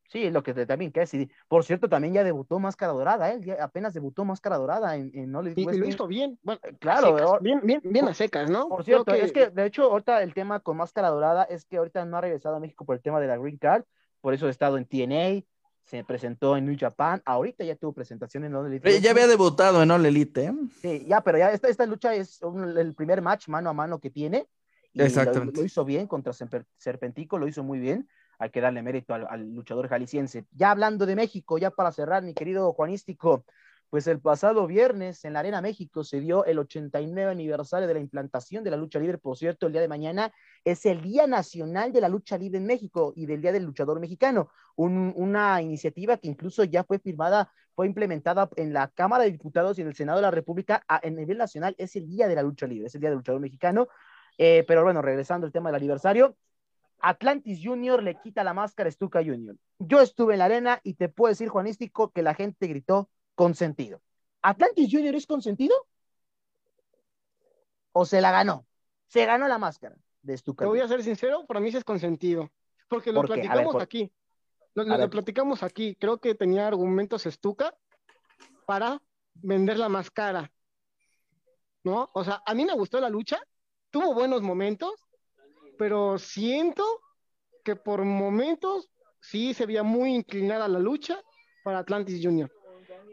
Sí, 0.08 0.30
lo 0.30 0.42
que 0.42 0.54
también 0.66 0.90
Cassidy. 0.90 1.30
Por 1.48 1.64
cierto, 1.64 1.86
también 1.86 2.14
ya 2.14 2.24
debutó 2.24 2.58
Máscara 2.58 2.92
Dorada, 2.92 3.30
¿eh? 3.30 3.40
Ya 3.44 3.62
apenas 3.62 3.92
debutó 3.92 4.24
Máscara 4.24 4.56
Dorada 4.56 4.96
en, 4.96 5.10
en 5.12 5.36
All 5.36 5.48
y, 5.48 5.60
y, 5.60 5.64
lo 5.64 5.86
hizo 5.86 6.06
bien. 6.06 6.38
Bueno, 6.42 6.60
claro. 6.80 7.18
Secas, 7.18 7.42
bien, 7.42 7.60
bien, 7.62 7.80
bien 7.84 8.08
a 8.08 8.14
secas, 8.14 8.48
¿no? 8.48 8.68
Por 8.70 8.84
cierto, 8.84 9.12
que... 9.12 9.22
es 9.22 9.32
que 9.32 9.50
de 9.50 9.66
hecho 9.66 9.84
ahorita 9.84 10.22
el 10.22 10.32
tema 10.32 10.60
con 10.60 10.78
Máscara 10.78 11.10
Dorada 11.10 11.44
es 11.44 11.66
que 11.66 11.76
ahorita 11.76 12.06
no 12.06 12.16
ha 12.16 12.22
regresado 12.22 12.56
a 12.56 12.60
México 12.60 12.86
por 12.86 12.96
el 12.96 13.02
tema 13.02 13.20
de 13.20 13.26
la 13.26 13.36
Green 13.36 13.58
Card, 13.58 13.84
por 14.22 14.32
eso 14.32 14.46
ha 14.46 14.50
estado 14.50 14.78
en 14.78 14.86
TNA, 14.86 15.44
se 15.84 16.04
presentó 16.04 16.56
en 16.56 16.64
New 16.64 16.76
Japan, 16.78 17.20
ahorita 17.26 17.64
ya 17.64 17.76
tuvo 17.76 17.92
presentación 17.92 18.44
en 18.44 18.54
All 18.54 18.66
Elite. 18.66 18.88
Eh, 18.88 19.00
ya 19.02 19.10
había 19.10 19.26
debutado 19.26 19.82
en 19.82 19.90
All 19.90 20.06
Elite, 20.06 20.44
¿eh? 20.44 20.54
Sí, 20.80 21.04
ya, 21.06 21.20
pero 21.20 21.36
ya 21.36 21.52
esta, 21.52 21.68
esta 21.68 21.84
lucha 21.84 22.14
es 22.14 22.40
un, 22.40 22.78
el 22.78 22.94
primer 22.94 23.20
match 23.20 23.48
mano 23.48 23.68
a 23.68 23.74
mano 23.74 23.98
que 23.98 24.08
tiene. 24.08 24.46
Y 24.94 25.02
Exactamente. 25.02 25.56
Lo, 25.56 25.60
lo 25.60 25.66
hizo 25.66 25.84
bien 25.84 26.06
contra 26.06 26.32
Serpentico, 26.78 27.38
lo 27.38 27.46
hizo 27.46 27.62
muy 27.62 27.78
bien 27.78 28.08
hay 28.38 28.50
que 28.50 28.60
darle 28.60 28.82
mérito 28.82 29.14
al, 29.14 29.26
al, 29.28 29.52
luchador 29.52 29.88
jalisciense. 29.88 30.46
Ya 30.52 30.70
hablando 30.70 31.06
de 31.06 31.16
México, 31.16 31.58
ya 31.58 31.70
para 31.70 31.92
cerrar, 31.92 32.22
mi 32.22 32.34
querido 32.34 32.72
Juanístico, 32.72 33.44
pues 33.90 34.06
el 34.06 34.20
pasado 34.20 34.66
viernes 34.66 35.24
en 35.24 35.32
la 35.32 35.40
Arena 35.40 35.62
México 35.62 36.04
se 36.04 36.20
dio 36.20 36.44
el 36.44 36.58
89 36.58 37.30
aniversario 37.30 37.88
de 37.88 37.94
la 37.94 38.00
implantación 38.00 38.62
de 38.62 38.70
la 38.70 38.76
lucha 38.76 38.98
libre. 38.98 39.16
Por 39.18 39.36
cierto, 39.36 39.66
el 39.66 39.72
día 39.72 39.80
de 39.80 39.88
mañana 39.88 40.32
es 40.64 40.84
el 40.84 41.00
Día 41.00 41.26
Nacional 41.26 41.92
de 41.92 42.00
la 42.02 42.08
Lucha 42.08 42.36
Libre 42.36 42.58
en 42.58 42.66
México 42.66 43.12
y 43.16 43.24
del 43.26 43.40
Día 43.40 43.52
del 43.52 43.64
Luchador 43.64 43.98
Mexicano. 43.98 44.50
Un, 44.76 45.14
una 45.16 45.62
iniciativa 45.62 46.18
que 46.18 46.28
incluso 46.28 46.64
ya 46.64 46.84
fue 46.84 46.98
firmada, 46.98 47.50
fue 47.74 47.86
implementada 47.86 48.50
en 48.56 48.74
la 48.74 48.88
Cámara 48.88 49.24
de 49.24 49.32
Diputados 49.32 49.78
y 49.78 49.82
en 49.82 49.88
el 49.88 49.94
Senado 49.94 50.18
de 50.18 50.22
la 50.22 50.30
República 50.30 50.84
a, 50.86 51.00
nivel 51.08 51.38
nacional. 51.38 51.74
Es 51.78 51.96
el 51.96 52.06
Día 52.06 52.28
de 52.28 52.34
la 52.34 52.42
Lucha 52.42 52.66
Libre, 52.66 52.88
es 52.88 52.94
el 52.94 53.00
Día 53.00 53.10
del 53.10 53.18
Luchador 53.18 53.40
Mexicano. 53.40 53.88
Eh, 54.36 54.64
pero 54.68 54.84
bueno, 54.84 55.00
regresando 55.00 55.46
al 55.46 55.52
tema 55.52 55.70
del 55.70 55.76
aniversario, 55.76 56.36
Atlantis 57.00 57.60
Junior 57.62 58.02
le 58.02 58.18
quita 58.20 58.42
la 58.44 58.54
máscara 58.54 58.88
a 58.88 58.92
Stuka 58.92 59.20
Junior. 59.20 59.56
Yo 59.78 60.00
estuve 60.00 60.34
en 60.34 60.40
la 60.40 60.46
arena 60.46 60.80
y 60.82 60.94
te 60.94 61.08
puedo 61.08 61.30
decir, 61.30 61.48
Juanístico, 61.48 62.10
que 62.10 62.22
la 62.22 62.34
gente 62.34 62.66
gritó 62.66 63.08
consentido. 63.34 64.00
¿Atlantis 64.42 64.88
Junior 64.90 65.14
es 65.14 65.26
consentido? 65.26 65.74
¿O 67.92 68.04
se 68.04 68.20
la 68.20 68.30
ganó? 68.30 68.66
Se 69.06 69.24
ganó 69.24 69.48
la 69.48 69.58
máscara 69.58 69.96
de 70.22 70.36
Stuka. 70.36 70.64
Te 70.64 70.68
voy 70.68 70.80
a 70.80 70.88
ser 70.88 71.02
sincero, 71.02 71.46
para 71.46 71.60
mí 71.60 71.70
sí 71.70 71.76
es 71.76 71.84
consentido. 71.84 72.50
Porque 72.88 73.12
lo 73.12 73.20
¿Por 73.20 73.26
platicamos 73.28 73.58
ver, 73.58 73.72
por... 73.72 73.82
aquí. 73.82 74.12
Lo, 74.74 74.84
lo, 74.84 74.96
lo, 74.96 75.10
platicamos 75.10 75.62
aquí. 75.62 75.96
Creo 75.96 76.18
que 76.18 76.34
tenía 76.34 76.66
argumentos 76.66 77.22
Stuka 77.24 77.74
para 78.66 79.00
vender 79.34 79.78
la 79.78 79.88
máscara. 79.88 80.50
¿No? 81.84 82.10
O 82.12 82.24
sea, 82.24 82.42
a 82.44 82.54
mí 82.54 82.64
me 82.64 82.74
gustó 82.74 83.00
la 83.00 83.08
lucha. 83.08 83.40
Tuvo 83.90 84.14
buenos 84.14 84.42
momentos 84.42 85.07
pero 85.78 86.18
siento 86.18 86.84
que 87.64 87.76
por 87.76 88.04
momentos 88.04 88.90
sí 89.20 89.54
se 89.54 89.66
veía 89.66 89.82
muy 89.82 90.14
inclinada 90.14 90.68
la 90.68 90.78
lucha 90.78 91.20
para 91.62 91.78
Atlantis 91.78 92.20
Junior. 92.22 92.50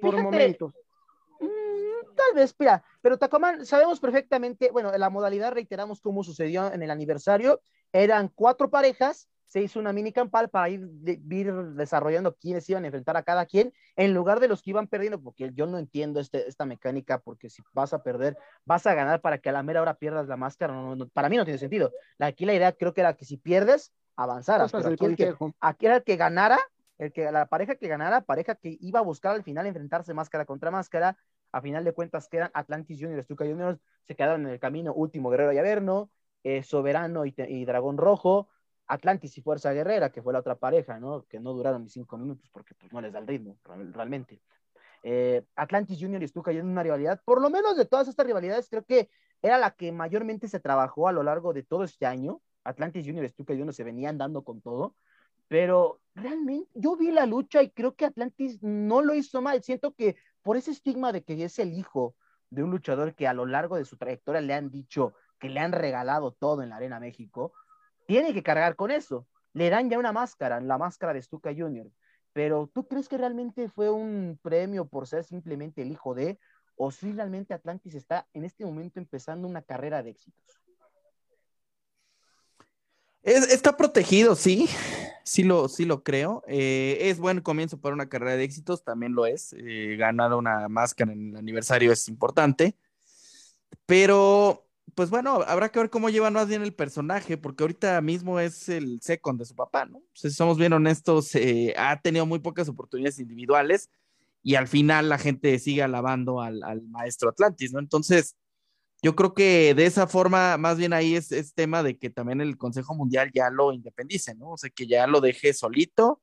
Por 0.01 0.15
Fíjate, 0.15 0.23
momentos. 0.23 0.73
Mmm, 1.39 2.15
tal 2.15 2.33
vez, 2.35 2.55
mira, 2.57 2.83
pero 3.01 3.17
Tacoman, 3.17 3.65
sabemos 3.65 3.99
perfectamente, 3.99 4.71
bueno, 4.71 4.91
la 4.97 5.09
modalidad 5.09 5.53
reiteramos 5.53 6.01
cómo 6.01 6.23
sucedió 6.23 6.71
en 6.71 6.81
el 6.81 6.91
aniversario, 6.91 7.61
eran 7.93 8.29
cuatro 8.29 8.69
parejas, 8.69 9.29
se 9.47 9.61
hizo 9.61 9.79
una 9.79 9.93
mini 9.93 10.11
campal 10.11 10.49
para 10.49 10.69
ir, 10.69 10.81
de, 10.81 11.19
ir, 11.29 11.53
desarrollando 11.53 12.35
quiénes 12.35 12.69
iban 12.69 12.83
a 12.83 12.87
enfrentar 12.87 13.17
a 13.17 13.23
cada 13.23 13.45
quien, 13.45 13.73
en 13.95 14.13
lugar 14.13 14.39
de 14.39 14.47
los 14.47 14.61
que 14.61 14.71
iban 14.71 14.87
perdiendo, 14.87 15.21
porque 15.21 15.51
yo 15.53 15.65
no 15.67 15.77
entiendo 15.77 16.19
este, 16.19 16.47
esta 16.47 16.65
mecánica, 16.65 17.19
porque 17.19 17.49
si 17.49 17.63
vas 17.73 17.93
a 17.93 18.03
perder, 18.03 18.37
vas 18.65 18.85
a 18.87 18.93
ganar 18.93 19.21
para 19.21 19.37
que 19.37 19.49
a 19.49 19.51
la 19.51 19.63
mera 19.63 19.81
hora 19.81 19.95
pierdas 19.95 20.27
la 20.27 20.37
máscara, 20.37 20.73
no, 20.73 20.95
no, 20.95 21.07
para 21.09 21.29
mí 21.29 21.37
no 21.37 21.45
tiene 21.45 21.59
sentido. 21.59 21.91
Aquí 22.19 22.45
la 22.45 22.53
idea 22.53 22.71
creo 22.73 22.93
que 22.93 23.01
era 23.01 23.13
que 23.13 23.25
si 23.25 23.37
pierdes, 23.37 23.93
avanzaras. 24.15 24.71
Pero 24.71 24.89
aquí, 24.89 25.05
el 25.05 25.15
que, 25.15 25.35
aquí 25.59 25.85
era 25.85 25.97
el 25.97 26.03
que 26.03 26.15
ganara, 26.15 26.59
el 26.97 27.11
que, 27.11 27.31
la 27.31 27.45
pareja 27.47 27.75
que 27.75 27.87
ganara, 27.87 28.21
pareja 28.21 28.55
que 28.55 28.77
iba 28.79 28.99
a 28.99 29.03
buscar 29.03 29.35
al 29.35 29.43
final 29.43 29.65
enfrentarse 29.65 30.13
máscara 30.13 30.45
contra 30.45 30.71
máscara, 30.71 31.17
A 31.51 31.61
final 31.61 31.83
de 31.83 31.93
cuentas 31.93 32.27
quedan 32.27 32.51
Atlantis 32.53 32.99
Junior 32.99 33.19
y 33.19 33.23
Stuka 33.23 33.45
Juniors, 33.45 33.79
se 34.03 34.15
quedaron 34.15 34.45
en 34.45 34.53
el 34.53 34.59
camino 34.59 34.93
Último 34.93 35.29
Guerrero 35.29 35.53
y 35.53 35.57
Averno, 35.57 36.09
eh, 36.43 36.63
Soberano 36.63 37.25
y, 37.25 37.33
y, 37.37 37.65
Dragón 37.65 37.97
Rojo, 37.97 38.49
Atlantis 38.87 39.37
y 39.37 39.41
Fuerza 39.41 39.73
Guerrera, 39.73 40.11
que 40.11 40.21
fue 40.21 40.33
la 40.33 40.39
otra 40.39 40.55
pareja, 40.55 40.99
¿no? 40.99 41.25
Que 41.25 41.39
no 41.39 41.53
duraron 41.53 41.83
ni 41.83 41.89
cinco 41.89 42.17
minutos 42.17 42.49
porque 42.51 42.75
pues, 42.75 42.91
no 42.93 43.01
les 43.01 43.13
da 43.13 43.19
el 43.19 43.27
ritmo, 43.27 43.57
realmente. 43.93 44.41
Eh, 45.03 45.45
Atlantis 45.55 45.99
Junior 45.99 46.21
y 46.23 46.27
Stuka 46.27 46.51
en 46.51 46.65
una 46.65 46.83
rivalidad, 46.83 47.21
por 47.23 47.41
lo 47.41 47.49
menos 47.49 47.77
de 47.77 47.85
todas 47.85 48.07
estas 48.07 48.25
rivalidades, 48.25 48.69
creo 48.69 48.83
que 48.83 49.09
era 49.41 49.57
la 49.57 49.71
que 49.71 49.91
mayormente 49.91 50.47
se 50.47 50.59
trabajó 50.59 51.07
a 51.07 51.11
lo 51.11 51.23
largo 51.23 51.53
de 51.53 51.63
todo 51.63 51.83
este 51.83 52.05
año. 52.05 52.41
Atlantis 52.63 53.05
Junior 53.05 53.25
y 53.25 53.29
Stuka 53.29 53.53
Junior 53.53 53.73
se 53.73 53.83
venían 53.83 54.17
dando 54.17 54.43
con 54.43 54.61
todo, 54.61 54.95
pero 55.47 56.01
realmente 56.15 56.69
yo 56.73 56.95
vi 56.95 57.11
la 57.11 57.25
lucha 57.25 57.61
y 57.61 57.69
creo 57.69 57.95
que 57.95 58.05
Atlantis 58.05 58.61
no 58.63 59.01
lo 59.01 59.13
hizo 59.13 59.41
mal. 59.41 59.61
Siento 59.61 59.93
que 59.93 60.15
por 60.41 60.57
ese 60.57 60.71
estigma 60.71 61.11
de 61.11 61.23
que 61.23 61.43
es 61.43 61.59
el 61.59 61.73
hijo 61.73 62.15
de 62.49 62.63
un 62.63 62.71
luchador 62.71 63.13
que 63.13 63.27
a 63.27 63.33
lo 63.33 63.45
largo 63.45 63.77
de 63.77 63.85
su 63.85 63.97
trayectoria 63.97 64.41
le 64.41 64.53
han 64.53 64.71
dicho 64.71 65.13
que 65.39 65.49
le 65.49 65.59
han 65.59 65.71
regalado 65.71 66.31
todo 66.31 66.63
en 66.63 66.69
la 66.69 66.77
Arena 66.77 66.99
México, 66.99 67.53
tiene 68.05 68.33
que 68.33 68.43
cargar 68.43 68.75
con 68.75 68.91
eso. 68.91 69.27
Le 69.53 69.69
dan 69.69 69.89
ya 69.89 69.99
una 69.99 70.11
máscara, 70.11 70.59
la 70.59 70.77
máscara 70.77 71.13
de 71.13 71.21
Stuka 71.21 71.53
Junior. 71.55 71.87
Pero 72.33 72.69
¿tú 72.73 72.87
crees 72.87 73.07
que 73.07 73.17
realmente 73.17 73.69
fue 73.69 73.89
un 73.89 74.37
premio 74.41 74.85
por 74.85 75.07
ser 75.07 75.23
simplemente 75.23 75.81
el 75.81 75.91
hijo 75.91 76.13
de, 76.13 76.37
o 76.75 76.91
si 76.91 77.13
realmente 77.13 77.53
Atlantis 77.53 77.95
está 77.95 78.27
en 78.33 78.43
este 78.43 78.65
momento 78.65 78.99
empezando 78.99 79.47
una 79.47 79.61
carrera 79.61 80.03
de 80.03 80.11
éxitos? 80.11 80.61
está 83.25 83.75
protegido, 83.75 84.35
sí, 84.35 84.69
sí 85.23 85.43
lo, 85.43 85.67
sí 85.67 85.85
lo 85.85 86.03
creo. 86.03 86.43
Eh, 86.47 86.97
es 87.01 87.17
buen 87.17 87.41
comienzo 87.41 87.79
para 87.79 87.95
una 87.95 88.07
carrera 88.07 88.35
de 88.35 88.43
éxitos, 88.43 88.83
también 88.83 89.13
lo 89.13 89.25
es. 89.25 89.53
Eh, 89.57 89.95
ganar 89.97 90.33
una 90.33 90.69
máscara 90.69 91.11
en 91.11 91.29
el 91.31 91.37
aniversario 91.37 91.91
es 91.91 92.07
importante, 92.07 92.77
pero 93.85 94.64
pues 94.93 95.09
bueno, 95.09 95.41
habrá 95.47 95.69
que 95.69 95.79
ver 95.79 95.89
cómo 95.89 96.09
lleva 96.09 96.29
más 96.29 96.47
bien 96.47 96.61
el 96.61 96.73
personaje, 96.73 97.37
porque 97.37 97.63
ahorita 97.63 97.99
mismo 98.01 98.39
es 98.39 98.69
el 98.69 99.01
second 99.01 99.39
de 99.39 99.45
su 99.45 99.55
papá, 99.55 99.85
¿no? 99.85 100.01
Si 100.13 100.29
somos 100.29 100.57
bien 100.57 100.73
honestos, 100.73 101.33
eh, 101.35 101.73
ha 101.77 101.99
tenido 101.99 102.25
muy 102.25 102.39
pocas 102.39 102.69
oportunidades 102.69 103.19
individuales 103.19 103.89
y 104.43 104.55
al 104.55 104.67
final 104.67 105.09
la 105.09 105.17
gente 105.17 105.57
sigue 105.59 105.81
alabando 105.81 106.39
al, 106.39 106.61
maestro 106.83 107.29
Atlantis, 107.29 107.73
¿no? 107.73 107.79
Entonces, 107.79 108.35
yo 109.01 109.15
creo 109.15 109.33
que 109.33 109.73
de 109.73 109.85
esa 109.85 110.07
forma, 110.07 110.57
más 110.57 110.77
bien 110.77 110.93
ahí 110.93 111.15
es, 111.15 111.31
es, 111.31 111.53
tema 111.53 111.83
de 111.83 111.97
que 111.97 112.09
también 112.09 112.39
el 112.39 112.57
Consejo 112.57 112.95
Mundial 112.95 113.31
ya 113.33 113.49
lo 113.49 113.73
independice, 113.73 114.35
¿no? 114.35 114.51
O 114.51 114.57
sea, 114.57 114.69
que 114.69 114.87
ya 114.87 115.07
lo 115.07 115.19
deje 115.19 115.53
solito. 115.53 116.21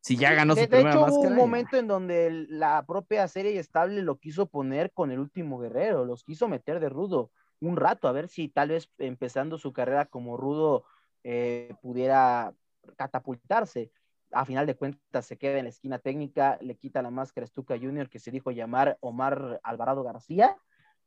Si 0.00 0.16
ya 0.16 0.34
ganó 0.34 0.54
su 0.54 0.60
de, 0.60 0.68
primera 0.68 0.96
de 0.96 1.00
hecho, 1.00 1.14
hubo 1.14 1.20
un 1.22 1.36
momento 1.36 1.78
en 1.78 1.86
donde 1.86 2.46
la 2.50 2.84
propia 2.86 3.26
serie 3.26 3.58
estable 3.58 4.02
lo 4.02 4.18
quiso 4.18 4.46
poner 4.46 4.92
con 4.92 5.10
el 5.10 5.18
último 5.18 5.58
guerrero, 5.58 6.04
los 6.04 6.24
quiso 6.24 6.46
meter 6.46 6.78
de 6.78 6.90
rudo 6.90 7.30
un 7.60 7.76
rato, 7.76 8.08
a 8.08 8.12
ver 8.12 8.28
si 8.28 8.48
tal 8.48 8.70
vez 8.70 8.90
empezando 8.98 9.58
su 9.58 9.72
carrera 9.72 10.06
como 10.06 10.36
rudo 10.36 10.84
eh, 11.22 11.74
pudiera 11.80 12.54
catapultarse. 12.96 13.90
A 14.32 14.44
final 14.44 14.66
de 14.66 14.74
cuentas 14.74 15.26
se 15.26 15.38
queda 15.38 15.58
en 15.58 15.64
la 15.64 15.70
esquina 15.70 15.98
técnica, 15.98 16.58
le 16.60 16.76
quita 16.76 17.02
la 17.02 17.10
máscara 17.10 17.46
Stuka 17.46 17.78
Junior 17.78 18.08
que 18.08 18.18
se 18.18 18.30
dijo 18.30 18.50
llamar 18.50 18.98
Omar 19.00 19.60
Alvarado 19.62 20.02
García. 20.02 20.56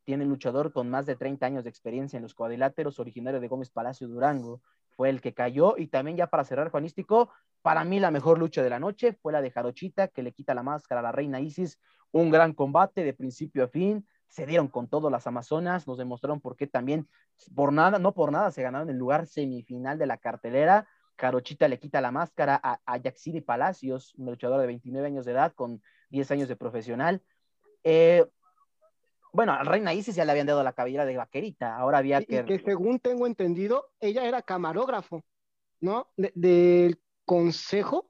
Tiene 0.06 0.26
luchador 0.26 0.72
con 0.72 0.90
más 0.90 1.06
de 1.06 1.18
30 1.18 1.46
años 1.46 1.64
de 1.64 1.70
experiencia 1.70 2.18
en 2.18 2.24
los 2.24 2.34
cuadriláteros, 2.34 3.00
originario 3.00 3.42
de 3.42 3.48
Gómez 3.50 3.70
Palacio 3.70 4.08
Durango. 4.08 4.62
Fue 4.96 5.10
el 5.10 5.20
que 5.20 5.34
cayó. 5.34 5.76
Y 5.78 5.88
también 5.88 6.16
ya 6.16 6.28
para 6.28 6.46
cerrar, 6.46 6.72
Juanístico, 6.72 7.30
para 7.62 7.84
mí 7.84 8.00
la 8.00 8.10
mejor 8.10 8.40
lucha 8.40 8.64
de 8.64 8.70
la 8.70 8.80
noche 8.80 9.14
fue 9.14 9.34
la 9.34 9.42
de 9.42 9.52
Jarochita, 9.52 10.08
que 10.08 10.24
le 10.24 10.32
quita 10.32 10.54
la 10.54 10.64
máscara 10.64 11.02
a 11.02 11.04
la 11.04 11.12
reina 11.12 11.42
Isis. 11.42 11.78
Un 12.12 12.32
gran 12.32 12.54
combate 12.54 13.04
de 13.04 13.14
principio 13.14 13.66
a 13.66 13.68
fin 13.68 14.08
se 14.28 14.46
dieron 14.46 14.68
con 14.68 14.88
todo 14.88 15.10
las 15.10 15.28
Amazonas, 15.28 15.88
nos 15.88 15.98
demostraron 15.98 16.42
por 16.42 16.56
qué 16.56 16.68
también, 16.68 17.08
por 17.56 17.72
nada, 17.74 18.00
no 18.00 18.14
por 18.14 18.32
nada, 18.32 18.52
se 18.52 18.62
ganaron 18.62 18.90
el 18.90 18.98
lugar 18.98 19.28
semifinal 19.28 19.98
de 19.98 20.06
la 20.06 20.18
cartelera. 20.18 20.88
Carochita 21.16 21.68
le 21.68 21.80
quita 21.80 22.02
la 22.02 22.12
máscara 22.12 22.60
a, 22.62 22.80
a 22.86 22.98
Yaxiri 22.98 23.42
Palacios, 23.42 24.14
un 24.16 24.28
luchador 24.28 24.62
de 24.62 24.68
29 24.68 25.08
años 25.08 25.26
de 25.26 25.32
edad 25.32 25.54
con 25.54 25.82
10 26.10 26.32
años 26.32 26.48
de 26.48 26.56
profesional. 26.56 27.24
Eh, 27.84 28.26
bueno, 29.34 29.54
al 29.54 29.66
Reina 29.66 29.94
Isis 29.94 30.16
ya 30.16 30.26
le 30.26 30.32
habían 30.32 30.48
dado 30.48 30.64
la 30.64 30.74
cabellera 30.74 31.06
de 31.06 31.18
vaquerita, 31.18 31.76
ahora 31.78 32.00
había 32.00 32.22
que... 32.22 32.44
que 32.46 32.60
según 32.60 33.00
tengo 33.00 33.28
entendido, 33.28 33.86
ella 34.00 34.26
era 34.26 34.42
camarógrafo, 34.42 35.24
¿no? 35.80 36.08
del 36.16 37.00
consejo. 37.26 38.10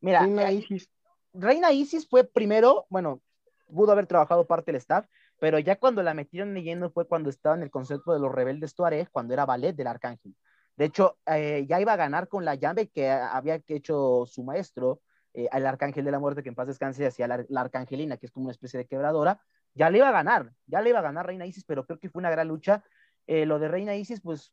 Mira, 0.00 0.20
Reina 0.20 0.50
eh, 0.50 0.54
Isis. 0.54 0.90
Reina 1.32 1.72
Isis 1.72 2.08
fue 2.08 2.24
primero, 2.24 2.86
bueno, 2.90 3.20
pudo 3.66 3.92
haber 3.92 4.06
trabajado 4.06 4.46
parte 4.46 4.70
del 4.70 4.76
staff, 4.76 5.06
pero 5.42 5.58
ya 5.58 5.74
cuando 5.74 6.04
la 6.04 6.14
metieron 6.14 6.54
leyendo 6.54 6.88
fue 6.92 7.08
cuando 7.08 7.28
estaba 7.28 7.56
en 7.56 7.64
el 7.64 7.70
concepto 7.72 8.12
de 8.12 8.20
los 8.20 8.30
rebeldes 8.30 8.76
Tuareg, 8.76 9.10
cuando 9.10 9.34
era 9.34 9.44
ballet 9.44 9.74
del 9.74 9.88
arcángel. 9.88 10.36
De 10.76 10.84
hecho, 10.84 11.18
eh, 11.26 11.66
ya 11.68 11.80
iba 11.80 11.94
a 11.94 11.96
ganar 11.96 12.28
con 12.28 12.44
la 12.44 12.54
llave 12.54 12.90
que 12.90 13.10
había 13.10 13.60
hecho 13.66 14.24
su 14.24 14.44
maestro, 14.44 15.00
eh, 15.34 15.48
el 15.52 15.66
arcángel 15.66 16.04
de 16.04 16.12
la 16.12 16.20
muerte, 16.20 16.44
que 16.44 16.50
en 16.50 16.54
paz 16.54 16.68
descanse, 16.68 17.04
hacia 17.08 17.26
la, 17.26 17.44
arcangelina, 17.60 18.18
que 18.18 18.26
es 18.26 18.30
como 18.30 18.44
una 18.44 18.52
especie 18.52 18.78
de 18.78 18.86
quebradora, 18.86 19.40
ya 19.74 19.90
le 19.90 19.98
iba 19.98 20.10
a 20.10 20.12
ganar, 20.12 20.52
ya 20.66 20.80
le 20.80 20.90
iba 20.90 21.00
a 21.00 21.02
ganar 21.02 21.26
Reina 21.26 21.44
Isis, 21.44 21.64
pero 21.64 21.86
creo 21.86 21.98
que 21.98 22.08
fue 22.08 22.20
una 22.20 22.30
gran 22.30 22.46
lucha. 22.46 22.84
Eh, 23.26 23.44
lo 23.44 23.58
de 23.58 23.66
Reina 23.66 23.96
Isis, 23.96 24.20
pues, 24.20 24.52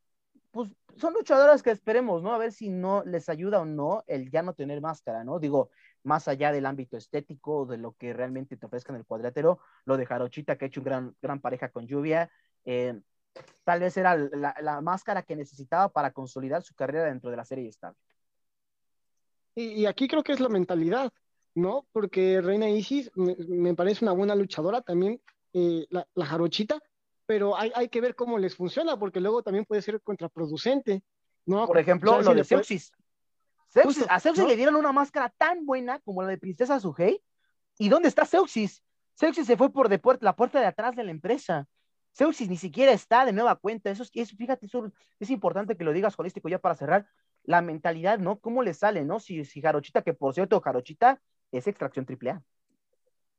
pues 0.50 0.72
son 0.96 1.14
luchadoras 1.14 1.62
que 1.62 1.70
esperemos, 1.70 2.24
¿no? 2.24 2.34
A 2.34 2.40
ver 2.40 2.52
si 2.52 2.70
no 2.70 3.04
les 3.06 3.30
ayuda 3.30 3.62
o 3.62 3.66
no 3.66 4.04
el 4.08 4.32
ya 4.32 4.42
no 4.42 4.56
tener 4.56 4.82
máscara, 4.82 5.24
¿no? 5.24 5.38
Digo, 5.38 5.70
más 6.04 6.28
allá 6.28 6.52
del 6.52 6.66
ámbito 6.66 6.97
estético, 6.97 7.66
de 7.66 7.78
lo 7.78 7.93
que 7.93 8.14
realmente 8.14 8.58
te 8.58 8.66
ofrezca 8.66 8.93
en 8.93 9.00
el 9.00 9.06
cuadrilátero, 9.06 9.60
lo 9.86 9.97
de 9.97 10.06
Jarochita, 10.06 10.58
que 10.58 10.66
ha 10.66 10.68
hecho 10.68 10.82
un 10.82 10.86
gran, 10.86 11.16
gran 11.22 11.39
pareja 11.39 11.70
con 11.70 11.88
Lluvia, 11.88 12.30
eh, 12.66 13.00
tal 13.64 13.80
vez 13.80 13.95
era 13.97 14.18
la, 14.18 14.82
máscara 14.82 15.24
que 15.24 15.36
necesitaba 15.36 15.89
para 15.89 16.12
consolidar 16.12 16.64
su 16.64 16.74
carrera 16.76 17.06
dentro 17.06 17.30
de 17.30 17.38
la 17.38 17.45
serie 17.45 17.68
estable. 17.68 17.97
Y, 19.56 19.86
aquí 19.86 20.08
creo 20.08 20.24
que 20.24 20.32
es 20.32 20.39
la 20.39 20.50
mentalidad, 20.50 21.12
¿no? 21.54 21.86
Porque 21.91 22.41
Reina 22.41 22.70
Isis 22.70 23.12
me, 23.16 23.74
parece 23.76 24.06
una 24.06 24.14
buena 24.14 24.36
luchadora 24.36 24.82
también, 24.82 25.22
eh, 25.54 25.86
la, 25.89 26.06
Jarochita, 26.26 26.80
pero 27.26 27.58
hay, 27.58 27.72
hay, 27.76 27.89
que 27.89 28.02
ver 28.02 28.16
cómo 28.16 28.38
les 28.38 28.56
funciona, 28.56 28.97
porque 28.97 29.20
luego 29.20 29.43
también 29.43 29.66
puede 29.66 29.82
ser 29.82 30.02
contraproducente, 30.02 31.04
¿no? 31.45 31.68
Por 31.68 31.78
ejemplo, 31.78 32.22
lo 32.22 32.34
de 32.34 32.43
Seuxis 32.43 32.91
a 34.09 34.20
Seuxis 34.20 34.47
le 34.47 34.55
dieron 34.55 34.76
una 34.76 34.91
máscara 34.91 35.30
tan 35.30 35.65
buena 35.65 35.99
como 35.99 36.22
la 36.22 36.30
de 36.30 36.38
Princesa 36.38 36.80
Sugei. 36.80 37.22
¿Y 37.78 37.89
dónde 37.89 38.09
está 38.09 38.26
Seuxis? 38.26 38.84
Seuxis 39.13 39.47
se 39.47 39.57
fue 39.57 39.72
por 39.72 39.89
de 39.89 40.01
la 40.22 40.36
puerta 40.36 40.59
de 40.59 40.65
atrás 40.65 40.95
de 40.95 41.03
la 41.03 41.11
empresa. 41.11 41.67
Seuxis 42.13 42.49
ni 42.49 42.57
siquiera 42.57 42.91
está 42.91 43.26
de 43.26 43.34
nueva 43.34 43.55
cuenta. 43.55 43.89
Eso 43.89 44.03
es, 44.13 44.32
fíjate, 44.36 44.65
eso 44.65 44.91
es 45.20 45.30
importante 45.30 45.78
que 45.78 45.84
lo 45.84 45.93
digas 45.93 46.17
holístico 46.17 46.49
ya 46.49 46.59
para 46.59 46.76
cerrar. 46.76 47.07
La 47.43 47.61
mentalidad, 47.61 48.20
¿no? 48.20 48.39
¿Cómo 48.39 48.63
le 48.63 48.74
sale, 48.74 49.05
no? 49.05 49.20
Si, 49.20 49.45
si 49.45 49.61
Jarochita, 49.61 50.01
que 50.01 50.13
por 50.13 50.34
cierto, 50.34 50.59
Jarochita 50.59 51.22
es 51.51 51.67
extracción 51.67 52.05
triple 52.05 52.32
A. 52.32 52.43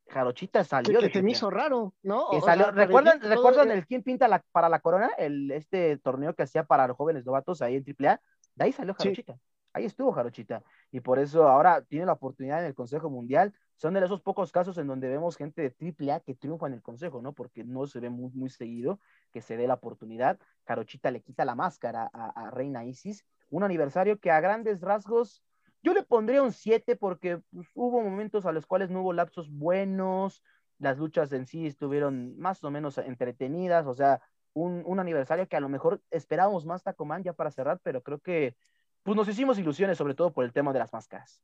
Jarochita 0.09 0.65
salió 0.65 1.01
de 1.01 1.11
se 1.11 1.23
me 1.23 1.33
hizo 1.33 1.51
raro, 1.51 1.95
¿no? 2.03 2.29
¿Recuerdan, 2.73 3.21
¿recuerdan 3.21 3.71
el 3.71 3.87
quién 3.87 4.03
pinta 4.03 4.43
para 4.51 4.69
la 4.69 4.81
corona? 4.81 5.11
El, 5.19 5.51
este 5.53 5.99
torneo 5.99 6.35
que 6.35 6.43
hacía 6.43 6.65
para 6.65 6.89
los 6.89 6.97
jóvenes 6.97 7.25
novatos 7.25 7.63
ahí 7.63 7.77
en 7.77 7.85
AAA. 7.85 8.21
De 8.57 8.65
ahí 8.65 8.73
salió 8.73 8.95
Jarochita. 8.95 9.39
Ahí 9.73 9.85
estuvo 9.85 10.13
Jarochita. 10.13 10.65
Y 10.91 11.01
por 11.01 11.19
eso 11.19 11.49
ahora 11.49 11.83
tiene 11.83 12.07
la 12.07 12.15
oportunidad 12.15 12.61
en 12.61 12.67
el 12.67 12.75
Consejo 12.75 13.09
Mundial. 13.09 13.55
Son 13.77 13.95
de 13.95 14.05
esos 14.05 14.21
pocos 14.21 14.51
casos 14.51 14.77
en 14.79 14.87
donde 14.87 15.09
vemos 15.09 15.37
gente 15.37 15.63
de 15.63 16.11
AAA 16.11 16.21
que 16.21 16.35
triunfa 16.35 16.67
en 16.67 16.75
el 16.75 16.83
Consejo, 16.83 17.23
¿no? 17.23 17.33
Porque 17.33 17.65
no 17.65 17.87
se 17.87 18.01
ve 18.01 18.11
muy, 18.11 18.31
muy 18.33 18.51
seguido 18.51 18.99
que 19.33 19.41
se 19.41 19.57
dé 19.57 19.67
la 19.67 19.75
oportunidad. 19.75 20.39
Jarochita 20.67 21.11
le 21.11 21.23
quita 21.23 21.45
la 21.45 21.55
máscara 21.55 22.11
a, 22.13 22.51
Reina 22.51 22.85
Isis. 22.85 23.25
Un 23.49 23.63
aniversario 23.63 24.19
que 24.19 24.31
a 24.31 24.41
grandes 24.41 24.81
rasgos 24.81 25.43
yo 25.83 25.95
le 25.95 26.03
pondría 26.03 26.43
un 26.43 26.53
7 26.53 26.97
porque 26.97 27.39
pues, 27.53 27.69
hubo 27.75 28.03
momentos 28.03 28.45
a 28.47 28.53
los 28.53 28.67
cuales 28.67 28.91
no 28.91 29.03
hubo 29.03 29.13
lapsos 29.13 29.51
buenos. 29.51 30.43
Las 30.79 30.99
luchas 30.99 31.33
en 31.33 31.47
sí 31.47 31.67
estuvieron 31.67 32.37
más 32.39 32.63
o 32.65 32.71
menos 32.71 32.99
entretenidas. 32.99 33.87
O 33.87 33.95
sea, 33.95 34.21
un, 34.53 34.83
un 34.85 34.99
aniversario 34.99 35.49
que 35.49 35.57
a 35.57 35.61
lo 35.61 35.69
mejor 35.69 36.03
esperábamos 36.11 36.67
más 36.67 36.83
Tacoman 36.83 37.23
ya 37.23 37.35
para 37.35 37.53
cerrar, 37.53 37.81
pero 37.83 38.03
creo 38.03 38.19
que 38.19 38.57
pues 39.03 39.17
nos 39.17 39.29
hicimos 39.29 39.59
ilusiones, 39.59 39.99
sobre 39.99 40.15
todo 40.15 40.33
por 40.33 40.45
el 40.45 40.53
tema 40.53 40.73
de 40.73 40.79
las 40.79 40.93
máscaras. 40.93 41.41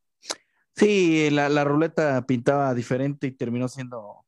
Sí, 0.74 1.30
la, 1.30 1.64
ruleta 1.64 2.26
pintaba 2.26 2.74
diferente 2.74 3.26
y 3.26 3.32
terminó 3.32 3.66
siendo, 3.68 4.26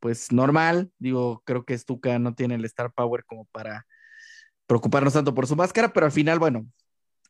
pues, 0.00 0.32
normal. 0.32 0.90
Digo, 0.98 1.42
creo 1.44 1.64
que 1.64 1.78
Stuka 1.78 2.18
no 2.18 2.34
tiene 2.34 2.56
el 2.56 2.64
Star 2.64 2.92
Power 2.92 3.24
como 3.24 3.44
para 3.46 3.86
preocuparnos 4.66 5.12
tanto 5.12 5.34
por 5.34 5.46
su 5.46 5.54
máscara, 5.54 5.92
pero 5.92 6.06
al 6.06 6.12
final, 6.12 6.38
bueno, 6.38 6.66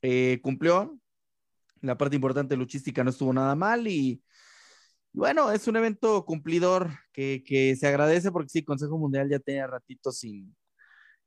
eh, 0.02 0.40
cumplió. 0.42 0.98
La 1.82 1.96
parte 1.96 2.16
importante 2.16 2.56
luchística 2.56 3.02
no 3.04 3.10
estuvo 3.10 3.32
nada 3.32 3.54
mal 3.54 3.86
y, 3.86 4.22
bueno, 5.12 5.50
es 5.50 5.66
un 5.66 5.76
evento 5.76 6.24
cumplidor 6.24 6.90
que, 7.12 7.42
que, 7.44 7.76
se 7.76 7.86
agradece 7.86 8.30
porque 8.30 8.50
sí, 8.50 8.64
Consejo 8.64 8.98
Mundial 8.98 9.30
ya 9.30 9.38
tenía 9.38 9.66
ratito 9.66 10.12
sin, 10.12 10.54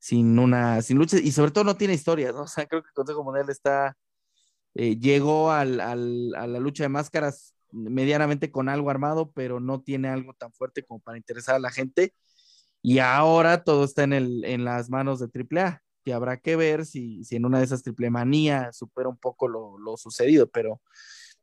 sin 0.04 0.38
una, 0.38 0.82
sin 0.82 0.98
lucha, 0.98 1.16
y 1.18 1.32
sobre 1.32 1.52
todo 1.52 1.64
no 1.64 1.78
tiene 1.78 1.94
historia, 1.94 2.34
¿no? 2.34 2.42
O 2.42 2.48
sea, 2.48 2.66
creo 2.66 2.84
que 2.84 2.90
el 2.90 2.94
Consejo 2.94 3.24
Mundial 3.24 3.50
está, 3.50 3.96
eh, 4.74 4.98
llegó 5.00 5.50
al, 5.50 5.80
al, 5.80 6.36
a 6.36 6.46
la 6.46 6.60
lucha 6.60 6.84
de 6.84 6.90
máscaras 6.90 7.56
medianamente 7.72 8.52
con 8.52 8.68
algo 8.68 8.90
armado, 8.90 9.32
pero 9.32 9.62
no 9.62 9.82
tiene 9.82 10.10
algo 10.10 10.34
tan 10.34 10.52
fuerte 10.52 10.84
como 10.84 11.00
para 11.00 11.18
interesar 11.18 11.56
a 11.56 11.60
la 11.60 11.72
gente. 11.72 12.14
Y 12.82 13.00
ahora 13.00 13.64
todo 13.64 13.86
está 13.86 14.04
en, 14.04 14.12
el, 14.12 14.44
en 14.44 14.66
las 14.66 14.90
manos 14.90 15.22
de 15.22 15.28
AAA, 15.28 15.82
que 16.04 16.12
habrá 16.12 16.36
que 16.36 16.58
ver 16.58 16.86
si, 16.86 17.24
si 17.24 17.38
en 17.38 17.46
una 17.46 17.60
de 17.60 17.64
esas 17.64 17.82
triple 17.82 18.10
manía 18.10 18.74
supera 18.74 19.08
un 19.08 19.16
poco 19.16 19.48
lo, 19.48 19.78
lo 19.78 19.96
sucedido, 19.96 20.50
pero 20.50 20.82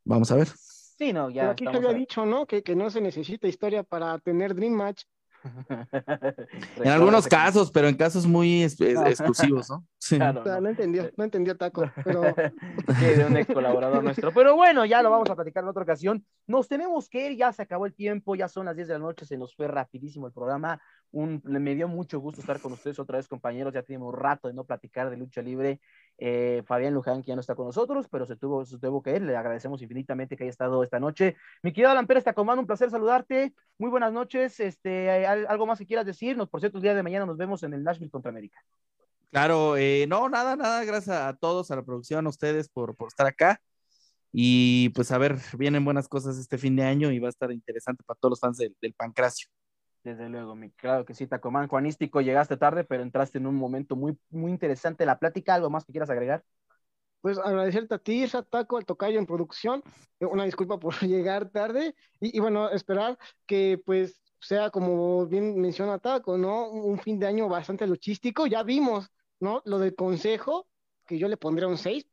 vamos 0.05 0.31
a 0.31 0.35
ver. 0.35 0.49
Sí, 0.49 1.13
no, 1.13 1.31
ya. 1.31 1.41
Pero 1.41 1.51
aquí 1.53 1.65
se 1.65 1.77
había 1.77 1.93
dicho, 1.93 2.27
¿no? 2.27 2.45
Que, 2.45 2.61
que 2.61 2.75
no 2.75 2.91
se 2.91 3.01
necesita 3.01 3.47
historia 3.47 3.81
para 3.81 4.19
tener 4.19 4.53
Dream 4.53 4.73
Match. 4.73 5.01
en 6.77 6.87
algunos 6.89 7.27
casos, 7.27 7.71
pero 7.71 7.87
en 7.87 7.95
casos 7.95 8.25
muy 8.27 8.63
es, 8.63 8.79
es, 8.81 8.99
exclusivos, 8.99 9.69
¿no? 9.69 9.85
Sí. 9.97 10.17
Claro, 10.17 10.43
no. 10.45 10.61
no 10.61 10.69
entendía, 10.69 11.11
no 11.17 11.23
entendía 11.23 11.55
Taco, 11.55 11.89
pero... 12.03 12.23
sí, 12.99 13.05
de 13.05 13.25
un 13.25 13.37
ex 13.37 13.53
colaborador 13.53 14.03
nuestro. 14.03 14.31
Pero 14.33 14.55
bueno, 14.55 14.85
ya 14.85 15.01
lo 15.01 15.09
vamos 15.09 15.29
a 15.29 15.35
platicar 15.35 15.63
en 15.63 15.69
otra 15.69 15.83
ocasión. 15.83 16.25
Nos 16.47 16.67
tenemos 16.67 17.09
que 17.09 17.31
ir, 17.31 17.37
ya 17.37 17.51
se 17.53 17.61
acabó 17.61 17.85
el 17.85 17.93
tiempo, 17.93 18.35
ya 18.35 18.47
son 18.47 18.65
las 18.65 18.75
10 18.75 18.87
de 18.87 18.93
la 18.93 18.99
noche, 18.99 19.25
se 19.25 19.37
nos 19.37 19.55
fue 19.55 19.67
rapidísimo 19.67 20.27
el 20.27 20.33
programa. 20.33 20.81
Un, 21.11 21.41
me 21.43 21.75
dio 21.75 21.87
mucho 21.87 22.19
gusto 22.19 22.39
estar 22.39 22.59
con 22.59 22.71
ustedes 22.73 22.97
otra 22.99 23.17
vez, 23.17 23.27
compañeros. 23.27 23.73
Ya 23.73 23.83
tenemos 23.83 24.15
rato 24.15 24.47
de 24.47 24.53
no 24.53 24.63
platicar 24.63 25.09
de 25.09 25.17
lucha 25.17 25.41
libre. 25.41 25.81
Eh, 26.23 26.61
Fabián 26.67 26.93
Luján, 26.93 27.23
que 27.23 27.29
ya 27.29 27.35
no 27.35 27.41
está 27.41 27.55
con 27.55 27.65
nosotros, 27.65 28.07
pero 28.07 28.27
se 28.27 28.35
tuvo, 28.35 28.63
se 28.63 28.77
tuvo 28.77 29.01
que 29.01 29.15
ir. 29.15 29.23
Le 29.23 29.35
agradecemos 29.35 29.81
infinitamente 29.81 30.37
que 30.37 30.43
haya 30.43 30.51
estado 30.51 30.83
esta 30.83 30.99
noche. 30.99 31.35
Mi 31.63 31.73
querido 31.73 31.89
Alan 31.89 32.05
Pérez 32.05 32.23
Tacomán, 32.23 32.59
un 32.59 32.67
placer 32.67 32.91
saludarte. 32.91 33.55
Muy 33.79 33.89
buenas 33.89 34.13
noches. 34.13 34.59
Este, 34.59 35.25
¿Algo 35.25 35.65
más 35.65 35.79
que 35.79 35.87
quieras 35.87 36.05
decirnos? 36.05 36.47
Por 36.47 36.59
cierto, 36.59 36.77
el 36.77 36.83
día 36.83 36.93
de 36.93 37.01
mañana 37.01 37.25
nos 37.25 37.37
vemos 37.37 37.63
en 37.63 37.73
el 37.73 37.83
Nashville 37.83 38.11
contra 38.11 38.29
América. 38.29 38.63
Claro, 39.31 39.75
eh, 39.77 40.05
no, 40.07 40.29
nada, 40.29 40.55
nada. 40.55 40.83
Gracias 40.83 41.17
a 41.17 41.35
todos, 41.35 41.71
a 41.71 41.75
la 41.75 41.83
producción, 41.83 42.27
a 42.27 42.29
ustedes 42.29 42.69
por, 42.69 42.95
por 42.95 43.07
estar 43.07 43.25
acá. 43.25 43.59
Y 44.31 44.89
pues 44.89 45.11
a 45.11 45.17
ver, 45.17 45.37
vienen 45.57 45.83
buenas 45.83 46.07
cosas 46.07 46.37
este 46.37 46.59
fin 46.59 46.75
de 46.75 46.83
año 46.83 47.11
y 47.11 47.17
va 47.17 47.29
a 47.29 47.31
estar 47.31 47.51
interesante 47.51 48.03
para 48.05 48.19
todos 48.19 48.33
los 48.33 48.39
fans 48.39 48.57
del, 48.57 48.75
del 48.79 48.93
Pancracio. 48.93 49.47
Desde 50.03 50.29
luego, 50.29 50.55
mi, 50.55 50.71
claro 50.71 51.05
que 51.05 51.13
sí, 51.13 51.27
Tacomán. 51.27 51.67
Juanístico, 51.67 52.21
llegaste 52.21 52.57
tarde, 52.57 52.83
pero 52.83 53.03
entraste 53.03 53.37
en 53.37 53.45
un 53.45 53.55
momento 53.55 53.95
muy, 53.95 54.17
muy 54.29 54.51
interesante 54.51 55.05
la 55.05 55.19
plática. 55.19 55.53
¿Algo 55.53 55.69
más 55.69 55.85
que 55.85 55.91
quieras 55.91 56.09
agregar? 56.09 56.43
Pues 57.21 57.37
agradecerte 57.37 57.93
a 57.93 57.99
ti, 57.99 58.25
Taco, 58.49 58.77
al 58.77 58.85
tocayo 58.85 59.19
en 59.19 59.27
producción. 59.27 59.83
Eh, 60.19 60.25
una 60.25 60.45
disculpa 60.45 60.79
por 60.79 60.95
llegar 61.01 61.49
tarde. 61.49 61.95
Y, 62.19 62.35
y, 62.35 62.39
bueno, 62.39 62.69
esperar 62.71 63.19
que 63.45 63.79
pues 63.85 64.19
sea 64.39 64.71
como 64.71 65.27
bien 65.27 65.61
menciona 65.61 65.99
Taco, 65.99 66.35
¿no? 66.35 66.69
Un 66.71 66.97
fin 66.97 67.19
de 67.19 67.27
año 67.27 67.47
bastante 67.47 67.85
luchístico. 67.85 68.47
Ya 68.47 68.63
vimos, 68.63 69.11
¿no? 69.39 69.61
Lo 69.65 69.77
del 69.77 69.93
consejo, 69.93 70.67
que 71.05 71.19
yo 71.19 71.27
le 71.27 71.37
pondría 71.37 71.67
un 71.67 71.77
6, 71.77 72.07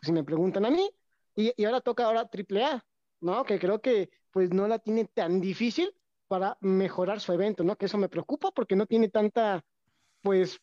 si 0.00 0.12
me 0.12 0.24
preguntan 0.24 0.64
a 0.64 0.70
mí. 0.70 0.90
Y, 1.36 1.52
y 1.60 1.64
ahora 1.66 1.82
toca 1.82 2.06
ahora 2.06 2.30
AAA, 2.32 2.86
¿no? 3.20 3.44
Que 3.44 3.58
creo 3.58 3.82
que 3.82 4.08
pues 4.30 4.50
no 4.50 4.66
la 4.66 4.78
tiene 4.78 5.04
tan 5.04 5.42
difícil 5.42 5.94
para 6.28 6.56
mejorar 6.60 7.20
su 7.20 7.32
evento, 7.32 7.64
¿no? 7.64 7.76
Que 7.76 7.86
eso 7.86 7.98
me 7.98 8.08
preocupa 8.08 8.50
porque 8.50 8.76
no 8.76 8.86
tiene 8.86 9.08
tanta, 9.08 9.64
pues, 10.22 10.60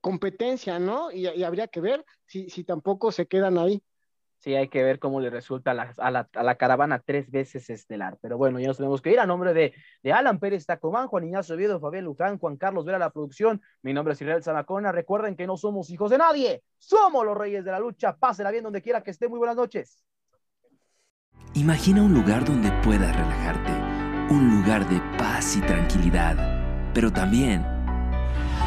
competencia, 0.00 0.78
¿no? 0.78 1.10
Y, 1.10 1.28
y 1.28 1.44
habría 1.44 1.68
que 1.68 1.80
ver 1.80 2.04
si, 2.26 2.48
si, 2.50 2.64
tampoco 2.64 3.12
se 3.12 3.26
quedan 3.26 3.58
ahí. 3.58 3.82
Sí, 4.38 4.54
hay 4.54 4.68
que 4.68 4.82
ver 4.82 4.98
cómo 4.98 5.20
le 5.20 5.28
resulta 5.28 5.72
a 5.72 5.74
la, 5.74 5.94
a 5.98 6.10
la, 6.10 6.28
a 6.32 6.42
la 6.42 6.54
caravana 6.54 7.02
tres 7.04 7.30
veces 7.30 7.68
estelar. 7.68 8.16
Pero 8.22 8.38
bueno, 8.38 8.58
ya 8.58 8.68
nos 8.68 8.78
tenemos 8.78 9.02
que 9.02 9.12
ir 9.12 9.20
a 9.20 9.26
nombre 9.26 9.52
de, 9.52 9.74
de 10.02 10.12
Alan 10.14 10.38
Pérez 10.38 10.64
Tacomán, 10.64 11.08
Juan 11.08 11.24
Ignacio 11.24 11.54
Oviedo, 11.54 11.78
Fabián 11.78 12.06
Luján, 12.06 12.38
Juan 12.38 12.56
Carlos 12.56 12.86
Vera, 12.86 12.98
la 12.98 13.10
producción. 13.10 13.60
Mi 13.82 13.92
nombre 13.92 14.14
es 14.14 14.22
Israel 14.22 14.42
Zamacona. 14.42 14.92
Recuerden 14.92 15.36
que 15.36 15.46
no 15.46 15.58
somos 15.58 15.90
hijos 15.90 16.10
de 16.10 16.16
nadie, 16.16 16.62
somos 16.78 17.26
los 17.26 17.36
reyes 17.36 17.66
de 17.66 17.70
la 17.70 17.80
lucha. 17.80 18.16
Pásela 18.16 18.50
bien 18.50 18.64
donde 18.64 18.80
quiera 18.80 19.02
que 19.02 19.10
esté. 19.10 19.28
Muy 19.28 19.38
buenas 19.38 19.56
noches. 19.56 20.02
Imagina 21.52 22.02
un 22.02 22.14
lugar 22.14 22.42
donde 22.44 22.70
puedas 22.82 23.14
relajarte 23.14 23.79
un 24.30 24.48
lugar 24.48 24.88
de 24.88 25.00
paz 25.18 25.56
y 25.56 25.60
tranquilidad, 25.60 26.36
pero 26.94 27.12
también 27.12 27.66